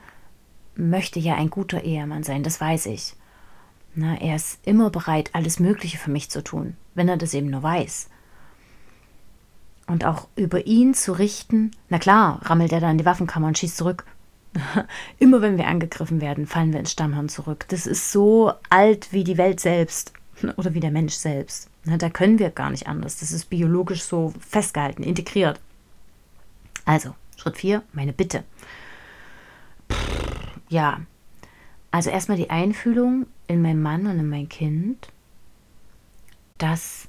möchte 0.77 1.19
ja 1.19 1.35
ein 1.35 1.51
guter 1.51 1.83
Ehemann 1.83 2.23
sein, 2.23 2.43
das 2.43 2.61
weiß 2.61 2.87
ich. 2.87 3.15
Na, 3.95 4.17
er 4.21 4.37
ist 4.37 4.65
immer 4.67 4.91
bereit, 4.91 5.31
alles 5.33 5.59
Mögliche 5.59 5.99
für 5.99 6.11
mich 6.11 6.31
zu 6.31 6.45
tun, 6.45 6.77
wenn 6.95 7.09
er 7.09 7.17
das 7.17 7.35
eben 7.35 7.51
nur 7.51 7.63
weiß. 7.63 8.11
Und 9.89 10.05
auch 10.05 10.29
über 10.37 10.67
ihn 10.67 10.95
zu 10.95 11.13
richten, 11.13 11.73
na 11.89 11.99
klar, 11.99 12.41
rammelt 12.45 12.73
er 12.73 12.81
dann 12.81 12.93
in 12.93 12.99
die 12.99 13.07
Waffenkammer 13.07 13.49
und 13.49 13.59
schießt 13.59 13.77
zurück. 13.77 14.05
immer 15.19 15.43
wenn 15.43 15.59
wir 15.59 15.67
angegriffen 15.67 16.21
werden, 16.21 16.47
fallen 16.47 16.73
wir 16.73 16.81
ins 16.81 16.93
Stammhirn 16.93 17.29
zurück. 17.29 17.67
Das 17.69 17.87
ist 17.87 18.13
so 18.13 18.53
alt 18.71 19.13
wie 19.13 19.25
die 19.25 19.39
Welt 19.39 19.61
selbst 19.61 20.13
oder 20.57 20.75
wie 20.75 20.81
der 20.81 20.91
Mensch 20.91 21.15
selbst. 21.15 21.69
Na, 21.85 21.97
da 21.97 22.11
können 22.11 22.39
wir 22.39 22.51
gar 22.51 22.71
nicht 22.71 22.87
anders. 22.87 23.19
Das 23.19 23.33
ist 23.33 23.47
biologisch 23.47 24.03
so 24.03 24.33
festgehalten, 24.41 25.03
integriert. 25.03 25.61
Also, 26.85 27.15
Schritt 27.37 27.57
4, 27.57 27.83
meine 27.93 28.13
Bitte. 28.13 28.45
Ja, 30.69 31.01
also 31.91 32.11
erstmal 32.11 32.37
die 32.37 32.51
Einfühlung 32.51 33.27
in 33.47 33.63
meinen 33.63 33.81
Mann 33.81 34.07
und 34.07 34.19
in 34.19 34.29
mein 34.29 34.49
Kind, 34.49 35.09
dass 36.59 37.09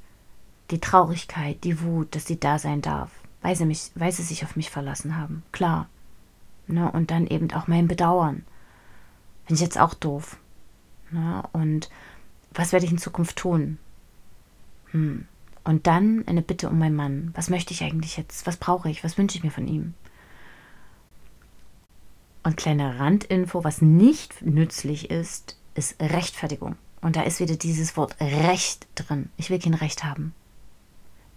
die 0.72 0.80
Traurigkeit, 0.80 1.64
die 1.64 1.82
Wut, 1.82 2.16
dass 2.16 2.26
sie 2.26 2.40
da 2.40 2.60
sein 2.60 2.82
darf, 2.82 3.12
weil 3.42 3.56
sie, 3.56 3.66
mich, 3.66 3.92
weil 3.96 4.12
sie 4.12 4.24
sich 4.24 4.44
auf 4.44 4.56
mich 4.56 4.70
verlassen 4.70 5.18
haben. 5.18 5.44
Klar. 5.52 5.90
Ne? 6.70 6.92
Und 6.92 7.12
dann 7.12 7.28
eben 7.28 7.52
auch 7.52 7.68
mein 7.68 7.88
Bedauern. 7.88 8.44
Finde 9.46 9.56
ich 9.56 9.62
jetzt 9.62 9.80
auch 9.80 9.94
doof. 9.94 10.38
Ne? 11.12 11.44
Und 11.52 11.90
was 12.54 12.72
werde 12.72 12.86
ich 12.86 12.92
in 12.92 12.98
Zukunft 12.98 13.38
tun? 13.38 13.78
Hm. 14.92 15.26
Und 15.64 15.88
dann 15.88 16.24
eine 16.28 16.42
Bitte 16.42 16.70
um 16.70 16.80
meinen 16.80 16.96
Mann. 16.96 17.32
Was 17.36 17.50
möchte 17.50 17.74
ich 17.74 17.84
eigentlich 17.84 18.18
jetzt? 18.18 18.48
Was 18.48 18.58
brauche 18.58 18.90
ich? 18.90 19.04
Was 19.04 19.18
wünsche 19.18 19.38
ich 19.38 19.44
mir 19.44 19.52
von 19.52 19.68
ihm? 19.68 19.94
Und 22.44 22.58
kleine 22.58 23.00
Randinfo, 23.00 23.64
was 23.64 23.82
nicht 23.82 24.42
nützlich 24.42 25.10
ist, 25.10 25.58
ist 25.76 26.00
Rechtfertigung. 26.02 26.78
Und 27.02 27.16
da 27.16 27.22
ist 27.22 27.40
wieder 27.40 27.56
dieses 27.56 27.98
Wort 27.98 28.16
Recht 28.20 28.88
drin. 28.96 29.30
Ich 29.38 29.50
will 29.50 29.60
kein 29.60 29.74
Recht 29.74 30.04
haben. 30.04 30.34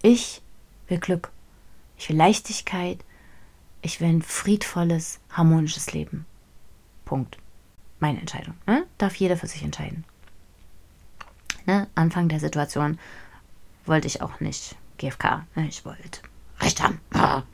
Ich 0.03 0.43
will 0.89 0.99
Glück. 0.99 1.31
Ich 1.97 2.09
will 2.09 2.17
Leichtigkeit. 2.17 2.99
Ich 3.83 4.01
will 4.01 4.09
ein 4.09 4.23
friedvolles, 4.23 5.21
harmonisches 5.31 5.93
Leben. 5.93 6.25
Punkt. 7.05 7.37
Meine 7.99 8.21
Entscheidung. 8.21 8.55
Ne? 8.67 8.87
Darf 8.99 9.17
jeder 9.17 9.37
für 9.37 9.49
sich 9.49 9.63
entscheiden. 9.63 10.05
Ne? 11.67 11.89
Anfang 11.95 12.29
der 12.29 12.41
Situation 12.41 12.99
wollte 13.85 14.07
ich 14.07 14.23
auch 14.23 14.41
nicht 14.41 14.77
GFK. 14.99 15.45
Ne? 15.57 15.67
Ich 15.69 15.85
wollte 15.85 16.21
Recht 16.61 16.83
haben. 16.83 17.01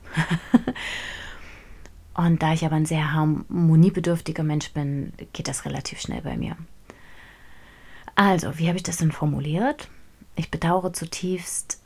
Und 2.13 2.43
da 2.43 2.53
ich 2.53 2.65
aber 2.65 2.75
ein 2.75 2.85
sehr 2.85 3.13
harmoniebedürftiger 3.13 4.43
Mensch 4.43 4.71
bin, 4.71 5.13
geht 5.33 5.47
das 5.47 5.65
relativ 5.65 5.99
schnell 6.01 6.21
bei 6.21 6.37
mir. 6.37 6.57
Also, 8.15 8.57
wie 8.59 8.67
habe 8.67 8.77
ich 8.77 8.83
das 8.83 8.97
denn 8.97 9.11
formuliert? 9.11 9.87
Ich 10.35 10.51
bedauere 10.51 10.93
zutiefst, 10.93 11.78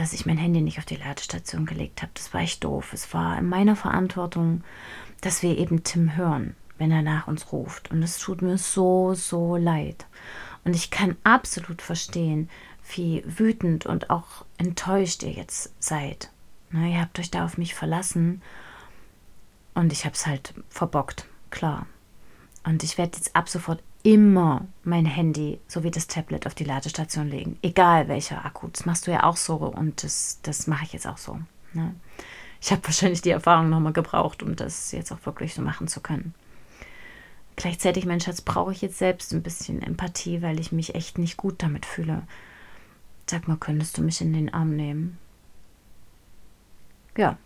dass 0.00 0.14
ich 0.14 0.24
mein 0.24 0.38
Handy 0.38 0.62
nicht 0.62 0.78
auf 0.78 0.86
die 0.86 0.96
Ladestation 0.96 1.66
gelegt 1.66 2.00
habe. 2.00 2.10
Das 2.14 2.32
war 2.32 2.40
echt 2.40 2.64
doof. 2.64 2.94
Es 2.94 3.12
war 3.12 3.36
in 3.38 3.46
meiner 3.46 3.76
Verantwortung, 3.76 4.64
dass 5.20 5.42
wir 5.42 5.58
eben 5.58 5.84
Tim 5.84 6.16
hören, 6.16 6.56
wenn 6.78 6.90
er 6.90 7.02
nach 7.02 7.28
uns 7.28 7.52
ruft. 7.52 7.90
Und 7.90 8.02
es 8.02 8.18
tut 8.18 8.40
mir 8.40 8.56
so, 8.56 9.12
so 9.12 9.58
leid. 9.58 10.06
Und 10.64 10.74
ich 10.74 10.90
kann 10.90 11.16
absolut 11.22 11.82
verstehen, 11.82 12.48
wie 12.94 13.22
wütend 13.26 13.84
und 13.84 14.08
auch 14.08 14.46
enttäuscht 14.56 15.22
ihr 15.22 15.32
jetzt 15.32 15.70
seid. 15.78 16.30
Na, 16.70 16.86
ihr 16.86 17.00
habt 17.02 17.18
euch 17.18 17.30
da 17.30 17.44
auf 17.44 17.58
mich 17.58 17.74
verlassen 17.74 18.40
und 19.74 19.92
ich 19.92 20.06
habe 20.06 20.14
es 20.14 20.26
halt 20.26 20.54
verbockt, 20.70 21.26
klar. 21.50 21.86
Und 22.64 22.82
ich 22.82 22.96
werde 22.96 23.18
jetzt 23.18 23.36
ab 23.36 23.50
sofort 23.50 23.82
immer 24.02 24.66
mein 24.82 25.04
Handy 25.04 25.60
sowie 25.66 25.90
das 25.90 26.06
Tablet 26.06 26.46
auf 26.46 26.54
die 26.54 26.64
Ladestation 26.64 27.28
legen. 27.28 27.58
Egal 27.62 28.08
welcher 28.08 28.44
Akku. 28.44 28.68
Das 28.68 28.86
machst 28.86 29.06
du 29.06 29.10
ja 29.10 29.24
auch 29.24 29.36
so 29.36 29.56
und 29.56 30.02
das, 30.02 30.40
das 30.42 30.66
mache 30.66 30.84
ich 30.84 30.92
jetzt 30.92 31.06
auch 31.06 31.18
so. 31.18 31.38
Ne? 31.72 31.94
Ich 32.60 32.70
habe 32.70 32.84
wahrscheinlich 32.84 33.22
die 33.22 33.30
Erfahrung 33.30 33.70
nochmal 33.70 33.92
gebraucht, 33.92 34.42
um 34.42 34.56
das 34.56 34.92
jetzt 34.92 35.12
auch 35.12 35.24
wirklich 35.24 35.54
so 35.54 35.62
machen 35.62 35.88
zu 35.88 36.00
können. 36.00 36.34
Gleichzeitig, 37.56 38.06
mein 38.06 38.20
Schatz, 38.20 38.40
brauche 38.40 38.72
ich 38.72 38.80
jetzt 38.80 38.98
selbst 38.98 39.32
ein 39.32 39.42
bisschen 39.42 39.82
Empathie, 39.82 40.40
weil 40.40 40.60
ich 40.60 40.72
mich 40.72 40.94
echt 40.94 41.18
nicht 41.18 41.36
gut 41.36 41.62
damit 41.62 41.84
fühle. 41.84 42.22
Sag 43.28 43.48
mal, 43.48 43.56
könntest 43.56 43.98
du 43.98 44.02
mich 44.02 44.20
in 44.20 44.32
den 44.32 44.52
Arm 44.52 44.76
nehmen? 44.76 45.18
Ja, 47.16 47.36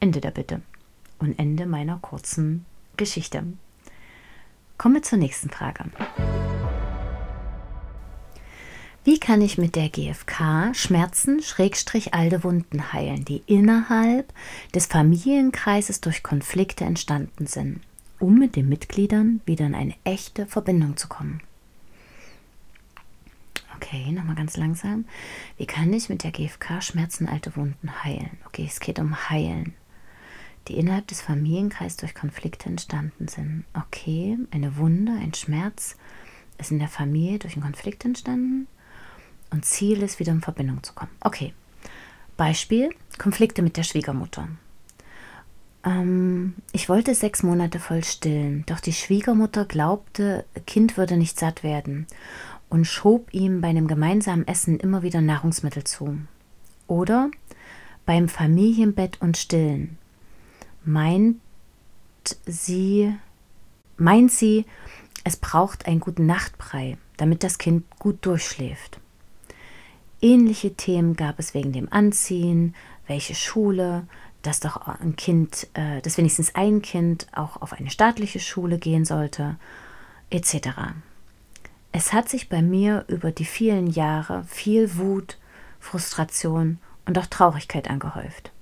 Ende 0.00 0.20
der 0.20 0.30
Bitte 0.30 0.62
und 1.18 1.38
Ende 1.38 1.66
meiner 1.66 1.98
kurzen 1.98 2.64
Geschichte. 2.96 3.44
Kommen 4.84 4.96
wir 4.96 5.02
zur 5.02 5.16
nächsten 5.16 5.48
Frage. 5.48 5.86
Wie 9.02 9.18
kann 9.18 9.40
ich 9.40 9.56
mit 9.56 9.76
der 9.76 9.88
GfK 9.88 10.74
Schmerzen, 10.74 11.42
Schrägstrich 11.42 12.12
alte 12.12 12.44
Wunden 12.44 12.92
heilen, 12.92 13.24
die 13.24 13.42
innerhalb 13.46 14.30
des 14.74 14.84
Familienkreises 14.84 16.02
durch 16.02 16.22
Konflikte 16.22 16.84
entstanden 16.84 17.46
sind, 17.46 17.80
um 18.18 18.38
mit 18.38 18.56
den 18.56 18.68
Mitgliedern 18.68 19.40
wieder 19.46 19.64
in 19.64 19.74
eine 19.74 19.94
echte 20.04 20.44
Verbindung 20.44 20.98
zu 20.98 21.08
kommen? 21.08 21.40
Okay, 23.76 24.12
nochmal 24.12 24.36
ganz 24.36 24.58
langsam. 24.58 25.06
Wie 25.56 25.64
kann 25.64 25.94
ich 25.94 26.10
mit 26.10 26.24
der 26.24 26.30
GfK 26.30 26.82
Schmerzen, 26.82 27.26
alte 27.26 27.56
Wunden 27.56 28.04
heilen? 28.04 28.36
Okay, 28.44 28.68
es 28.70 28.80
geht 28.80 28.98
um 28.98 29.30
Heilen, 29.30 29.72
die 30.68 30.76
innerhalb 30.76 31.06
des 31.08 31.20
Familienkreises 31.20 31.98
durch 31.98 32.14
Konflikte 32.14 32.68
entstanden 32.68 33.28
sind. 33.28 33.64
Okay, 33.74 34.38
eine 34.50 34.76
Wunde, 34.76 35.12
ein 35.12 35.34
Schmerz 35.34 35.96
ist 36.58 36.70
in 36.70 36.78
der 36.78 36.88
Familie 36.88 37.38
durch 37.38 37.54
einen 37.54 37.64
Konflikt 37.64 38.04
entstanden 38.04 38.66
und 39.50 39.64
Ziel 39.64 40.02
ist, 40.02 40.18
wieder 40.18 40.32
in 40.32 40.40
Verbindung 40.40 40.82
zu 40.82 40.94
kommen. 40.94 41.10
Okay, 41.20 41.52
Beispiel, 42.36 42.90
Konflikte 43.18 43.62
mit 43.62 43.76
der 43.76 43.82
Schwiegermutter. 43.82 44.48
Ähm, 45.84 46.54
ich 46.72 46.88
wollte 46.88 47.14
sechs 47.14 47.42
Monate 47.42 47.78
voll 47.78 48.02
stillen, 48.04 48.64
doch 48.66 48.80
die 48.80 48.92
Schwiegermutter 48.92 49.64
glaubte, 49.64 50.44
Kind 50.66 50.96
würde 50.96 51.16
nicht 51.16 51.38
satt 51.38 51.62
werden 51.62 52.06
und 52.68 52.86
schob 52.86 53.32
ihm 53.32 53.60
bei 53.60 53.68
einem 53.68 53.86
gemeinsamen 53.86 54.48
Essen 54.48 54.80
immer 54.80 55.02
wieder 55.02 55.20
Nahrungsmittel 55.20 55.84
zu. 55.84 56.18
Oder 56.86 57.30
beim 58.06 58.28
Familienbett 58.28 59.20
und 59.20 59.36
Stillen 59.36 59.98
meint 60.84 61.40
sie, 62.46 63.14
meint 63.96 64.32
sie, 64.32 64.64
es 65.24 65.36
braucht 65.36 65.86
einen 65.86 66.00
guten 66.00 66.26
Nachtbrei, 66.26 66.98
damit 67.16 67.42
das 67.42 67.58
Kind 67.58 67.84
gut 67.98 68.24
durchschläft. 68.26 69.00
Ähnliche 70.20 70.74
Themen 70.74 71.16
gab 71.16 71.38
es 71.38 71.54
wegen 71.54 71.72
dem 71.72 71.92
Anziehen, 71.92 72.74
welche 73.06 73.34
Schule, 73.34 74.06
dass 74.42 74.60
doch 74.60 74.76
ein 74.76 75.16
Kind, 75.16 75.68
äh, 75.74 76.00
dass 76.02 76.18
wenigstens 76.18 76.54
ein 76.54 76.82
Kind 76.82 77.26
auch 77.32 77.60
auf 77.60 77.72
eine 77.72 77.90
staatliche 77.90 78.40
Schule 78.40 78.78
gehen 78.78 79.04
sollte, 79.04 79.56
etc. 80.30 80.68
Es 81.92 82.12
hat 82.12 82.28
sich 82.28 82.48
bei 82.48 82.62
mir 82.62 83.04
über 83.08 83.32
die 83.32 83.44
vielen 83.44 83.86
Jahre 83.86 84.44
viel 84.44 84.96
Wut, 84.96 85.38
Frustration 85.80 86.78
und 87.06 87.18
auch 87.18 87.26
Traurigkeit 87.26 87.88
angehäuft. 87.88 88.53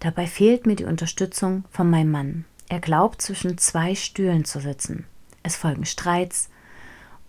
Dabei 0.00 0.26
fehlt 0.26 0.66
mir 0.66 0.76
die 0.76 0.84
Unterstützung 0.84 1.64
von 1.70 1.88
meinem 1.88 2.10
Mann. 2.10 2.44
Er 2.68 2.80
glaubt, 2.80 3.20
zwischen 3.20 3.58
zwei 3.58 3.94
Stühlen 3.94 4.44
zu 4.44 4.60
sitzen. 4.60 5.04
Es 5.42 5.56
folgen 5.56 5.84
Streits 5.84 6.48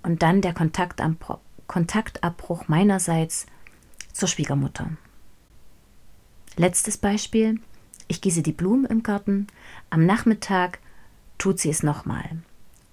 und 0.04 0.24
dann 0.24 0.42
der 0.42 0.54
Kontaktabbruch 0.54 2.68
meinerseits 2.68 3.46
zur 4.14 4.28
Schwiegermutter. 4.28 4.92
Letztes 6.56 6.98
Beispiel. 6.98 7.60
Ich 8.08 8.22
gieße 8.22 8.42
die 8.42 8.52
Blumen 8.52 8.86
im 8.86 9.04
Garten. 9.04 9.48
Am 9.90 10.06
Nachmittag 10.06 10.80
tut 11.38 11.60
sie 11.60 11.70
es 11.70 11.84
nochmal. 11.84 12.42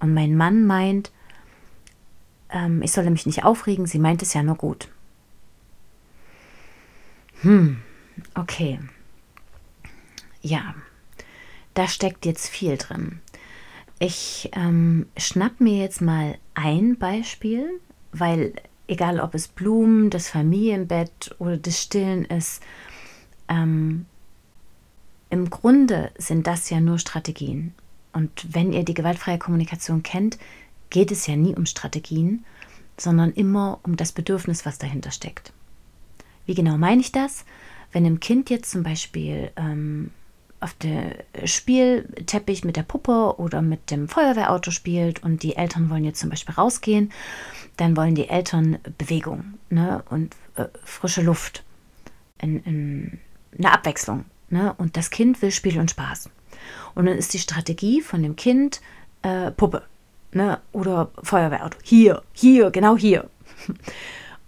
Und 0.00 0.14
mein 0.14 0.36
Mann 0.36 0.64
meint, 0.64 1.10
ähm, 2.50 2.82
ich 2.82 2.92
solle 2.92 3.10
mich 3.10 3.26
nicht 3.26 3.44
aufregen, 3.44 3.86
sie 3.86 3.98
meint 3.98 4.22
es 4.22 4.34
ja 4.34 4.42
nur 4.42 4.56
gut. 4.56 4.88
Hm, 7.42 7.78
okay. 8.34 8.78
Ja, 10.40 10.74
da 11.74 11.88
steckt 11.88 12.26
jetzt 12.26 12.48
viel 12.48 12.76
drin. 12.76 13.20
Ich 13.98 14.50
ähm, 14.54 15.06
schnapp 15.16 15.60
mir 15.60 15.78
jetzt 15.78 16.00
mal 16.00 16.38
ein 16.54 16.96
Beispiel, 16.98 17.80
weil 18.12 18.52
egal 18.86 19.20
ob 19.20 19.34
es 19.34 19.48
Blumen, 19.48 20.10
das 20.10 20.28
Familienbett 20.28 21.34
oder 21.38 21.56
das 21.56 21.82
Stillen 21.82 22.24
ist, 22.24 22.62
ähm, 23.48 24.06
im 25.30 25.50
Grunde 25.50 26.10
sind 26.16 26.46
das 26.46 26.70
ja 26.70 26.80
nur 26.80 26.98
Strategien. 26.98 27.74
Und 28.12 28.54
wenn 28.54 28.72
ihr 28.72 28.84
die 28.84 28.94
gewaltfreie 28.94 29.38
Kommunikation 29.38 30.02
kennt, 30.02 30.38
geht 30.90 31.12
es 31.12 31.26
ja 31.26 31.36
nie 31.36 31.54
um 31.54 31.66
Strategien, 31.66 32.44
sondern 32.96 33.32
immer 33.32 33.78
um 33.82 33.96
das 33.96 34.12
Bedürfnis, 34.12 34.64
was 34.64 34.78
dahinter 34.78 35.10
steckt. 35.10 35.52
Wie 36.46 36.54
genau 36.54 36.78
meine 36.78 37.02
ich 37.02 37.12
das? 37.12 37.44
Wenn 37.92 38.06
ein 38.06 38.20
Kind 38.20 38.48
jetzt 38.48 38.70
zum 38.70 38.82
Beispiel 38.82 39.50
ähm, 39.56 40.10
auf 40.60 40.74
dem 40.74 41.12
Spielteppich 41.44 42.64
mit 42.64 42.76
der 42.76 42.82
Puppe 42.82 43.38
oder 43.38 43.62
mit 43.62 43.90
dem 43.90 44.08
Feuerwehrauto 44.08 44.70
spielt 44.70 45.22
und 45.22 45.42
die 45.42 45.56
Eltern 45.56 45.90
wollen 45.90 46.04
jetzt 46.04 46.20
zum 46.20 46.30
Beispiel 46.30 46.54
rausgehen, 46.54 47.12
dann 47.76 47.96
wollen 47.96 48.14
die 48.14 48.28
Eltern 48.28 48.78
Bewegung 48.98 49.54
ne, 49.70 50.02
und 50.10 50.34
äh, 50.56 50.66
frische 50.84 51.22
Luft, 51.22 51.62
in, 52.40 52.62
in, 52.64 53.18
eine 53.56 53.72
Abwechslung. 53.72 54.24
Ne, 54.50 54.74
und 54.78 54.96
das 54.96 55.10
Kind 55.10 55.42
will 55.42 55.50
Spiel 55.50 55.78
und 55.78 55.90
Spaß. 55.90 56.30
Und 56.94 57.06
dann 57.06 57.18
ist 57.18 57.34
die 57.34 57.38
Strategie 57.38 58.00
von 58.00 58.22
dem 58.22 58.34
Kind 58.34 58.80
äh, 59.22 59.50
Puppe 59.50 59.82
ne, 60.32 60.60
oder 60.72 61.10
Feuerwehrauto. 61.22 61.78
Hier, 61.82 62.22
hier, 62.32 62.70
genau 62.70 62.96
hier. 62.96 63.28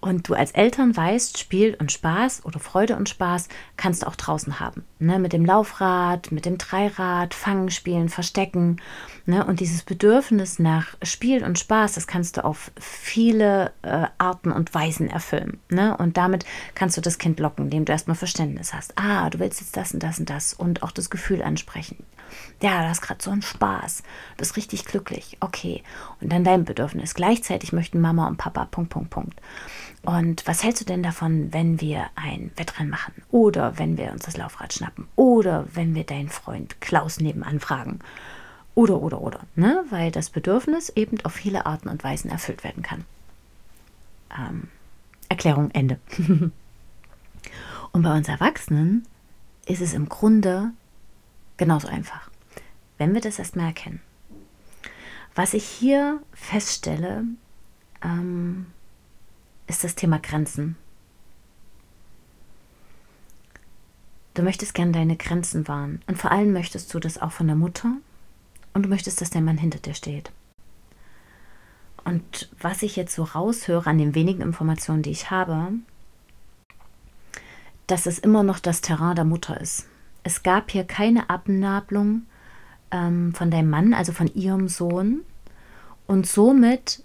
Und 0.01 0.29
du 0.29 0.35
als 0.35 0.53
Eltern 0.53 0.97
weißt, 0.97 1.39
Spiel 1.39 1.77
und 1.79 1.93
Spaß 1.93 2.47
oder 2.47 2.59
Freude 2.59 2.97
und 2.97 3.11
Spaß 3.11 3.49
kannst 3.77 4.03
du 4.03 4.07
auch 4.07 4.17
draußen 4.17 4.59
haben. 4.59 4.85
Ne? 4.99 5.19
Mit 5.19 5.35
dem 5.35 5.45
Laufrad, 5.45 6.33
mit 6.33 6.47
dem 6.47 6.57
Dreirad, 6.57 7.35
Fangen, 7.35 7.71
Spielen, 7.71 8.09
Verstecken. 8.09 8.81
Ne? 9.27 9.45
Und 9.45 9.61
dieses 9.61 9.83
Bedürfnis 9.83 10.59
nach 10.59 10.97
Spiel 11.03 11.45
und 11.45 11.59
Spaß, 11.59 11.95
das 11.95 12.07
kannst 12.07 12.37
du 12.37 12.45
auf 12.45 12.71
viele 12.79 13.73
äh, 13.83 14.07
Arten 14.19 14.53
und 14.53 14.75
Weisen 14.75 15.09
erfüllen. 15.09 15.59
Ne? 15.69 15.97
Und 15.97 16.17
damit 16.17 16.45
kannst 16.75 16.97
du 16.97 17.01
das 17.01 17.19
Kind 17.19 17.41
locken, 17.41 17.67
indem 17.67 17.85
du 17.85 17.93
erstmal 17.93 18.17
Verständnis 18.17 18.73
hast. 18.73 18.93
Ah, 18.97 19.31
du 19.31 19.39
willst 19.39 19.61
jetzt 19.61 19.77
das 19.77 19.93
und 19.93 20.03
das 20.03 20.19
und 20.19 20.31
das 20.31 20.55
und 20.55 20.83
auch 20.83 20.93
das 20.93 21.11
Gefühl 21.11 21.43
ansprechen. 21.43 22.05
Ja, 22.63 22.83
du 22.83 22.89
hast 22.89 23.01
gerade 23.01 23.23
so 23.23 23.31
einen 23.31 23.43
Spaß. 23.43 23.99
Du 23.99 24.37
bist 24.39 24.57
richtig 24.57 24.85
glücklich. 24.85 25.37
Okay. 25.41 25.83
Und 26.21 26.33
dann 26.33 26.45
dein 26.45 26.65
Bedürfnis. 26.65 27.15
Gleichzeitig 27.15 27.73
möchten 27.73 28.01
Mama 28.01 28.29
und 28.29 28.37
Papa, 28.37 28.67
Punkt, 28.67 28.91
Punkt, 28.91 29.11
Punkt. 29.11 29.41
Und 30.03 30.47
was 30.47 30.63
hältst 30.63 30.81
du 30.81 30.87
denn 30.87 31.03
davon, 31.03 31.53
wenn 31.53 31.81
wir 31.81 32.07
ein 32.15 32.51
Wettrennen 32.57 32.91
machen? 32.91 33.15
Oder 33.31 33.79
wenn 33.79 33.99
wir 33.99 34.13
uns 34.13 34.25
das 34.25 34.37
Laufrad 34.37 34.73
schnappen? 34.73 35.09
Oder 35.17 35.67
wenn 35.73 35.95
wir 35.95 36.05
deinen 36.05 36.29
Freund 36.29 36.81
Klaus 36.81 37.21
nebenan 37.21 37.61
fragen? 37.61 38.01
Oder, 38.75 39.03
oder, 39.03 39.21
oder. 39.21 39.41
Ne? 39.57 39.85
Weil 39.91 40.11
das 40.11 40.31
Bedürfnis 40.31 40.91
eben 40.91 41.21
auf 41.25 41.33
viele 41.33 41.67
Arten 41.67 41.89
und 41.89 42.05
Weisen 42.05 42.31
erfüllt 42.31 42.65
werden 42.65 42.83
kann. 42.83 43.05
Ähm, 44.37 44.69
Erklärung 45.29 45.71
Ende. 45.73 45.99
und 47.93 48.03
bei 48.03 48.17
uns 48.17 48.29
Erwachsenen 48.29 49.07
ist 49.67 49.81
es 49.81 49.93
im 49.93 50.09
Grunde 50.09 50.73
genauso 51.57 51.89
einfach, 51.89 52.31
wenn 52.99 53.15
wir 53.15 53.21
das 53.21 53.39
erstmal 53.39 53.67
erkennen. 53.67 54.01
Was 55.35 55.55
ich 55.55 55.65
hier 55.65 56.21
feststelle, 56.33 57.25
ähm, 58.03 58.67
ist 59.67 59.85
das 59.85 59.95
Thema 59.95 60.19
Grenzen. 60.19 60.77
Du 64.35 64.43
möchtest 64.43 64.75
gern 64.75 64.93
deine 64.93 65.17
Grenzen 65.17 65.69
wahren 65.69 66.03
und 66.07 66.19
vor 66.19 66.33
allem 66.33 66.53
möchtest 66.53 66.93
du 66.93 66.99
das 66.99 67.21
auch 67.21 67.33
von 67.33 67.47
der 67.47 67.57
Mutter 67.57 67.97
und 68.75 68.85
du 68.85 68.89
möchtest, 68.89 69.21
dass 69.21 69.31
der 69.31 69.41
Mann 69.41 69.59
hinter 69.59 69.79
dir 69.79 69.95
steht. 69.95 70.31
Und 72.05 72.49
was 72.61 72.83
ich 72.83 72.97
jetzt 72.97 73.15
so 73.15 73.25
raushöre 73.25 73.89
an 73.89 73.99
den 73.99 74.15
wenigen 74.15 74.43
Informationen, 74.43 75.03
die 75.03 75.11
ich 75.11 75.31
habe, 75.31 75.73
dass 77.87 78.07
es 78.07 78.19
immer 78.19 78.43
noch 78.43 78.59
das 78.59 78.81
Terrain 78.81 79.17
der 79.17 79.25
Mutter 79.25 79.61
ist. 79.61 79.87
Es 80.23 80.43
gab 80.43 80.71
hier 80.71 80.85
keine 80.85 81.29
Abnabelung 81.29 82.23
ähm, 82.91 83.35
von 83.35 83.51
deinem 83.51 83.71
Mann, 83.71 83.95
also 83.95 84.13
von 84.13 84.33
ihrem 84.35 84.69
Sohn. 84.69 85.23
Und 86.07 86.27
somit 86.27 87.03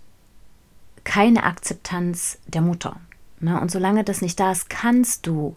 keine 1.04 1.44
Akzeptanz 1.44 2.40
der 2.48 2.62
Mutter. 2.62 3.00
Ne? 3.40 3.60
Und 3.60 3.72
solange 3.72 4.04
das 4.04 4.22
nicht 4.22 4.40
da 4.40 4.52
ist, 4.52 4.70
kannst 4.70 5.28
du 5.28 5.56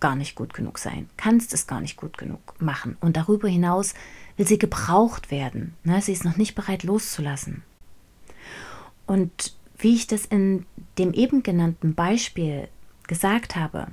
gar 0.00 0.16
nicht 0.16 0.34
gut 0.34 0.54
genug 0.54 0.78
sein, 0.78 1.08
kannst 1.16 1.52
es 1.52 1.66
gar 1.66 1.80
nicht 1.80 1.96
gut 1.96 2.16
genug 2.16 2.54
machen. 2.60 2.96
Und 3.00 3.16
darüber 3.16 3.48
hinaus 3.48 3.94
will 4.40 4.46
sie 4.46 4.58
gebraucht 4.58 5.30
werden. 5.30 5.74
Ne? 5.84 6.00
Sie 6.00 6.12
ist 6.12 6.24
noch 6.24 6.38
nicht 6.38 6.54
bereit 6.54 6.82
loszulassen. 6.82 7.62
Und 9.06 9.54
wie 9.76 9.94
ich 9.94 10.06
das 10.06 10.24
in 10.24 10.64
dem 10.96 11.12
eben 11.12 11.42
genannten 11.42 11.94
Beispiel 11.94 12.68
gesagt 13.06 13.54
habe, 13.54 13.88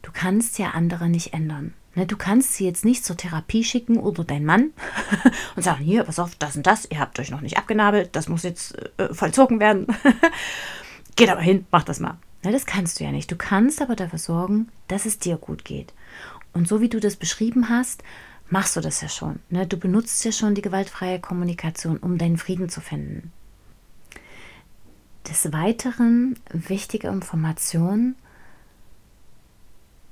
du 0.00 0.10
kannst 0.10 0.58
ja 0.58 0.70
andere 0.70 1.10
nicht 1.10 1.34
ändern. 1.34 1.74
Ne, 1.94 2.06
du 2.06 2.16
kannst 2.16 2.54
sie 2.54 2.64
jetzt 2.64 2.84
nicht 2.84 3.04
zur 3.04 3.18
Therapie 3.18 3.62
schicken 3.62 3.98
oder 3.98 4.24
dein 4.24 4.46
Mann 4.46 4.70
und 5.56 5.62
sagen, 5.62 5.84
hier, 5.84 6.04
pass 6.04 6.18
auf, 6.18 6.34
das 6.36 6.56
und 6.56 6.66
das, 6.66 6.86
ihr 6.90 6.98
habt 6.98 7.18
euch 7.18 7.30
noch 7.30 7.42
nicht 7.42 7.58
abgenabelt, 7.58 8.10
das 8.12 8.28
muss 8.28 8.44
jetzt 8.44 8.78
äh, 8.96 9.12
vollzogen 9.12 9.60
werden. 9.60 9.86
Geht 11.16 11.28
aber 11.28 11.42
hin, 11.42 11.66
mach 11.70 11.82
das 11.82 12.00
mal. 12.00 12.16
Ne, 12.42 12.52
das 12.52 12.64
kannst 12.64 13.00
du 13.00 13.04
ja 13.04 13.12
nicht. 13.12 13.30
Du 13.30 13.36
kannst 13.36 13.82
aber 13.82 13.96
dafür 13.96 14.20
sorgen, 14.20 14.68
dass 14.88 15.04
es 15.04 15.18
dir 15.18 15.36
gut 15.36 15.66
geht. 15.66 15.92
Und 16.54 16.68
so 16.68 16.80
wie 16.80 16.88
du 16.88 17.00
das 17.00 17.16
beschrieben 17.16 17.68
hast, 17.68 18.02
machst 18.50 18.76
du 18.76 18.80
das 18.80 19.00
ja 19.00 19.08
schon. 19.08 19.38
Ne? 19.48 19.66
Du 19.66 19.76
benutzt 19.76 20.24
ja 20.24 20.32
schon 20.32 20.54
die 20.54 20.62
gewaltfreie 20.62 21.20
Kommunikation, 21.20 21.96
um 21.96 22.18
deinen 22.18 22.36
Frieden 22.36 22.68
zu 22.68 22.80
finden. 22.80 23.32
Des 25.28 25.52
Weiteren 25.52 26.38
wichtige 26.50 27.08
Information, 27.08 28.16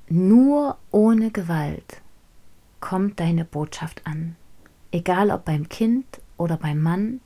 nur 0.08 0.78
ohne 0.90 1.30
Gewalt 1.30 2.00
kommt 2.80 3.20
deine 3.20 3.44
Botschaft 3.44 4.06
an. 4.06 4.36
Egal 4.92 5.30
ob 5.30 5.44
beim 5.44 5.68
Kind 5.68 6.06
oder 6.36 6.56
beim 6.56 6.80
Mann, 6.80 7.20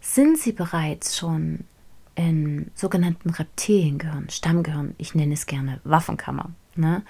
sind 0.00 0.38
sie 0.38 0.52
bereits 0.52 1.16
schon 1.18 1.64
in 2.14 2.70
sogenannten 2.74 3.30
Reptiliengehirn, 3.30 4.30
Stammgehirn, 4.30 4.94
ich 4.98 5.14
nenne 5.14 5.34
es 5.34 5.46
gerne 5.46 5.80
Waffenkammer, 5.84 6.50
ne, 6.74 7.02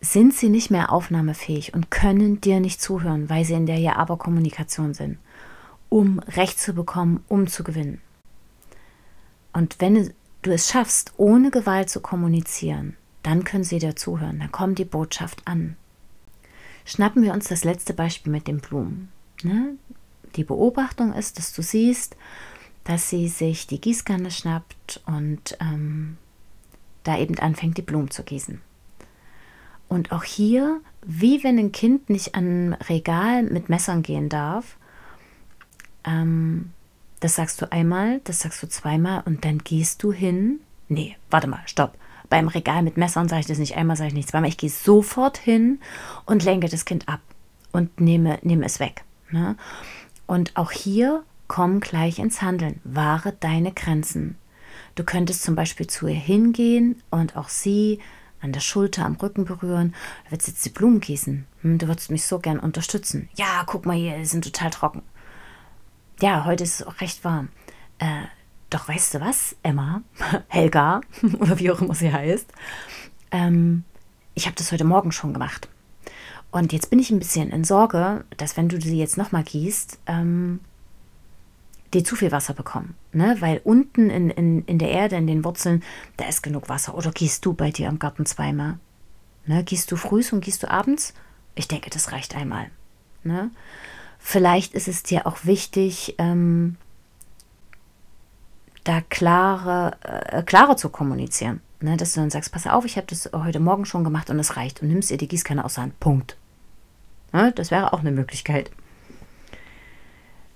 sind 0.00 0.34
sie 0.34 0.48
nicht 0.48 0.70
mehr 0.70 0.92
aufnahmefähig 0.92 1.74
und 1.74 1.90
können 1.90 2.40
dir 2.40 2.60
nicht 2.60 2.80
zuhören, 2.80 3.28
weil 3.28 3.44
sie 3.44 3.54
in 3.54 3.66
der 3.66 3.78
Ja-Aber-Kommunikation 3.78 4.94
sind, 4.94 5.18
um 5.88 6.18
Recht 6.20 6.60
zu 6.60 6.74
bekommen, 6.74 7.24
um 7.28 7.46
zu 7.46 7.64
gewinnen. 7.64 8.00
Und 9.52 9.80
wenn 9.80 10.12
du 10.42 10.52
es 10.52 10.70
schaffst, 10.70 11.14
ohne 11.16 11.50
Gewalt 11.50 11.88
zu 11.88 12.00
kommunizieren, 12.00 12.96
dann 13.22 13.42
können 13.42 13.64
sie 13.64 13.78
dir 13.78 13.96
zuhören, 13.96 14.38
dann 14.38 14.52
kommt 14.52 14.78
die 14.78 14.84
Botschaft 14.84 15.42
an. 15.46 15.76
Schnappen 16.84 17.22
wir 17.22 17.32
uns 17.32 17.48
das 17.48 17.64
letzte 17.64 17.94
Beispiel 17.94 18.30
mit 18.30 18.46
den 18.46 18.58
Blumen. 18.58 19.08
Ne? 19.42 19.76
Die 20.36 20.44
Beobachtung 20.44 21.12
ist, 21.12 21.38
dass 21.38 21.52
du 21.52 21.62
siehst, 21.62 22.16
dass 22.84 23.10
sie 23.10 23.26
sich 23.28 23.66
die 23.66 23.80
Gießkanne 23.80 24.30
schnappt 24.30 25.00
und 25.06 25.56
ähm, 25.60 26.16
da 27.02 27.18
eben 27.18 27.36
anfängt, 27.38 27.78
die 27.78 27.82
Blumen 27.82 28.10
zu 28.10 28.22
gießen. 28.22 28.60
Und 29.88 30.12
auch 30.12 30.24
hier, 30.24 30.80
wie 31.04 31.44
wenn 31.44 31.58
ein 31.58 31.72
Kind 31.72 32.10
nicht 32.10 32.34
an 32.34 32.70
ein 32.70 32.72
Regal 32.74 33.42
mit 33.44 33.68
Messern 33.68 34.02
gehen 34.02 34.28
darf, 34.28 34.76
ähm, 36.04 36.72
das 37.20 37.36
sagst 37.36 37.62
du 37.62 37.70
einmal, 37.72 38.20
das 38.24 38.40
sagst 38.40 38.62
du 38.62 38.68
zweimal 38.68 39.22
und 39.24 39.44
dann 39.44 39.58
gehst 39.58 40.02
du 40.02 40.12
hin. 40.12 40.60
Nee, 40.88 41.16
warte 41.30 41.46
mal, 41.46 41.62
stopp. 41.66 41.96
Beim 42.28 42.48
Regal 42.48 42.82
mit 42.82 42.96
Messern 42.96 43.28
sage 43.28 43.40
ich 43.40 43.46
das 43.46 43.58
nicht 43.58 43.76
einmal, 43.76 43.96
sage 43.96 44.08
ich 44.08 44.14
nicht 44.14 44.28
zweimal. 44.28 44.48
Ich 44.48 44.58
gehe 44.58 44.70
sofort 44.70 45.38
hin 45.38 45.80
und 46.26 46.44
lenke 46.44 46.68
das 46.68 46.84
Kind 46.84 47.08
ab 47.08 47.20
und 47.72 48.00
nehme, 48.00 48.38
nehme 48.42 48.64
es 48.66 48.80
weg. 48.80 49.04
Ne? 49.30 49.56
Und 50.26 50.56
auch 50.56 50.72
hier 50.72 51.22
komm 51.46 51.80
gleich 51.80 52.18
ins 52.18 52.42
Handeln. 52.42 52.80
Wahre 52.84 53.32
deine 53.32 53.72
Grenzen. 53.72 54.36
Du 54.94 55.04
könntest 55.04 55.42
zum 55.42 55.54
Beispiel 55.54 55.86
zu 55.86 56.06
ihr 56.08 56.14
hingehen 56.14 57.02
und 57.10 57.36
auch 57.36 57.48
sie 57.48 58.00
an 58.40 58.52
der 58.52 58.60
Schulter, 58.60 59.04
am 59.04 59.16
Rücken 59.16 59.44
berühren. 59.44 59.94
Du 60.24 60.32
willst 60.32 60.48
jetzt 60.48 60.64
die 60.64 60.70
Blumen 60.70 61.00
gießen. 61.00 61.46
Hm, 61.62 61.78
du 61.78 61.88
würdest 61.88 62.10
mich 62.10 62.24
so 62.24 62.38
gern 62.38 62.58
unterstützen. 62.58 63.28
Ja, 63.34 63.64
guck 63.66 63.86
mal 63.86 63.96
hier, 63.96 64.18
die 64.18 64.26
sind 64.26 64.44
total 64.44 64.70
trocken. 64.70 65.02
Ja, 66.20 66.44
heute 66.44 66.64
ist 66.64 66.80
es 66.80 66.86
auch 66.86 67.00
recht 67.00 67.24
warm. 67.24 67.48
Äh, 67.98 68.24
doch 68.70 68.88
weißt 68.88 69.14
du 69.14 69.20
was, 69.20 69.56
Emma, 69.62 70.02
Helga 70.48 71.00
oder 71.38 71.58
wie 71.58 71.70
auch 71.70 71.80
immer 71.80 71.94
sie 71.94 72.12
heißt, 72.12 72.50
ähm, 73.30 73.84
ich 74.34 74.46
habe 74.46 74.56
das 74.56 74.72
heute 74.72 74.84
Morgen 74.84 75.12
schon 75.12 75.32
gemacht. 75.32 75.68
Und 76.50 76.72
jetzt 76.72 76.90
bin 76.90 76.98
ich 76.98 77.10
ein 77.10 77.18
bisschen 77.18 77.50
in 77.50 77.64
Sorge, 77.64 78.24
dass 78.36 78.56
wenn 78.56 78.68
du 78.68 78.80
sie 78.80 78.98
jetzt 78.98 79.18
nochmal 79.18 79.42
gießt, 79.42 79.98
ähm, 80.06 80.60
die 81.94 82.02
zu 82.02 82.16
viel 82.16 82.32
Wasser 82.32 82.54
bekommen. 82.54 82.94
Ne? 83.12 83.36
Weil 83.40 83.60
unten 83.64 84.10
in, 84.10 84.30
in, 84.30 84.64
in 84.64 84.78
der 84.78 84.90
Erde, 84.90 85.16
in 85.16 85.26
den 85.26 85.44
Wurzeln, 85.44 85.82
da 86.16 86.26
ist 86.26 86.42
genug 86.42 86.68
Wasser. 86.68 86.94
Oder 86.94 87.10
gießt 87.10 87.44
du 87.44 87.52
bei 87.52 87.70
dir 87.70 87.88
im 87.88 87.98
Garten 87.98 88.26
zweimal? 88.26 88.78
Ne? 89.46 89.62
Gießt 89.62 89.90
du 89.90 89.96
früh 89.96 90.22
und 90.32 90.42
gießt 90.42 90.62
du 90.62 90.70
abends? 90.70 91.14
Ich 91.54 91.68
denke, 91.68 91.90
das 91.90 92.12
reicht 92.12 92.36
einmal. 92.36 92.70
Ne? 93.22 93.50
Vielleicht 94.18 94.74
ist 94.74 94.88
es 94.88 95.02
dir 95.02 95.26
auch 95.26 95.44
wichtig, 95.44 96.14
ähm, 96.18 96.76
da 98.84 99.00
klare, 99.00 99.96
äh, 100.02 100.42
klarer 100.42 100.76
zu 100.76 100.88
kommunizieren. 100.88 101.60
Ne? 101.80 101.96
Dass 101.96 102.12
du 102.12 102.20
dann 102.20 102.30
sagst, 102.30 102.52
pass 102.52 102.66
auf, 102.66 102.84
ich 102.84 102.96
habe 102.96 103.06
das 103.06 103.30
heute 103.32 103.60
Morgen 103.60 103.84
schon 103.84 104.04
gemacht 104.04 104.30
und 104.30 104.38
es 104.38 104.56
reicht. 104.56 104.82
Und 104.82 104.88
nimmst 104.88 105.10
ihr 105.10 105.18
die 105.18 105.28
Gießkanne 105.28 105.64
aus 105.64 105.74
der 105.74 105.84
Hand. 105.84 106.00
Punkt. 106.00 106.36
Ne? 107.32 107.52
Das 107.52 107.70
wäre 107.70 107.92
auch 107.92 108.00
eine 108.00 108.12
Möglichkeit. 108.12 108.70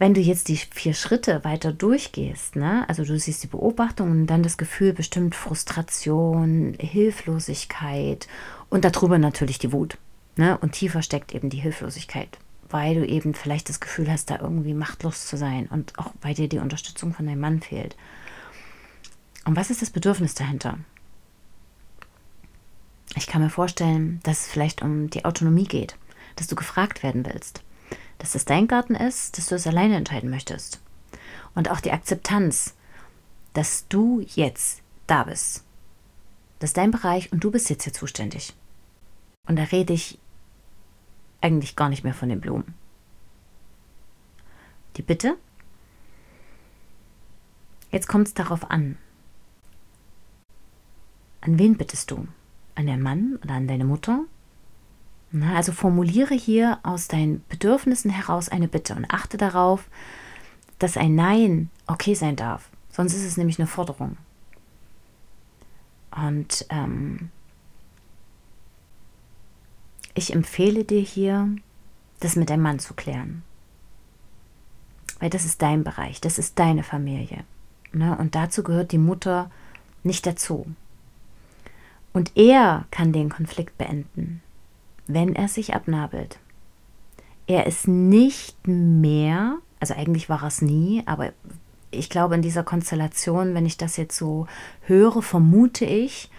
Wenn 0.01 0.15
du 0.15 0.21
jetzt 0.23 0.49
die 0.49 0.57
vier 0.57 0.95
Schritte 0.95 1.45
weiter 1.45 1.75
durchgehst, 1.75 2.57
ne? 2.57 2.89
also 2.89 3.05
du 3.05 3.19
siehst 3.19 3.43
die 3.43 3.49
Beobachtung 3.49 4.11
und 4.11 4.27
dann 4.29 4.43
das 4.43 4.57
Gefühl 4.57 4.95
bestimmt 4.95 5.35
Frustration, 5.35 6.75
Hilflosigkeit 6.81 8.27
und 8.71 8.87
darüber 8.87 9.19
natürlich 9.19 9.59
die 9.59 9.73
Wut. 9.73 9.99
Ne? 10.37 10.57
Und 10.57 10.73
tiefer 10.73 11.03
steckt 11.03 11.35
eben 11.35 11.51
die 11.51 11.59
Hilflosigkeit, 11.59 12.39
weil 12.71 12.95
du 12.95 13.07
eben 13.07 13.35
vielleicht 13.35 13.69
das 13.69 13.79
Gefühl 13.79 14.11
hast, 14.11 14.31
da 14.31 14.39
irgendwie 14.41 14.73
machtlos 14.73 15.27
zu 15.27 15.37
sein 15.37 15.67
und 15.67 15.99
auch 15.99 16.13
weil 16.23 16.33
dir 16.33 16.49
die 16.49 16.61
Unterstützung 16.61 17.13
von 17.13 17.27
deinem 17.27 17.41
Mann 17.41 17.61
fehlt. 17.61 17.95
Und 19.45 19.55
was 19.55 19.69
ist 19.69 19.83
das 19.83 19.91
Bedürfnis 19.91 20.35
dahinter? 20.35 20.79
Ich 23.17 23.27
kann 23.27 23.43
mir 23.43 23.51
vorstellen, 23.51 24.21
dass 24.23 24.47
es 24.47 24.47
vielleicht 24.47 24.81
um 24.81 25.11
die 25.11 25.27
Autonomie 25.27 25.69
geht, 25.69 25.97
dass 26.37 26.47
du 26.47 26.57
gefragt 26.57 27.03
werden 27.03 27.27
willst 27.27 27.63
dass 28.21 28.35
es 28.35 28.45
dein 28.45 28.69
Garten 28.69 28.95
ist, 28.95 29.39
dass 29.39 29.47
du 29.47 29.55
es 29.55 29.67
alleine 29.67 29.97
entscheiden 29.97 30.29
möchtest. 30.29 30.81
Und 31.55 31.71
auch 31.71 31.81
die 31.81 31.91
Akzeptanz, 31.91 32.77
dass 33.55 33.89
du 33.89 34.21
jetzt 34.35 34.83
da 35.07 35.25
bist. 35.25 35.65
Das 36.59 36.71
ist 36.71 36.77
dein 36.77 36.91
Bereich 36.91 37.33
und 37.33 37.43
du 37.43 37.51
bist 37.51 37.71
jetzt 37.71 37.85
hier 37.85 37.95
zuständig. 37.95 38.55
Und 39.49 39.57
da 39.57 39.63
rede 39.65 39.95
ich 39.95 40.19
eigentlich 41.41 41.77
gar 41.77 41.89
nicht 41.89 42.05
mehr 42.05 42.13
von 42.13 42.29
den 42.29 42.43
Blumen. 42.43 42.75
Die 44.97 45.03
Bitte? 45.03 45.37
Jetzt 47.91 48.07
kommt 48.07 48.29
es 48.29 48.35
darauf 48.35 48.71
an. 48.71 48.99
An 51.41 51.59
wen 51.59 51.79
bittest 51.79 52.11
du? 52.11 52.29
An 52.75 52.87
deinen 52.87 53.03
Mann 53.03 53.39
oder 53.43 53.55
an 53.55 53.67
deine 53.67 53.87
Mutter? 53.87 54.25
Na, 55.33 55.55
also 55.55 55.73
formuliere 55.73 56.35
hier 56.35 56.81
aus 56.83 57.07
deinen 57.07 57.45
Bedürfnissen 57.49 58.11
heraus 58.11 58.49
eine 58.49 58.67
Bitte 58.67 58.95
und 58.95 59.11
achte 59.11 59.37
darauf, 59.37 59.89
dass 60.79 60.97
ein 60.97 61.15
Nein 61.15 61.71
okay 61.87 62.15
sein 62.15 62.35
darf. 62.35 62.69
Sonst 62.91 63.15
ist 63.15 63.25
es 63.25 63.37
nämlich 63.37 63.59
eine 63.59 63.69
Forderung. 63.69 64.17
Und 66.11 66.67
ähm, 66.71 67.31
ich 70.15 70.33
empfehle 70.33 70.85
dir 70.85 71.01
hier, 71.01 71.49
das 72.19 72.35
mit 72.35 72.51
deinem 72.51 72.63
Mann 72.63 72.81
zu 72.81 72.95
klären. 72.95 73.43
Weil 75.21 75.31
das 75.31 75.45
ist 75.45 75.63
dein 75.63 75.85
Bereich, 75.85 76.21
das 76.21 76.39
ist 76.39 76.59
deine 76.59 76.83
Familie. 76.83 77.45
Ne? 77.93 78.17
Und 78.19 78.35
dazu 78.35 78.65
gehört 78.65 78.91
die 78.91 78.99
Mutter 78.99 79.51
nicht 80.03 80.27
dazu. 80.27 80.67
Und 82.13 82.37
er 82.37 82.87
kann 82.91 83.13
den 83.13 83.29
Konflikt 83.29 83.79
beenden 83.79 84.43
wenn 85.15 85.35
er 85.35 85.49
sich 85.49 85.75
abnabelt. 85.75 86.39
Er 87.47 87.67
ist 87.67 87.89
nicht 87.89 88.67
mehr, 88.67 89.57
also 89.81 89.95
eigentlich 89.95 90.29
war 90.29 90.43
er 90.43 90.49
es 90.49 90.63
nie, 90.63 91.03
aber 91.07 91.33
ich 91.91 92.11
glaube 92.11 92.37
in 92.37 92.43
dieser 92.43 92.63
Konstellation, 92.63 93.55
wenn 93.55 93.67
ich 93.67 93.77
das 93.77 93.97
jetzt 93.97 94.17
so 94.17 94.47
höre, 94.83 95.23
vermute 95.23 95.85
ich, 95.85 96.31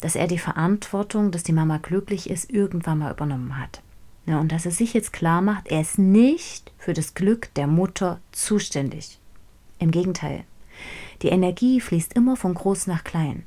dass 0.00 0.16
er 0.16 0.26
die 0.26 0.38
Verantwortung, 0.38 1.30
dass 1.30 1.42
die 1.42 1.52
Mama 1.52 1.78
glücklich 1.78 2.28
ist, 2.28 2.50
irgendwann 2.50 2.98
mal 2.98 3.12
übernommen 3.12 3.58
hat. 3.58 3.82
Ja, 4.26 4.38
und 4.38 4.52
dass 4.52 4.66
er 4.66 4.70
sich 4.70 4.94
jetzt 4.94 5.12
klar 5.12 5.40
macht, 5.40 5.68
er 5.68 5.80
ist 5.80 5.98
nicht 5.98 6.72
für 6.78 6.92
das 6.92 7.14
Glück 7.14 7.52
der 7.54 7.66
Mutter 7.66 8.20
zuständig. 8.32 9.18
Im 9.78 9.90
Gegenteil. 9.90 10.44
Die 11.22 11.28
Energie 11.28 11.80
fließt 11.80 12.14
immer 12.14 12.36
von 12.36 12.54
groß 12.54 12.86
nach 12.86 13.04
klein. 13.04 13.44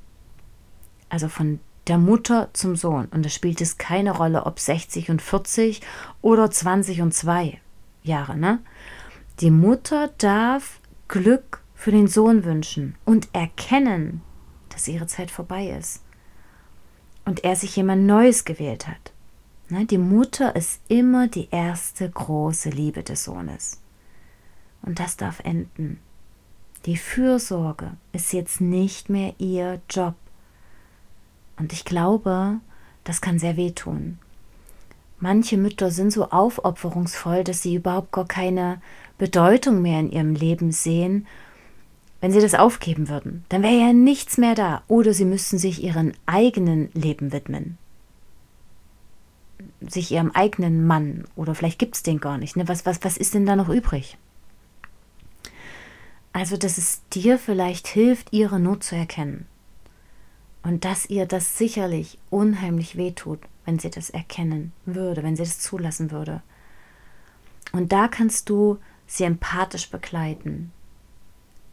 Also 1.09 1.27
von 1.27 1.59
der 1.87 1.97
Mutter 1.97 2.49
zum 2.53 2.75
Sohn. 2.75 3.05
Und 3.07 3.25
da 3.25 3.29
spielt 3.29 3.61
es 3.61 3.77
keine 3.77 4.11
Rolle, 4.11 4.45
ob 4.45 4.59
60 4.59 5.09
und 5.09 5.21
40 5.21 5.81
oder 6.21 6.49
20 6.49 7.01
und 7.01 7.13
2 7.13 7.59
Jahre. 8.03 8.37
Ne? 8.37 8.59
Die 9.39 9.51
Mutter 9.51 10.09
darf 10.17 10.79
Glück 11.07 11.61
für 11.75 11.91
den 11.91 12.07
Sohn 12.07 12.45
wünschen 12.45 12.95
und 13.05 13.29
erkennen, 13.33 14.21
dass 14.69 14.87
ihre 14.87 15.07
Zeit 15.07 15.31
vorbei 15.31 15.69
ist. 15.69 16.01
Und 17.25 17.43
er 17.43 17.55
sich 17.55 17.75
jemand 17.75 18.05
Neues 18.05 18.45
gewählt 18.45 18.87
hat. 18.87 19.13
Ne? 19.69 19.85
Die 19.85 19.97
Mutter 19.97 20.55
ist 20.55 20.81
immer 20.87 21.27
die 21.27 21.49
erste 21.51 22.09
große 22.09 22.69
Liebe 22.69 23.03
des 23.03 23.23
Sohnes. 23.23 23.79
Und 24.81 24.99
das 24.99 25.17
darf 25.17 25.39
enden. 25.39 25.99
Die 26.85 26.97
Fürsorge 26.97 27.91
ist 28.11 28.33
jetzt 28.33 28.59
nicht 28.59 29.09
mehr 29.09 29.33
ihr 29.37 29.81
Job. 29.89 30.15
Und 31.63 31.71
ich 31.71 31.85
glaube, 31.85 32.59
das 33.05 33.21
kann 33.21 33.39
sehr 33.39 33.55
wehtun. 33.55 34.19
Manche 35.21 35.55
Mütter 35.55 35.91
sind 35.91 36.11
so 36.11 36.29
aufopferungsvoll, 36.29 37.45
dass 37.45 37.61
sie 37.61 37.75
überhaupt 37.75 38.11
gar 38.11 38.27
keine 38.27 38.81
Bedeutung 39.17 39.81
mehr 39.81 40.01
in 40.01 40.11
ihrem 40.11 40.35
Leben 40.35 40.73
sehen. 40.73 41.25
Wenn 42.19 42.33
sie 42.33 42.41
das 42.41 42.53
aufgeben 42.53 43.07
würden, 43.07 43.45
dann 43.47 43.63
wäre 43.63 43.79
ja 43.79 43.93
nichts 43.93 44.37
mehr 44.37 44.55
da. 44.55 44.83
Oder 44.89 45.13
sie 45.13 45.23
müssten 45.23 45.57
sich 45.57 45.81
ihrem 45.81 46.11
eigenen 46.25 46.89
Leben 46.93 47.31
widmen. 47.31 47.77
sich 49.87 50.11
ihrem 50.11 50.31
eigenen 50.31 50.85
Mann 50.85 51.23
oder 51.37 51.55
vielleicht 51.55 51.79
gibt 51.79 51.95
es 51.95 52.03
den 52.03 52.19
gar 52.19 52.37
nicht. 52.37 52.57
Ne? 52.57 52.67
Was, 52.67 52.85
was, 52.85 53.01
was 53.05 53.15
ist 53.15 53.35
denn 53.35 53.45
da 53.45 53.55
noch 53.55 53.69
übrig? 53.69 54.17
Also, 56.33 56.57
dass 56.57 56.77
es 56.77 57.03
dir 57.13 57.39
vielleicht 57.39 57.87
hilft, 57.87 58.33
ihre 58.33 58.59
Not 58.59 58.83
zu 58.83 58.97
erkennen. 58.97 59.45
Und 60.63 60.85
dass 60.85 61.09
ihr 61.09 61.25
das 61.25 61.57
sicherlich 61.57 62.17
unheimlich 62.29 62.95
wehtut, 62.95 63.39
wenn 63.65 63.79
sie 63.79 63.89
das 63.89 64.09
erkennen 64.09 64.71
würde, 64.85 65.21
wenn 65.21 65.35
sie 65.35 65.43
das 65.43 65.59
zulassen 65.59 66.11
würde. 66.11 66.41
Und 67.73 67.91
da 67.91 68.07
kannst 68.07 68.49
du 68.49 68.79
sie 69.05 69.25
empathisch 69.25 69.89
begleiten. 69.89 70.71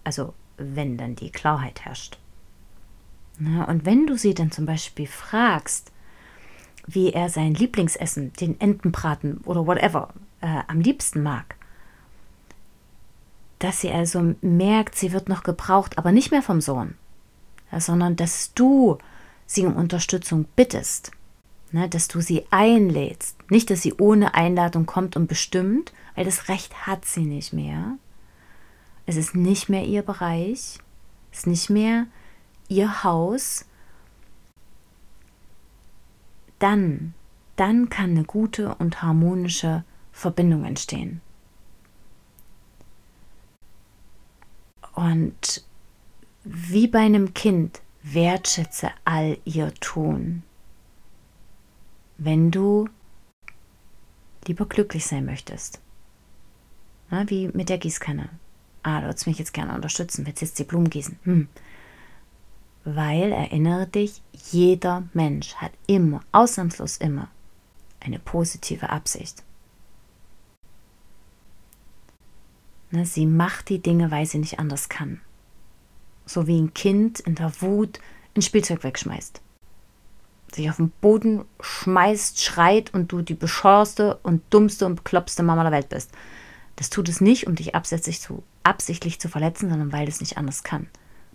Also, 0.02 0.34
wenn 0.56 0.96
dann 0.96 1.14
die 1.14 1.30
Klarheit 1.30 1.84
herrscht. 1.84 2.18
Na, 3.38 3.64
und 3.64 3.86
wenn 3.86 4.06
du 4.06 4.18
sie 4.18 4.34
dann 4.34 4.50
zum 4.50 4.66
Beispiel 4.66 5.06
fragst, 5.06 5.92
wie 6.86 7.12
er 7.12 7.28
sein 7.28 7.54
Lieblingsessen, 7.54 8.32
den 8.34 8.60
Entenbraten 8.60 9.38
oder 9.44 9.66
whatever, 9.66 10.12
äh, 10.40 10.62
am 10.66 10.80
liebsten 10.80 11.22
mag, 11.22 11.56
dass 13.58 13.80
sie 13.80 13.90
also 13.90 14.34
merkt, 14.40 14.96
sie 14.96 15.12
wird 15.12 15.28
noch 15.28 15.42
gebraucht, 15.42 15.98
aber 15.98 16.12
nicht 16.12 16.30
mehr 16.30 16.42
vom 16.42 16.60
Sohn, 16.60 16.94
ja, 16.94 16.99
sondern 17.78 18.16
dass 18.16 18.52
du 18.54 18.98
sie 19.46 19.66
um 19.66 19.76
Unterstützung 19.76 20.46
bittest, 20.56 21.12
ne, 21.72 21.88
dass 21.88 22.08
du 22.08 22.20
sie 22.20 22.44
einlädst. 22.50 23.36
Nicht, 23.50 23.70
dass 23.70 23.82
sie 23.82 23.94
ohne 23.94 24.34
Einladung 24.34 24.86
kommt 24.86 25.16
und 25.16 25.26
bestimmt, 25.26 25.92
weil 26.14 26.24
das 26.24 26.48
Recht 26.48 26.86
hat 26.86 27.04
sie 27.04 27.24
nicht 27.24 27.52
mehr. 27.52 27.96
Es 29.06 29.16
ist 29.16 29.34
nicht 29.34 29.68
mehr 29.68 29.84
ihr 29.84 30.02
Bereich, 30.02 30.78
es 31.32 31.38
ist 31.38 31.46
nicht 31.46 31.70
mehr 31.70 32.06
ihr 32.68 33.04
Haus. 33.04 33.66
Dann, 36.58 37.14
dann 37.56 37.88
kann 37.88 38.10
eine 38.10 38.24
gute 38.24 38.74
und 38.76 39.02
harmonische 39.02 39.84
Verbindung 40.12 40.64
entstehen. 40.64 41.20
Und 44.94 45.64
wie 46.44 46.88
bei 46.88 47.00
einem 47.00 47.34
Kind 47.34 47.82
wertschätze 48.02 48.90
all 49.04 49.38
ihr 49.44 49.74
Tun. 49.74 50.42
Wenn 52.18 52.50
du 52.50 52.88
lieber 54.46 54.66
glücklich 54.66 55.06
sein 55.06 55.24
möchtest. 55.24 55.80
Na, 57.10 57.28
wie 57.28 57.48
mit 57.48 57.68
der 57.68 57.78
Gießkanne. 57.78 58.28
Ah, 58.82 59.00
du 59.00 59.06
würdest 59.06 59.26
mich 59.26 59.38
jetzt 59.38 59.52
gerne 59.52 59.74
unterstützen, 59.74 60.26
willst 60.26 60.40
jetzt 60.40 60.58
die 60.58 60.64
Blumen 60.64 60.88
gießen. 60.88 61.18
Hm. 61.24 61.48
Weil, 62.84 63.32
erinnere 63.32 63.86
dich, 63.86 64.22
jeder 64.32 65.08
Mensch 65.12 65.54
hat 65.56 65.72
immer, 65.86 66.22
ausnahmslos 66.32 66.96
immer, 66.96 67.28
eine 68.00 68.18
positive 68.18 68.88
Absicht. 68.88 69.44
Na, 72.90 73.04
sie 73.04 73.26
macht 73.26 73.68
die 73.68 73.82
Dinge, 73.82 74.10
weil 74.10 74.24
sie 74.24 74.38
nicht 74.38 74.58
anders 74.58 74.88
kann 74.88 75.20
so 76.30 76.46
wie 76.46 76.60
ein 76.60 76.72
Kind 76.74 77.20
in 77.20 77.34
der 77.34 77.52
Wut 77.60 77.98
ein 78.36 78.42
Spielzeug 78.42 78.84
wegschmeißt. 78.84 79.40
Sich 80.52 80.70
auf 80.70 80.76
den 80.76 80.90
Boden 81.00 81.44
schmeißt, 81.60 82.42
schreit 82.42 82.92
und 82.94 83.12
du 83.12 83.22
die 83.22 83.34
bescheuerste 83.34 84.18
und 84.22 84.42
dummste 84.50 84.86
und 84.86 84.96
bekloppste 84.96 85.42
Mama 85.42 85.62
der 85.62 85.72
Welt 85.72 85.88
bist. 85.88 86.10
Das 86.76 86.90
tut 86.90 87.08
es 87.08 87.20
nicht, 87.20 87.46
um 87.46 87.54
dich 87.54 87.74
absichtlich 87.74 88.20
zu, 88.20 88.42
absichtlich 88.62 89.20
zu 89.20 89.28
verletzen, 89.28 89.68
sondern 89.68 89.92
weil 89.92 90.08
es 90.08 90.20
nicht 90.20 90.38
anders 90.38 90.64
kann. 90.64 90.86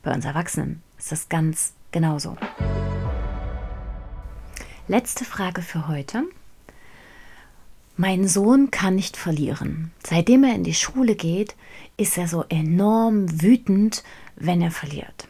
Bei 0.02 0.14
uns 0.14 0.26
Erwachsenen 0.26 0.82
ist 0.98 1.12
das 1.12 1.30
ganz 1.30 1.74
genauso. 1.92 2.38
Letzte 4.88 5.26
Frage 5.26 5.62
für 5.62 5.88
heute. 5.88 6.24
Mein 7.98 8.28
Sohn 8.28 8.72
kann 8.72 8.96
nicht 8.96 9.16
verlieren. 9.16 9.92
Seitdem 10.06 10.44
er 10.44 10.54
in 10.54 10.64
die 10.64 10.74
Schule 10.74 11.16
geht, 11.16 11.56
ist 11.96 12.18
er 12.18 12.28
so 12.28 12.44
enorm 12.50 13.42
wütend, 13.42 14.04
wenn 14.36 14.62
er 14.62 14.72
verliert. 14.72 15.28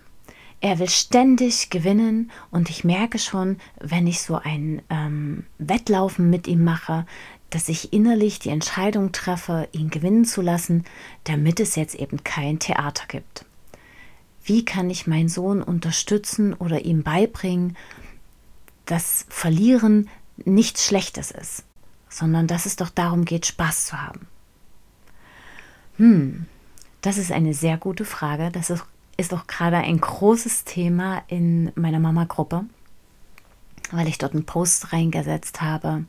Er 0.62 0.80
will 0.80 0.90
ständig 0.90 1.70
gewinnen 1.70 2.32
und 2.50 2.70
ich 2.70 2.84
merke 2.84 3.20
schon, 3.20 3.58
wenn 3.80 4.08
ich 4.08 4.22
so 4.22 4.36
ein 4.36 4.82
ähm, 4.90 5.46
Wettlaufen 5.58 6.30
mit 6.30 6.48
ihm 6.48 6.64
mache, 6.64 7.06
dass 7.50 7.70
ich 7.70 7.94
innerlich 7.94 8.40
die 8.40 8.50
Entscheidung 8.50 9.12
treffe, 9.12 9.68
ihn 9.72 9.90
gewinnen 9.90 10.26
zu 10.26 10.42
lassen, 10.42 10.84
damit 11.26 11.60
es 11.60 11.76
jetzt 11.76 11.96
eben 11.96 12.24
kein 12.24 12.60
Theater 12.60 13.06
gibt. 13.08 13.46
Wie 14.44 14.66
kann 14.66 14.90
ich 14.90 15.08
meinen 15.08 15.30
Sohn 15.30 15.62
unterstützen 15.62 16.54
oder 16.54 16.86
ihm 16.86 17.04
beibringen, 17.04 17.78
dass 18.86 19.26
Verlieren 19.30 20.10
nichts 20.38 20.86
Schlechtes 20.86 21.32
ist? 21.32 21.64
sondern 22.16 22.48
dass 22.48 22.66
es 22.66 22.78
doch 22.78 22.90
darum 22.90 23.26
geht, 23.26 23.46
Spaß 23.46 23.88
zu 23.88 24.02
haben? 24.02 24.28
Hm, 25.98 26.46
das 27.02 27.18
ist 27.18 27.32
eine 27.32 27.54
sehr 27.54 27.78
gute 27.78 28.06
Frage. 28.06 28.52
Das 28.52 28.70
ist, 28.70 28.86
ist 29.18 29.34
auch 29.34 29.48
gerade 29.48 29.78
ein 29.78 30.00
großes 30.00 30.66
Thema 30.66 31.24
in 31.28 31.72
meiner 31.76 32.00
Mama-Gruppe, 32.00 32.66
weil 33.92 34.08
ich 34.08 34.18
dort 34.18 34.34
einen 34.34 34.46
Post 34.46 34.92
reingesetzt 34.94 35.62
habe, 35.62 36.06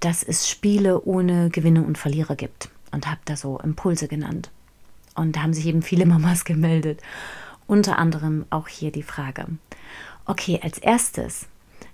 dass 0.00 0.22
es 0.22 0.48
Spiele 0.48 1.02
ohne 1.02 1.50
Gewinne 1.50 1.82
und 1.82 1.98
Verlierer 1.98 2.36
gibt 2.36 2.68
und 2.92 3.08
habe 3.08 3.20
da 3.24 3.36
so 3.36 3.58
Impulse 3.58 4.08
genannt. 4.08 4.50
Und 5.14 5.36
da 5.36 5.42
haben 5.42 5.54
sich 5.54 5.66
eben 5.66 5.82
viele 5.82 6.06
Mamas 6.06 6.44
gemeldet. 6.44 7.00
Unter 7.66 7.98
anderem 7.98 8.44
auch 8.50 8.68
hier 8.68 8.92
die 8.92 9.02
Frage. 9.02 9.46
Okay, 10.26 10.60
als 10.62 10.78
erstes, 10.78 11.46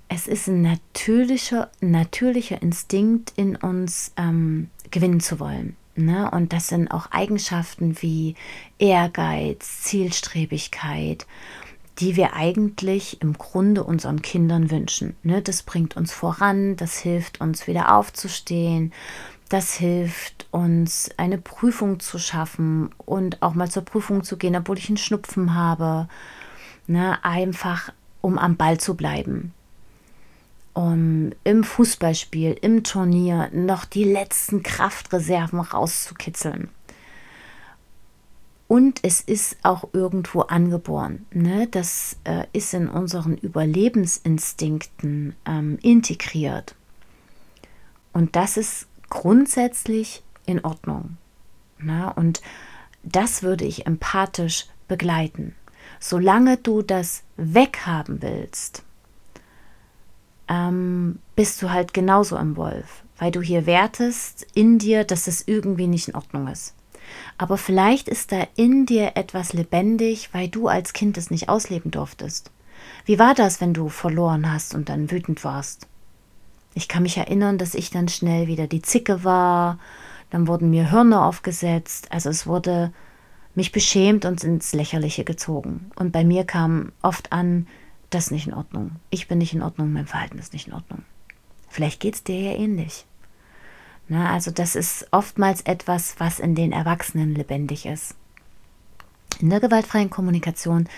es 0.08 0.26
ist 0.26 0.48
ein 0.48 0.62
natürlicher, 0.62 1.70
natürlicher 1.80 2.60
Instinkt 2.60 3.32
in 3.36 3.54
uns, 3.54 4.12
ähm, 4.16 4.70
gewinnen 4.90 5.20
zu 5.20 5.38
wollen. 5.38 5.76
Ne? 6.04 6.30
Und 6.30 6.52
das 6.52 6.68
sind 6.68 6.88
auch 6.88 7.10
Eigenschaften 7.10 8.00
wie 8.02 8.34
Ehrgeiz, 8.78 9.82
Zielstrebigkeit, 9.82 11.26
die 11.98 12.16
wir 12.16 12.34
eigentlich 12.34 13.20
im 13.20 13.34
Grunde 13.34 13.84
unseren 13.84 14.22
Kindern 14.22 14.70
wünschen. 14.70 15.16
Ne? 15.22 15.42
Das 15.42 15.62
bringt 15.62 15.96
uns 15.96 16.12
voran, 16.12 16.76
das 16.76 16.98
hilft 16.98 17.40
uns 17.40 17.66
wieder 17.66 17.94
aufzustehen, 17.94 18.92
das 19.48 19.74
hilft 19.74 20.46
uns 20.50 21.10
eine 21.16 21.38
Prüfung 21.38 22.00
zu 22.00 22.18
schaffen 22.18 22.90
und 22.98 23.42
auch 23.42 23.54
mal 23.54 23.70
zur 23.70 23.84
Prüfung 23.84 24.22
zu 24.22 24.36
gehen, 24.36 24.56
obwohl 24.56 24.78
ich 24.78 24.88
einen 24.88 24.96
Schnupfen 24.96 25.54
habe. 25.54 26.08
Ne? 26.86 27.22
Einfach 27.24 27.92
um 28.20 28.38
am 28.38 28.56
Ball 28.56 28.78
zu 28.78 28.94
bleiben 28.94 29.52
um 30.80 31.32
im 31.44 31.62
Fußballspiel, 31.62 32.56
im 32.62 32.82
Turnier 32.84 33.50
noch 33.52 33.84
die 33.84 34.04
letzten 34.04 34.62
Kraftreserven 34.62 35.60
rauszukitzeln. 35.60 36.70
Und 38.66 39.00
es 39.02 39.20
ist 39.20 39.58
auch 39.62 39.88
irgendwo 39.92 40.42
angeboren. 40.42 41.26
Ne? 41.32 41.66
Das 41.70 42.16
äh, 42.24 42.46
ist 42.52 42.72
in 42.72 42.88
unseren 42.88 43.36
Überlebensinstinkten 43.36 45.34
ähm, 45.44 45.78
integriert. 45.82 46.76
Und 48.12 48.36
das 48.36 48.56
ist 48.56 48.86
grundsätzlich 49.10 50.22
in 50.46 50.64
Ordnung. 50.64 51.16
Ne? 51.78 52.12
Und 52.14 52.40
das 53.02 53.42
würde 53.42 53.64
ich 53.64 53.86
empathisch 53.86 54.66
begleiten. 54.88 55.54
Solange 55.98 56.56
du 56.56 56.82
das 56.82 57.22
weghaben 57.36 58.22
willst, 58.22 58.84
ähm, 60.50 61.20
bist 61.36 61.62
du 61.62 61.70
halt 61.70 61.94
genauso 61.94 62.36
im 62.36 62.56
Wolf, 62.56 63.04
weil 63.18 63.30
du 63.30 63.40
hier 63.40 63.64
wertest 63.64 64.46
in 64.52 64.78
dir, 64.78 65.04
dass 65.04 65.28
es 65.28 65.46
irgendwie 65.46 65.86
nicht 65.86 66.08
in 66.08 66.16
Ordnung 66.16 66.48
ist. 66.48 66.74
Aber 67.38 67.56
vielleicht 67.56 68.08
ist 68.08 68.32
da 68.32 68.46
in 68.56 68.84
dir 68.84 69.12
etwas 69.14 69.52
lebendig, 69.52 70.30
weil 70.32 70.48
du 70.48 70.68
als 70.68 70.92
Kind 70.92 71.16
es 71.16 71.30
nicht 71.30 71.48
ausleben 71.48 71.90
durftest. 71.90 72.50
Wie 73.04 73.18
war 73.18 73.34
das, 73.34 73.60
wenn 73.60 73.74
du 73.74 73.88
verloren 73.88 74.52
hast 74.52 74.74
und 74.74 74.88
dann 74.88 75.10
wütend 75.10 75.44
warst? 75.44 75.86
Ich 76.74 76.88
kann 76.88 77.02
mich 77.02 77.16
erinnern, 77.16 77.58
dass 77.58 77.74
ich 77.74 77.90
dann 77.90 78.08
schnell 78.08 78.46
wieder 78.46 78.66
die 78.66 78.82
Zicke 78.82 79.24
war, 79.24 79.78
dann 80.30 80.46
wurden 80.46 80.70
mir 80.70 80.90
Hörner 80.90 81.24
aufgesetzt, 81.24 82.08
also 82.10 82.28
es 82.28 82.46
wurde 82.46 82.92
mich 83.54 83.72
beschämt 83.72 84.24
und 84.24 84.42
ins 84.44 84.72
Lächerliche 84.72 85.24
gezogen. 85.24 85.90
Und 85.96 86.12
bei 86.12 86.24
mir 86.24 86.44
kam 86.44 86.92
oft 87.02 87.32
an, 87.32 87.66
das 88.10 88.26
ist 88.26 88.30
nicht 88.32 88.46
in 88.46 88.54
Ordnung. 88.54 88.92
Ich 89.10 89.28
bin 89.28 89.38
nicht 89.38 89.54
in 89.54 89.62
Ordnung, 89.62 89.92
mein 89.92 90.06
Verhalten 90.06 90.38
ist 90.38 90.52
nicht 90.52 90.68
in 90.68 90.74
Ordnung. 90.74 91.04
Vielleicht 91.68 92.00
geht 92.00 92.14
es 92.14 92.24
dir 92.24 92.40
ja 92.40 92.52
ähnlich. 92.52 93.06
Na, 94.08 94.32
also 94.32 94.50
das 94.50 94.74
ist 94.74 95.06
oftmals 95.12 95.60
etwas, 95.62 96.16
was 96.18 96.40
in 96.40 96.56
den 96.56 96.72
Erwachsenen 96.72 97.34
lebendig 97.34 97.86
ist. 97.86 98.16
In 99.38 99.50
der 99.50 99.60
gewaltfreien 99.60 100.10
Kommunikation 100.10 100.88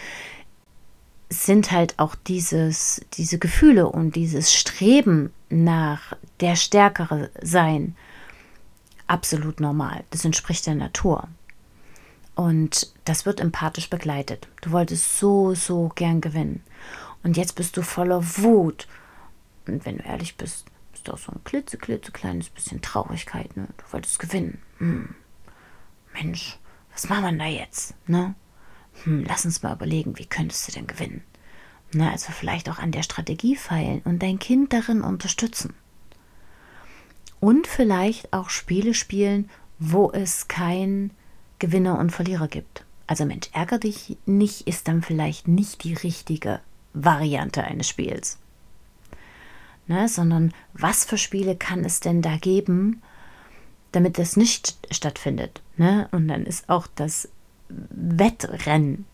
sind 1.29 1.71
halt 1.71 1.99
auch 1.99 2.15
dieses, 2.15 3.03
diese 3.15 3.39
Gefühle 3.39 3.89
und 3.89 4.17
dieses 4.17 4.53
Streben 4.53 5.31
nach 5.51 6.17
der 6.41 6.57
Stärkere 6.57 7.31
sein 7.41 7.97
absolut 9.07 9.61
normal. 9.61 10.05
Das 10.11 10.25
entspricht 10.25 10.67
der 10.67 10.75
Natur. 10.75 11.29
Und 12.35 12.93
das 13.05 13.27
wird 13.27 13.41
empathisch 13.41 13.91
begleitet. 13.91 14.49
Du 14.63 14.71
wolltest 14.71 15.19
so, 15.19 15.55
so 15.55 15.91
gern 15.95 16.21
gewinnen. 16.21 16.63
Und 17.23 17.37
jetzt 17.37 17.55
bist 17.55 17.77
du 17.77 17.83
voller 17.83 18.23
Wut. 18.39 18.89
Und 19.67 19.85
wenn 19.85 19.99
du 19.99 20.05
ehrlich 20.05 20.37
bist, 20.37 20.67
hast 20.93 21.11
auch 21.11 21.19
so 21.19 21.33
ein 21.33 21.45
klitze, 21.45 21.79
klitze 21.79 22.13
kleines 22.13 22.49
bisschen 22.49 22.81
Traurigkeit, 22.83 23.57
ne? 23.57 23.69
Du 23.77 23.93
wolltest 23.93 24.19
gewinnen. 24.19 24.61
Hm. 24.79 25.15
Mensch, 26.13 26.59
was 26.93 27.09
machen 27.09 27.25
wir 27.25 27.45
da 27.45 27.47
jetzt, 27.47 27.95
ne? 28.07 28.35
Hm, 29.05 29.25
lass 29.27 29.45
uns 29.45 29.63
mal 29.63 29.75
überlegen, 29.75 30.19
wie 30.19 30.27
könntest 30.27 30.69
du 30.69 30.73
denn 30.73 30.87
gewinnen? 30.87 31.23
Na, 31.93 32.11
also 32.11 32.33
vielleicht 32.33 32.69
auch 32.71 32.79
an 32.79 32.93
der 32.93 33.03
Strategie 33.03 33.57
feilen 33.57 34.01
und 34.05 34.23
dein 34.23 34.39
Kind 34.39 34.73
darin 34.73 35.03
unterstützen. 35.03 35.75
Und 37.41 37.67
vielleicht 37.67 38.33
auch 38.33 38.51
Spiele 38.51 38.95
spielen, 38.95 39.51
wo 39.79 40.11
es 40.13 40.49
kein 40.49 41.11
Gewinner 41.59 41.99
und 41.99 42.11
Verlierer 42.11 42.49
gibt. 42.49 42.85
Also 43.07 43.25
Mensch, 43.25 43.49
ärger 43.53 43.79
dich 43.79 44.17
nicht, 44.27 44.67
ist 44.69 44.89
dann 44.89 45.03
vielleicht 45.03 45.49
nicht 45.49 45.85
die 45.85 45.95
richtige 45.95 46.61
Variante 46.95 47.65
eines 47.65 47.89
Spiels. 47.89 48.39
Ne, 49.89 50.09
sondern 50.09 50.53
was 50.75 51.05
für 51.05 51.19
Spiele 51.19 51.57
kann 51.57 51.85
es 51.85 52.01
denn 52.01 52.23
da 52.23 52.37
geben, 52.37 53.03
damit 53.91 54.19
das 54.19 54.37
nicht 54.37 54.79
stattfindet? 54.91 55.61
Ne? 55.77 56.09
Und 56.13 56.29
dann 56.29 56.47
ist 56.47 56.69
auch 56.69 56.87
das 56.95 57.29
Wettrennen 57.69 59.07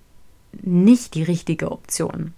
nicht 0.52 1.14
die 1.14 1.22
richtige 1.22 1.72
Option. 1.72 2.34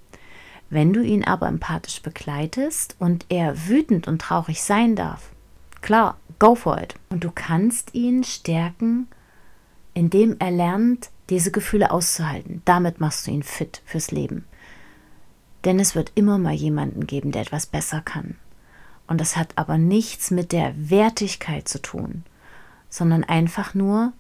Wenn 0.69 0.93
du 0.93 1.03
ihn 1.03 1.25
aber 1.25 1.49
empathisch 1.49 2.01
begleitest 2.03 2.95
und 2.99 3.27
er 3.29 3.67
wütend 3.69 4.07
und 4.07 4.21
traurig 4.21 4.63
sein 4.63 4.95
darf, 4.95 5.31
klar, 5.81 6.17
go 6.39 6.55
for 6.55 6.81
it. 6.81 6.95
Und 7.11 7.25
du 7.25 7.33
kannst 7.33 7.95
ihn 7.95 8.23
stärken, 8.23 9.09
indem 9.95 10.37
er 10.39 10.53
lernt, 10.53 11.11
diese 11.29 11.51
Gefühle 11.51 11.91
auszuhalten. 11.91 12.63
Damit 12.65 13.01
machst 13.01 13.27
du 13.27 13.33
ihn 13.33 13.43
fit 13.43 13.83
fürs 13.85 14.13
Leben. 14.13 14.45
Denn 15.65 15.79
es 15.79 15.95
wird 15.95 16.13
immer 16.15 16.39
mal 16.39 16.55
jemanden 16.55 17.07
geben, 17.07 17.33
der 17.33 17.43
etwas 17.43 17.67
besser 17.67 18.01
kann. 18.01 18.37
Und 19.07 19.21
das 19.21 19.37
hat 19.37 19.53
aber 19.57 19.77
nichts 19.77 20.31
mit 20.31 20.53
der 20.53 20.73
Wertigkeit 20.77 21.69
zu 21.69 21.83
tun, 21.83 22.25
sondern 22.89 23.25
einfach 23.25 23.75
nur, 23.75 24.13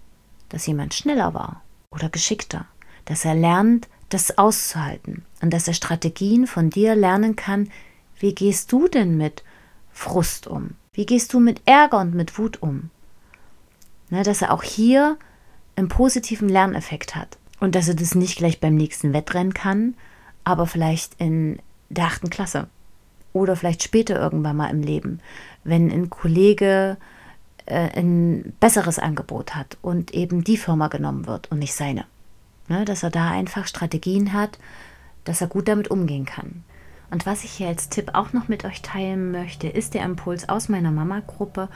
dass 0.49 0.66
jemand 0.66 0.95
schneller 0.95 1.32
war 1.32 1.62
oder 1.91 2.09
geschickter, 2.09 2.66
dass 3.05 3.24
er 3.24 3.34
lernt, 3.34 3.88
das 4.09 4.36
auszuhalten 4.38 5.24
und 5.41 5.53
dass 5.53 5.68
er 5.68 5.74
Strategien 5.74 6.47
von 6.47 6.68
dir 6.68 6.95
lernen 6.97 7.36
kann, 7.36 7.70
wie 8.18 8.34
gehst 8.34 8.70
du 8.72 8.88
denn 8.88 9.16
mit 9.16 9.45
Frust 9.93 10.47
um? 10.47 10.74
Wie 10.93 11.07
gehst 11.07 11.32
du 11.32 11.41
mit 11.41 11.62
Ärger 11.64 12.01
und 12.01 12.14
mit 12.14 12.36
Wut 12.36 12.62
um? 12.62 12.91
Ne, 14.11 14.24
dass 14.24 14.43
er 14.43 14.53
auch 14.53 14.64
hier 14.64 15.16
einen 15.76 15.88
positiven 15.88 16.49
Lerneffekt 16.49 17.14
hat 17.14 17.38
und 17.61 17.74
dass 17.76 17.88
er 17.88 17.95
das 17.95 18.16
nicht 18.16 18.36
gleich 18.36 18.61
beim 18.61 18.74
nächsten 18.74 19.12
Wettrennen 19.12 19.55
kann, 19.55 19.95
aber 20.45 20.66
vielleicht 20.66 21.14
in 21.18 21.59
der 21.88 22.05
achten 22.05 22.30
Klasse 22.30 22.68
oder 23.32 23.57
vielleicht 23.57 23.82
später 23.82 24.18
irgendwann 24.18 24.57
mal 24.57 24.70
im 24.70 24.82
Leben, 24.82 25.20
wenn 25.64 25.91
ein 25.91 26.11
Kollege 26.11 26.97
äh, 27.66 27.99
ein 27.99 28.53
besseres 28.61 28.99
Angebot 28.99 29.55
hat 29.55 29.78
und 29.82 30.12
eben 30.12 30.45
die 30.45 30.57
Firma 30.57 30.88
genommen 30.88 31.26
wird 31.26 31.51
und 31.51 31.59
nicht 31.59 31.74
seine. 31.74 32.05
Ne, 32.68 32.84
dass 32.84 33.03
er 33.03 33.11
da 33.11 33.30
einfach 33.30 33.66
Strategien 33.66 34.32
hat, 34.32 34.59
dass 35.24 35.41
er 35.41 35.49
gut 35.49 35.66
damit 35.66 35.91
umgehen 35.91 36.24
kann. 36.24 36.62
Und 37.11 37.26
was 37.26 37.43
ich 37.43 37.51
hier 37.51 37.66
als 37.66 37.88
Tipp 37.88 38.11
auch 38.14 38.32
noch 38.32 38.47
mit 38.47 38.64
euch 38.64 38.82
teilen 38.82 39.32
möchte, 39.32 39.66
ist 39.68 39.95
der 39.95 40.05
Impuls 40.05 40.49
aus 40.49 40.68
meiner 40.68 40.93
Mama-Gruppe, 40.93 41.68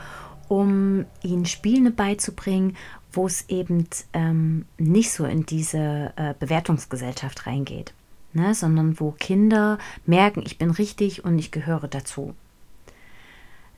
um 0.47 1.05
ihnen 1.21 1.45
Spiele 1.45 1.91
beizubringen, 1.91 2.77
wo 3.11 3.27
es 3.27 3.49
eben 3.49 3.87
ähm, 4.13 4.65
nicht 4.77 5.11
so 5.11 5.25
in 5.25 5.45
diese 5.45 6.13
äh, 6.15 6.33
Bewertungsgesellschaft 6.39 7.45
reingeht, 7.45 7.93
ne, 8.35 8.53
sondern 8.53 8.99
wo 8.99 9.11
Kinder 9.11 9.77
merken, 10.05 10.43
ich 10.45 10.57
bin 10.57 10.71
richtig 10.71 11.25
und 11.25 11.39
ich 11.39 11.51
gehöre 11.51 11.87
dazu. 11.87 12.35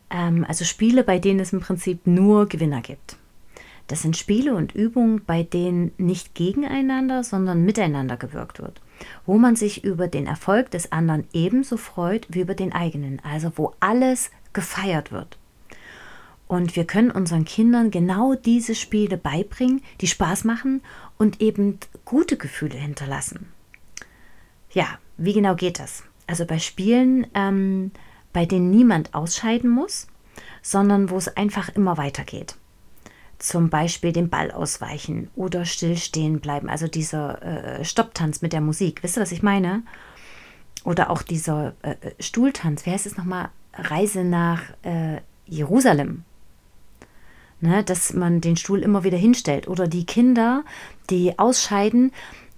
Ähm, 0.09 0.45
also 0.47 0.65
Spiele, 0.65 1.03
bei 1.03 1.19
denen 1.19 1.39
es 1.39 1.53
im 1.53 1.59
Prinzip 1.59 2.05
nur 2.05 2.47
Gewinner 2.47 2.81
gibt. 2.81 3.17
Das 3.87 4.01
sind 4.01 4.17
Spiele 4.17 4.53
und 4.53 4.75
Übungen, 4.75 5.23
bei 5.25 5.43
denen 5.43 5.93
nicht 5.97 6.35
gegeneinander, 6.35 7.23
sondern 7.23 7.63
miteinander 7.63 8.17
gewirkt 8.17 8.59
wird, 8.59 8.81
wo 9.25 9.37
man 9.37 9.55
sich 9.55 9.85
über 9.85 10.07
den 10.07 10.27
Erfolg 10.27 10.71
des 10.71 10.91
anderen 10.91 11.25
ebenso 11.31 11.77
freut 11.77 12.27
wie 12.29 12.41
über 12.41 12.53
den 12.53 12.73
eigenen, 12.73 13.21
also 13.23 13.53
wo 13.55 13.73
alles 13.79 14.29
gefeiert 14.51 15.13
wird. 15.13 15.37
Und 16.49 16.75
wir 16.75 16.85
können 16.85 17.11
unseren 17.11 17.45
Kindern 17.45 17.91
genau 17.91 18.35
diese 18.35 18.75
Spiele 18.75 19.17
beibringen, 19.17 19.81
die 20.01 20.07
Spaß 20.07 20.43
machen 20.43 20.81
und 21.17 21.41
eben 21.41 21.77
gute 22.05 22.37
Gefühle 22.37 22.77
hinterlassen. 22.77 23.47
Ja, 24.71 24.99
wie 25.17 25.33
genau 25.33 25.55
geht 25.55 25.79
das? 25.79 26.03
Also 26.27 26.45
bei 26.45 26.59
Spielen, 26.59 27.27
ähm, 27.33 27.91
bei 28.33 28.45
denen 28.45 28.69
niemand 28.69 29.13
ausscheiden 29.13 29.69
muss, 29.69 30.07
sondern 30.61 31.09
wo 31.09 31.17
es 31.17 31.35
einfach 31.35 31.69
immer 31.69 31.97
weitergeht. 31.97 32.55
Zum 33.39 33.69
Beispiel 33.69 34.11
den 34.11 34.29
Ball 34.29 34.51
ausweichen 34.51 35.29
oder 35.35 35.65
stillstehen 35.65 36.39
bleiben, 36.39 36.69
also 36.69 36.87
dieser 36.87 37.41
äh, 37.79 37.85
Stopptanz 37.85 38.41
mit 38.41 38.51
der 38.51 38.61
Musik. 38.61 39.03
Wisst 39.03 39.17
ihr, 39.17 39.21
was 39.21 39.31
ich 39.31 39.43
meine? 39.43 39.83
Oder 40.83 41.09
auch 41.09 41.21
dieser 41.21 41.73
äh, 41.81 41.95
Stuhltanz. 42.19 42.85
Wie 42.85 42.91
heißt 42.91 43.05
es 43.05 43.17
nochmal? 43.17 43.49
Reise 43.73 44.23
nach 44.23 44.61
äh, 44.81 45.21
Jerusalem 45.45 46.23
ne, 47.61 47.83
dass 47.83 48.13
man 48.13 48.41
den 48.41 48.57
Stuhl 48.57 48.81
immer 48.81 49.03
wieder 49.03 49.17
hinstellt. 49.17 49.67
Oder 49.67 49.87
die 49.87 50.05
Kinder, 50.05 50.63
die 51.09 51.37
ausscheiden, 51.39 52.11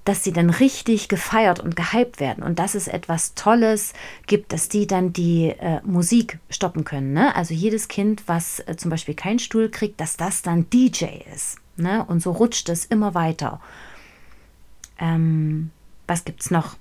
dass 0.05 0.23
sie 0.23 0.31
dann 0.31 0.49
richtig 0.49 1.07
gefeiert 1.07 1.59
und 1.59 1.75
gehypt 1.75 2.19
werden 2.19 2.43
und 2.43 2.59
dass 2.59 2.75
es 2.75 2.87
etwas 2.87 3.35
Tolles 3.35 3.93
gibt, 4.27 4.53
dass 4.53 4.69
die 4.69 4.87
dann 4.87 5.13
die 5.13 5.49
äh, 5.49 5.81
Musik 5.83 6.39
stoppen 6.49 6.83
können. 6.83 7.13
Ne? 7.13 7.35
Also 7.35 7.53
jedes 7.53 7.87
Kind, 7.87 8.23
was 8.27 8.59
äh, 8.61 8.75
zum 8.75 8.89
Beispiel 8.89 9.13
keinen 9.13 9.39
Stuhl 9.39 9.69
kriegt, 9.69 9.99
dass 10.01 10.17
das 10.17 10.41
dann 10.41 10.69
DJ 10.69 11.05
ist. 11.33 11.57
Ne? 11.77 12.03
Und 12.05 12.21
so 12.21 12.31
rutscht 12.31 12.69
es 12.69 12.85
immer 12.85 13.13
weiter. 13.13 13.61
Ähm, 14.99 15.71
was 16.07 16.25
gibt 16.25 16.41
es 16.41 16.51
noch? 16.51 16.75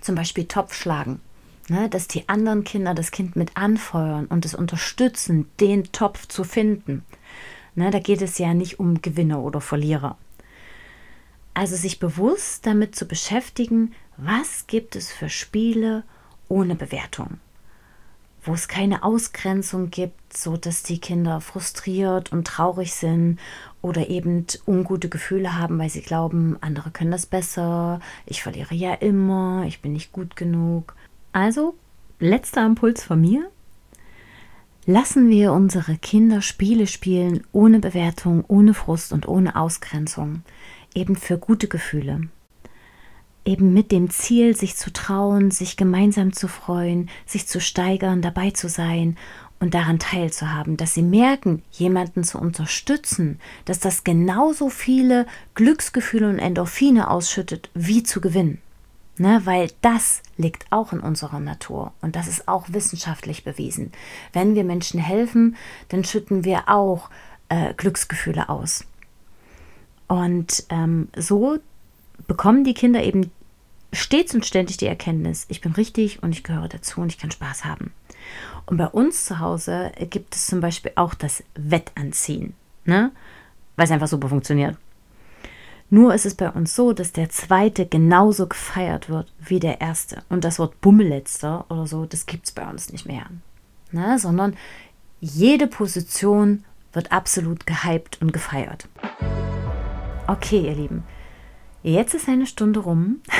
Zum 0.00 0.14
Beispiel 0.14 0.46
Topfschlagen. 0.46 1.20
Ne? 1.68 1.88
Dass 1.88 2.08
die 2.08 2.28
anderen 2.28 2.64
Kinder 2.64 2.94
das 2.94 3.10
Kind 3.10 3.36
mit 3.36 3.56
anfeuern 3.56 4.26
und 4.26 4.44
es 4.44 4.54
unterstützen, 4.54 5.48
den 5.60 5.92
Topf 5.92 6.26
zu 6.26 6.44
finden. 6.44 7.04
Ne, 7.74 7.90
da 7.90 8.00
geht 8.00 8.20
es 8.20 8.38
ja 8.38 8.52
nicht 8.52 8.78
um 8.78 9.00
Gewinner 9.00 9.40
oder 9.40 9.60
Verlierer. 9.60 10.18
Also 11.54 11.76
sich 11.76 11.98
bewusst 11.98 12.66
damit 12.66 12.96
zu 12.96 13.06
beschäftigen, 13.06 13.92
was 14.16 14.66
gibt 14.66 14.96
es 14.96 15.12
für 15.12 15.28
Spiele 15.28 16.04
ohne 16.48 16.74
Bewertung, 16.74 17.38
wo 18.42 18.54
es 18.54 18.68
keine 18.68 19.02
Ausgrenzung 19.02 19.90
gibt, 19.90 20.36
so 20.36 20.56
dass 20.56 20.82
die 20.82 20.98
Kinder 20.98 21.40
frustriert 21.40 22.32
und 22.32 22.46
traurig 22.46 22.94
sind 22.94 23.38
oder 23.82 24.08
eben 24.08 24.46
ungute 24.66 25.08
Gefühle 25.08 25.58
haben, 25.58 25.78
weil 25.78 25.90
sie 25.90 26.02
glauben, 26.02 26.56
andere 26.60 26.90
können 26.90 27.10
das 27.10 27.26
besser, 27.26 28.00
ich 28.26 28.42
verliere 28.42 28.74
ja 28.74 28.94
immer, 28.94 29.64
ich 29.66 29.82
bin 29.82 29.92
nicht 29.92 30.12
gut 30.12 30.36
genug. 30.36 30.94
Also, 31.32 31.74
letzter 32.18 32.64
Impuls 32.64 33.02
von 33.02 33.20
mir, 33.20 33.50
Lassen 34.84 35.30
wir 35.30 35.52
unsere 35.52 35.96
Kinder 35.96 36.42
Spiele 36.42 36.88
spielen, 36.88 37.44
ohne 37.52 37.78
Bewertung, 37.78 38.44
ohne 38.48 38.74
Frust 38.74 39.12
und 39.12 39.28
ohne 39.28 39.54
Ausgrenzung, 39.54 40.42
eben 40.94 41.16
für 41.16 41.38
gute 41.38 41.68
Gefühle. 41.68 42.22
Eben 43.44 43.72
mit 43.72 43.90
dem 43.90 44.10
Ziel, 44.10 44.56
sich 44.56 44.76
zu 44.76 44.92
trauen, 44.92 45.50
sich 45.50 45.76
gemeinsam 45.76 46.32
zu 46.32 46.46
freuen, 46.46 47.10
sich 47.26 47.48
zu 47.48 47.60
steigern, 47.60 48.22
dabei 48.22 48.52
zu 48.52 48.68
sein 48.68 49.16
und 49.58 49.74
daran 49.74 49.98
teilzuhaben, 49.98 50.76
dass 50.76 50.94
sie 50.94 51.02
merken, 51.02 51.62
jemanden 51.70 52.24
zu 52.24 52.38
unterstützen, 52.38 53.40
dass 53.64 53.78
das 53.78 54.02
genauso 54.02 54.68
viele 54.68 55.26
Glücksgefühle 55.54 56.28
und 56.28 56.38
Endorphine 56.38 57.08
ausschüttet, 57.10 57.70
wie 57.74 58.02
zu 58.02 58.20
gewinnen. 58.20 58.60
Ne, 59.18 59.42
weil 59.44 59.70
das 59.82 60.22
liegt 60.38 60.64
auch 60.70 60.92
in 60.92 61.00
unserer 61.00 61.38
Natur 61.38 61.92
und 62.00 62.16
das 62.16 62.28
ist 62.28 62.48
auch 62.48 62.64
wissenschaftlich 62.70 63.44
bewiesen. 63.44 63.92
Wenn 64.32 64.54
wir 64.54 64.64
Menschen 64.64 64.98
helfen, 64.98 65.54
dann 65.90 66.02
schütten 66.02 66.44
wir 66.44 66.68
auch 66.68 67.10
äh, 67.50 67.74
Glücksgefühle 67.74 68.48
aus. 68.48 68.86
Und 70.12 70.64
ähm, 70.68 71.08
so 71.16 71.56
bekommen 72.26 72.64
die 72.64 72.74
Kinder 72.74 73.02
eben 73.02 73.30
stets 73.94 74.34
und 74.34 74.44
ständig 74.44 74.76
die 74.76 74.86
Erkenntnis, 74.86 75.46
ich 75.48 75.62
bin 75.62 75.72
richtig 75.72 76.22
und 76.22 76.32
ich 76.32 76.44
gehöre 76.44 76.68
dazu 76.68 77.00
und 77.00 77.10
ich 77.10 77.16
kann 77.16 77.30
Spaß 77.30 77.64
haben. 77.64 77.94
Und 78.66 78.76
bei 78.76 78.88
uns 78.88 79.24
zu 79.24 79.38
Hause 79.38 79.90
gibt 80.10 80.34
es 80.34 80.48
zum 80.48 80.60
Beispiel 80.60 80.92
auch 80.96 81.14
das 81.14 81.42
Wettanziehen, 81.54 82.52
ne? 82.84 83.10
weil 83.76 83.86
es 83.86 83.90
einfach 83.90 84.06
super 84.06 84.28
funktioniert. 84.28 84.76
Nur 85.88 86.12
ist 86.12 86.26
es 86.26 86.34
bei 86.34 86.50
uns 86.50 86.76
so, 86.76 86.92
dass 86.92 87.12
der 87.12 87.30
zweite 87.30 87.86
genauso 87.86 88.46
gefeiert 88.46 89.08
wird 89.08 89.32
wie 89.40 89.60
der 89.60 89.80
erste. 89.80 90.24
Und 90.28 90.44
das 90.44 90.58
Wort 90.58 90.78
Bummelletzter 90.82 91.64
oder 91.70 91.86
so, 91.86 92.04
das 92.04 92.26
gibt 92.26 92.44
es 92.44 92.52
bei 92.52 92.68
uns 92.68 92.92
nicht 92.92 93.06
mehr. 93.06 93.30
Ne? 93.92 94.18
Sondern 94.18 94.58
jede 95.20 95.68
Position 95.68 96.64
wird 96.92 97.12
absolut 97.12 97.66
gehypt 97.66 98.18
und 98.20 98.34
gefeiert. 98.34 98.88
Okay, 100.32 100.60
ihr 100.60 100.74
Lieben, 100.74 101.04
jetzt 101.82 102.14
ist 102.14 102.26
eine 102.26 102.46
Stunde 102.46 102.80
rum. 102.80 103.20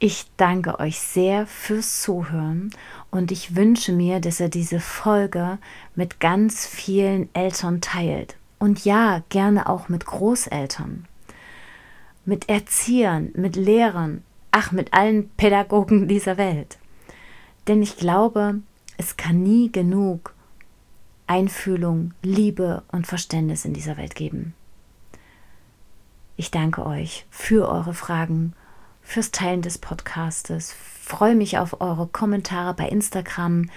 Ich 0.00 0.26
danke 0.36 0.80
euch 0.80 0.98
sehr 0.98 1.46
fürs 1.46 2.02
Zuhören 2.02 2.70
und 3.10 3.30
ich 3.30 3.54
wünsche 3.54 3.92
mir, 3.92 4.20
dass 4.20 4.40
ihr 4.40 4.48
diese 4.48 4.80
Folge 4.80 5.58
mit 5.94 6.18
ganz 6.18 6.66
vielen 6.66 7.32
Eltern 7.34 7.80
teilt. 7.80 8.36
Und 8.58 8.84
ja, 8.84 9.22
gerne 9.30 9.66
auch 9.68 9.88
mit 9.88 10.04
Großeltern, 10.04 11.06
mit 12.26 12.48
Erziehern, 12.50 13.30
mit 13.34 13.54
Lehrern, 13.54 14.24
ach, 14.50 14.72
mit 14.72 14.92
allen 14.92 15.30
Pädagogen 15.36 16.08
dieser 16.08 16.36
Welt. 16.36 16.76
Denn 17.68 17.80
ich 17.80 17.96
glaube, 17.96 18.56
es 18.98 19.16
kann 19.16 19.42
nie 19.42 19.70
genug 19.70 20.34
Einfühlung, 21.28 22.12
Liebe 22.20 22.82
und 22.90 23.06
Verständnis 23.06 23.64
in 23.64 23.72
dieser 23.72 23.96
Welt 23.96 24.16
geben. 24.16 24.54
Ich 26.36 26.50
danke 26.50 26.84
euch 26.84 27.26
für 27.30 27.68
eure 27.68 27.94
Fragen 27.94 28.54
fürs 29.02 29.30
Teilen 29.30 29.62
des 29.62 29.78
Podcastes. 29.78 30.72
Freue 30.72 31.36
mich 31.36 31.58
auf 31.58 31.80
eure 31.80 32.08
Kommentare 32.08 32.74
bei 32.74 32.88
Instagram, 32.88 33.70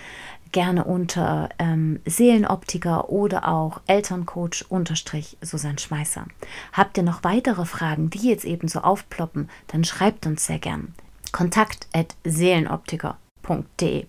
gerne 0.51 0.83
unter 0.83 1.49
ähm, 1.59 1.99
Seelenoptiker 2.05 3.09
oder 3.09 3.47
auch 3.47 3.81
Elterncoach 3.85 4.65
unterstrich 4.69 5.37
Susanne 5.41 5.77
Schmeißer. 5.77 6.25
Habt 6.73 6.97
ihr 6.97 7.03
noch 7.03 7.23
weitere 7.23 7.65
Fragen, 7.65 8.09
die 8.09 8.27
jetzt 8.27 8.45
eben 8.45 8.67
so 8.67 8.79
aufploppen, 8.79 9.51
dann 9.67 9.83
schreibt 9.83 10.25
uns 10.25 10.47
sehr 10.47 10.59
gern. 10.59 10.95
Kontakt 11.31 11.87
at 11.93 12.15
seelenoptiker.de 12.23 14.07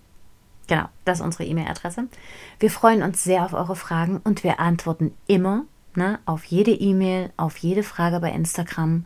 Genau, 0.69 0.85
das 1.05 1.19
ist 1.19 1.25
unsere 1.25 1.45
E-Mail-Adresse. 1.45 2.09
Wir 2.61 2.71
freuen 2.71 3.03
uns 3.03 3.25
sehr 3.25 3.45
auf 3.45 3.55
eure 3.55 3.77
Fragen 3.77 4.19
und 4.23 4.45
wir 4.45 4.61
antworten 4.61 5.13
immer 5.27 5.65
ne, 5.99 6.19
auf 6.25 6.45
jede 6.45 6.71
E-Mail, 6.71 7.31
auf 7.37 7.59
jede 7.59 7.83
Frage 7.83 8.21
bei 8.21 8.33
Instagram 8.33 9.05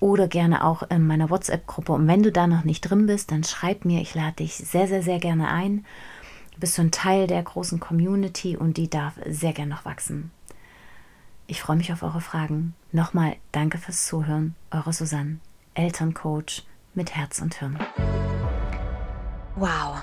oder 0.00 0.26
gerne 0.26 0.64
auch 0.64 0.82
in 0.84 1.06
meiner 1.06 1.30
WhatsApp-Gruppe. 1.30 1.92
Und 1.92 2.08
wenn 2.08 2.22
du 2.22 2.32
da 2.32 2.46
noch 2.46 2.64
nicht 2.64 2.80
drin 2.80 3.06
bist, 3.06 3.30
dann 3.30 3.44
schreib 3.44 3.84
mir, 3.84 4.00
ich 4.00 4.14
lade 4.14 4.36
dich 4.36 4.54
sehr, 4.54 4.88
sehr, 4.88 5.02
sehr 5.02 5.18
gerne 5.18 5.48
ein. 5.48 5.84
Du 6.54 6.60
bist 6.60 6.74
so 6.74 6.82
ein 6.82 6.90
Teil 6.90 7.26
der 7.26 7.42
großen 7.42 7.78
Community 7.78 8.56
und 8.56 8.78
die 8.78 8.90
darf 8.90 9.14
sehr 9.26 9.52
gerne 9.52 9.74
noch 9.74 9.84
wachsen. 9.84 10.30
Ich 11.46 11.60
freue 11.60 11.76
mich 11.76 11.92
auf 11.92 12.02
eure 12.02 12.20
Fragen. 12.20 12.74
Nochmal 12.92 13.36
danke 13.52 13.78
fürs 13.78 14.06
Zuhören. 14.06 14.54
Eure 14.70 14.92
Susanne, 14.92 15.38
Elterncoach 15.74 16.64
mit 16.94 17.14
Herz 17.14 17.40
und 17.40 17.54
Hirn. 17.54 17.78
Wow. 19.54 20.02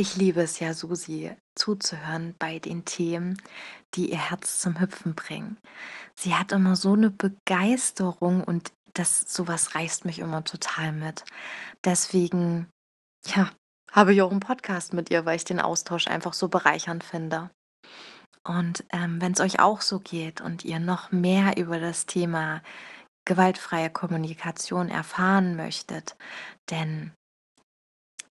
Ich 0.00 0.16
liebe 0.16 0.40
es 0.40 0.60
ja, 0.60 0.72
Susi 0.72 1.30
zuzuhören 1.54 2.34
bei 2.38 2.58
den 2.58 2.86
Themen, 2.86 3.36
die 3.92 4.12
ihr 4.12 4.30
Herz 4.30 4.58
zum 4.58 4.80
Hüpfen 4.80 5.14
bringen. 5.14 5.58
Sie 6.14 6.34
hat 6.34 6.52
immer 6.52 6.74
so 6.74 6.94
eine 6.94 7.10
Begeisterung 7.10 8.42
und 8.42 8.72
das 8.94 9.20
sowas 9.20 9.74
reißt 9.74 10.06
mich 10.06 10.20
immer 10.20 10.42
total 10.42 10.92
mit. 10.92 11.26
Deswegen, 11.84 12.70
ja, 13.26 13.50
habe 13.92 14.14
ich 14.14 14.22
auch 14.22 14.30
einen 14.30 14.40
Podcast 14.40 14.94
mit 14.94 15.10
ihr, 15.10 15.26
weil 15.26 15.36
ich 15.36 15.44
den 15.44 15.60
Austausch 15.60 16.06
einfach 16.06 16.32
so 16.32 16.48
bereichernd 16.48 17.04
finde. 17.04 17.50
Und 18.42 18.86
ähm, 18.94 19.20
wenn 19.20 19.32
es 19.32 19.40
euch 19.40 19.60
auch 19.60 19.82
so 19.82 20.00
geht 20.00 20.40
und 20.40 20.64
ihr 20.64 20.78
noch 20.78 21.12
mehr 21.12 21.58
über 21.58 21.78
das 21.78 22.06
Thema 22.06 22.62
gewaltfreie 23.26 23.90
Kommunikation 23.90 24.88
erfahren 24.88 25.56
möchtet, 25.56 26.16
denn 26.70 27.12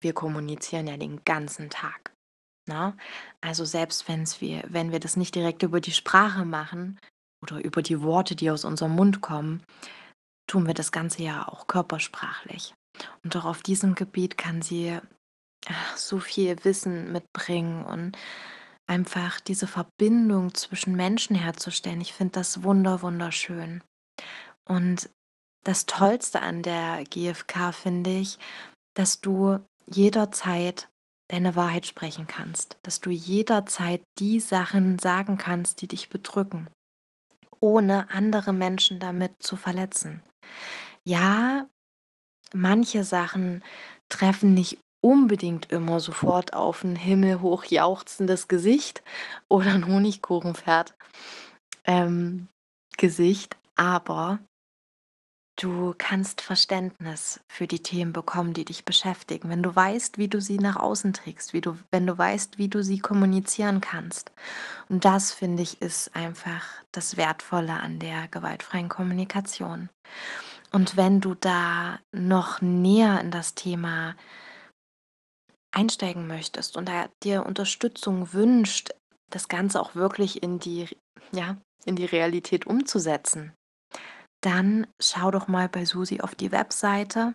wir 0.01 0.13
kommunizieren 0.13 0.87
ja 0.87 0.97
den 0.97 1.23
ganzen 1.23 1.69
Tag. 1.69 2.13
Na? 2.67 2.89
Ne? 2.89 2.97
Also 3.41 3.65
selbst 3.65 4.07
wenn's 4.07 4.41
wir, 4.41 4.63
wenn 4.67 4.91
wir 4.91 4.99
das 4.99 5.17
nicht 5.17 5.35
direkt 5.35 5.63
über 5.63 5.81
die 5.81 5.91
Sprache 5.91 6.45
machen 6.45 6.99
oder 7.43 7.63
über 7.63 7.81
die 7.81 8.01
Worte, 8.01 8.35
die 8.35 8.51
aus 8.51 8.65
unserem 8.65 8.95
Mund 8.95 9.21
kommen, 9.21 9.63
tun 10.47 10.67
wir 10.67 10.73
das 10.73 10.91
Ganze 10.91 11.23
ja 11.23 11.47
auch 11.47 11.67
körpersprachlich. 11.67 12.73
Und 13.23 13.35
auch 13.35 13.45
auf 13.45 13.61
diesem 13.61 13.95
Gebiet 13.95 14.37
kann 14.37 14.61
sie 14.61 14.99
ach, 15.67 15.97
so 15.97 16.19
viel 16.19 16.63
Wissen 16.63 17.11
mitbringen 17.11 17.85
und 17.85 18.17
einfach 18.87 19.39
diese 19.39 19.67
Verbindung 19.67 20.53
zwischen 20.53 20.95
Menschen 20.95 21.35
herzustellen. 21.35 22.01
Ich 22.01 22.13
finde 22.13 22.33
das 22.33 22.63
wunder, 22.63 23.01
wunderschön. 23.01 23.83
Und 24.67 25.09
das 25.63 25.85
Tollste 25.85 26.41
an 26.41 26.63
der 26.63 27.03
GfK 27.03 27.71
finde 27.73 28.09
ich, 28.09 28.39
dass 28.95 29.21
du 29.21 29.59
jederzeit 29.89 30.89
deine 31.29 31.55
Wahrheit 31.55 31.85
sprechen 31.85 32.27
kannst, 32.27 32.77
dass 32.83 33.01
du 33.01 33.09
jederzeit 33.09 34.01
die 34.17 34.39
Sachen 34.39 34.99
sagen 34.99 35.37
kannst, 35.37 35.81
die 35.81 35.87
dich 35.87 36.09
bedrücken, 36.09 36.69
ohne 37.59 38.09
andere 38.09 38.53
Menschen 38.53 38.99
damit 38.99 39.41
zu 39.41 39.55
verletzen. 39.55 40.23
Ja, 41.03 41.67
manche 42.53 43.03
Sachen 43.03 43.63
treffen 44.09 44.53
nicht 44.53 44.79
unbedingt 45.01 45.71
immer 45.71 45.99
sofort 45.99 46.53
auf 46.53 46.83
ein 46.83 46.95
himmelhoch 46.95 47.65
jauchzendes 47.65 48.47
Gesicht 48.47 49.03
oder 49.47 49.73
ein 49.73 49.87
Honigkuchenpferd 49.87 50.95
ähm, 51.85 52.47
Gesicht, 52.97 53.55
aber 53.75 54.39
Du 55.59 55.93
kannst 55.97 56.39
Verständnis 56.39 57.41
für 57.49 57.67
die 57.67 57.83
Themen 57.83 58.13
bekommen, 58.13 58.53
die 58.53 58.63
dich 58.63 58.85
beschäftigen, 58.85 59.49
wenn 59.49 59.61
du 59.61 59.75
weißt, 59.75 60.17
wie 60.17 60.29
du 60.29 60.39
sie 60.39 60.57
nach 60.57 60.77
außen 60.77 61.11
trägst, 61.11 61.51
wie 61.51 61.59
du, 61.59 61.77
wenn 61.91 62.07
du 62.07 62.17
weißt, 62.17 62.57
wie 62.57 62.69
du 62.69 62.81
sie 62.81 62.99
kommunizieren 62.99 63.81
kannst. 63.81 64.31
Und 64.87 65.03
das, 65.03 65.33
finde 65.33 65.61
ich, 65.61 65.81
ist 65.81 66.15
einfach 66.15 66.63
das 66.93 67.17
Wertvolle 67.17 67.73
an 67.73 67.99
der 67.99 68.29
gewaltfreien 68.29 68.87
Kommunikation. 68.87 69.89
Und 70.71 70.95
wenn 70.95 71.19
du 71.19 71.35
da 71.35 71.99
noch 72.13 72.61
näher 72.61 73.19
in 73.19 73.29
das 73.29 73.53
Thema 73.53 74.15
einsteigen 75.71 76.25
möchtest 76.25 76.77
und 76.77 76.89
dir 77.23 77.45
Unterstützung 77.45 78.31
wünscht, 78.31 78.91
das 79.29 79.49
Ganze 79.49 79.81
auch 79.81 79.93
wirklich 79.93 80.41
in 80.41 80.59
die, 80.59 80.87
ja, 81.33 81.57
in 81.83 81.97
die 81.97 82.05
Realität 82.05 82.65
umzusetzen, 82.65 83.51
dann 84.41 84.87
schau 85.01 85.31
doch 85.31 85.47
mal 85.47 85.67
bei 85.69 85.85
Susi 85.85 86.21
auf 86.21 86.35
die 86.35 86.51
Webseite. 86.51 87.33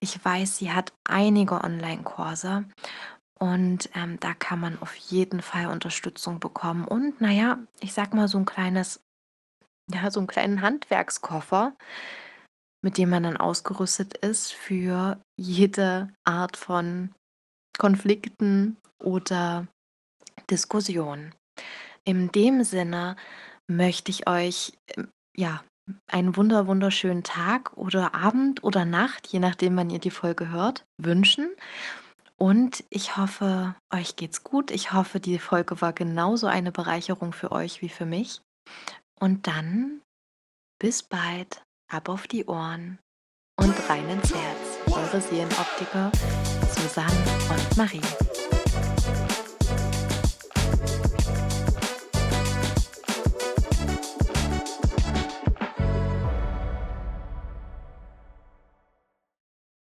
Ich 0.00 0.24
weiß, 0.24 0.58
sie 0.58 0.72
hat 0.72 0.92
einige 1.04 1.62
Online-Kurse 1.62 2.64
und 3.38 3.90
ähm, 3.94 4.18
da 4.20 4.34
kann 4.34 4.60
man 4.60 4.80
auf 4.80 4.94
jeden 4.94 5.42
Fall 5.42 5.66
Unterstützung 5.66 6.40
bekommen. 6.40 6.86
Und 6.86 7.20
naja, 7.20 7.58
ich 7.80 7.92
sag 7.92 8.14
mal 8.14 8.28
so 8.28 8.38
ein 8.38 8.46
kleines, 8.46 9.00
ja, 9.92 10.10
so 10.10 10.20
einen 10.20 10.26
kleinen 10.26 10.62
Handwerkskoffer, 10.62 11.74
mit 12.82 12.98
dem 12.98 13.10
man 13.10 13.24
dann 13.24 13.36
ausgerüstet 13.36 14.16
ist 14.18 14.52
für 14.52 15.20
jede 15.38 16.12
Art 16.24 16.56
von 16.56 17.12
Konflikten 17.78 18.78
oder 19.02 19.66
Diskussionen. 20.50 21.34
In 22.04 22.30
dem 22.30 22.62
Sinne 22.62 23.16
möchte 23.68 24.10
ich 24.10 24.28
euch 24.28 24.72
ähm, 24.96 25.10
ja 25.36 25.62
einen 26.06 26.36
wunder 26.36 26.66
wunderschönen 26.66 27.22
Tag 27.22 27.76
oder 27.76 28.14
Abend 28.14 28.64
oder 28.64 28.84
Nacht, 28.84 29.26
je 29.28 29.38
nachdem, 29.38 29.76
wann 29.76 29.90
ihr 29.90 29.98
die 29.98 30.10
Folge 30.10 30.48
hört, 30.50 30.84
wünschen. 30.98 31.48
Und 32.38 32.84
ich 32.90 33.16
hoffe, 33.16 33.74
euch 33.92 34.16
geht's 34.16 34.44
gut. 34.44 34.70
Ich 34.70 34.92
hoffe, 34.92 35.20
die 35.20 35.38
Folge 35.38 35.80
war 35.80 35.92
genauso 35.92 36.46
eine 36.46 36.70
Bereicherung 36.70 37.32
für 37.32 37.50
euch 37.50 37.80
wie 37.80 37.88
für 37.88 38.04
mich. 38.04 38.42
Und 39.18 39.46
dann 39.46 40.02
bis 40.78 41.02
bald, 41.02 41.62
ab 41.90 42.08
auf 42.08 42.26
die 42.26 42.44
Ohren 42.44 42.98
und 43.58 43.74
rein 43.88 44.08
ins 44.10 44.34
Herz. 44.34 44.78
Eure 44.90 45.20
Seelenoptiker 45.20 46.12
Susanne 46.68 47.16
und 47.48 47.76
Marie. 47.76 48.45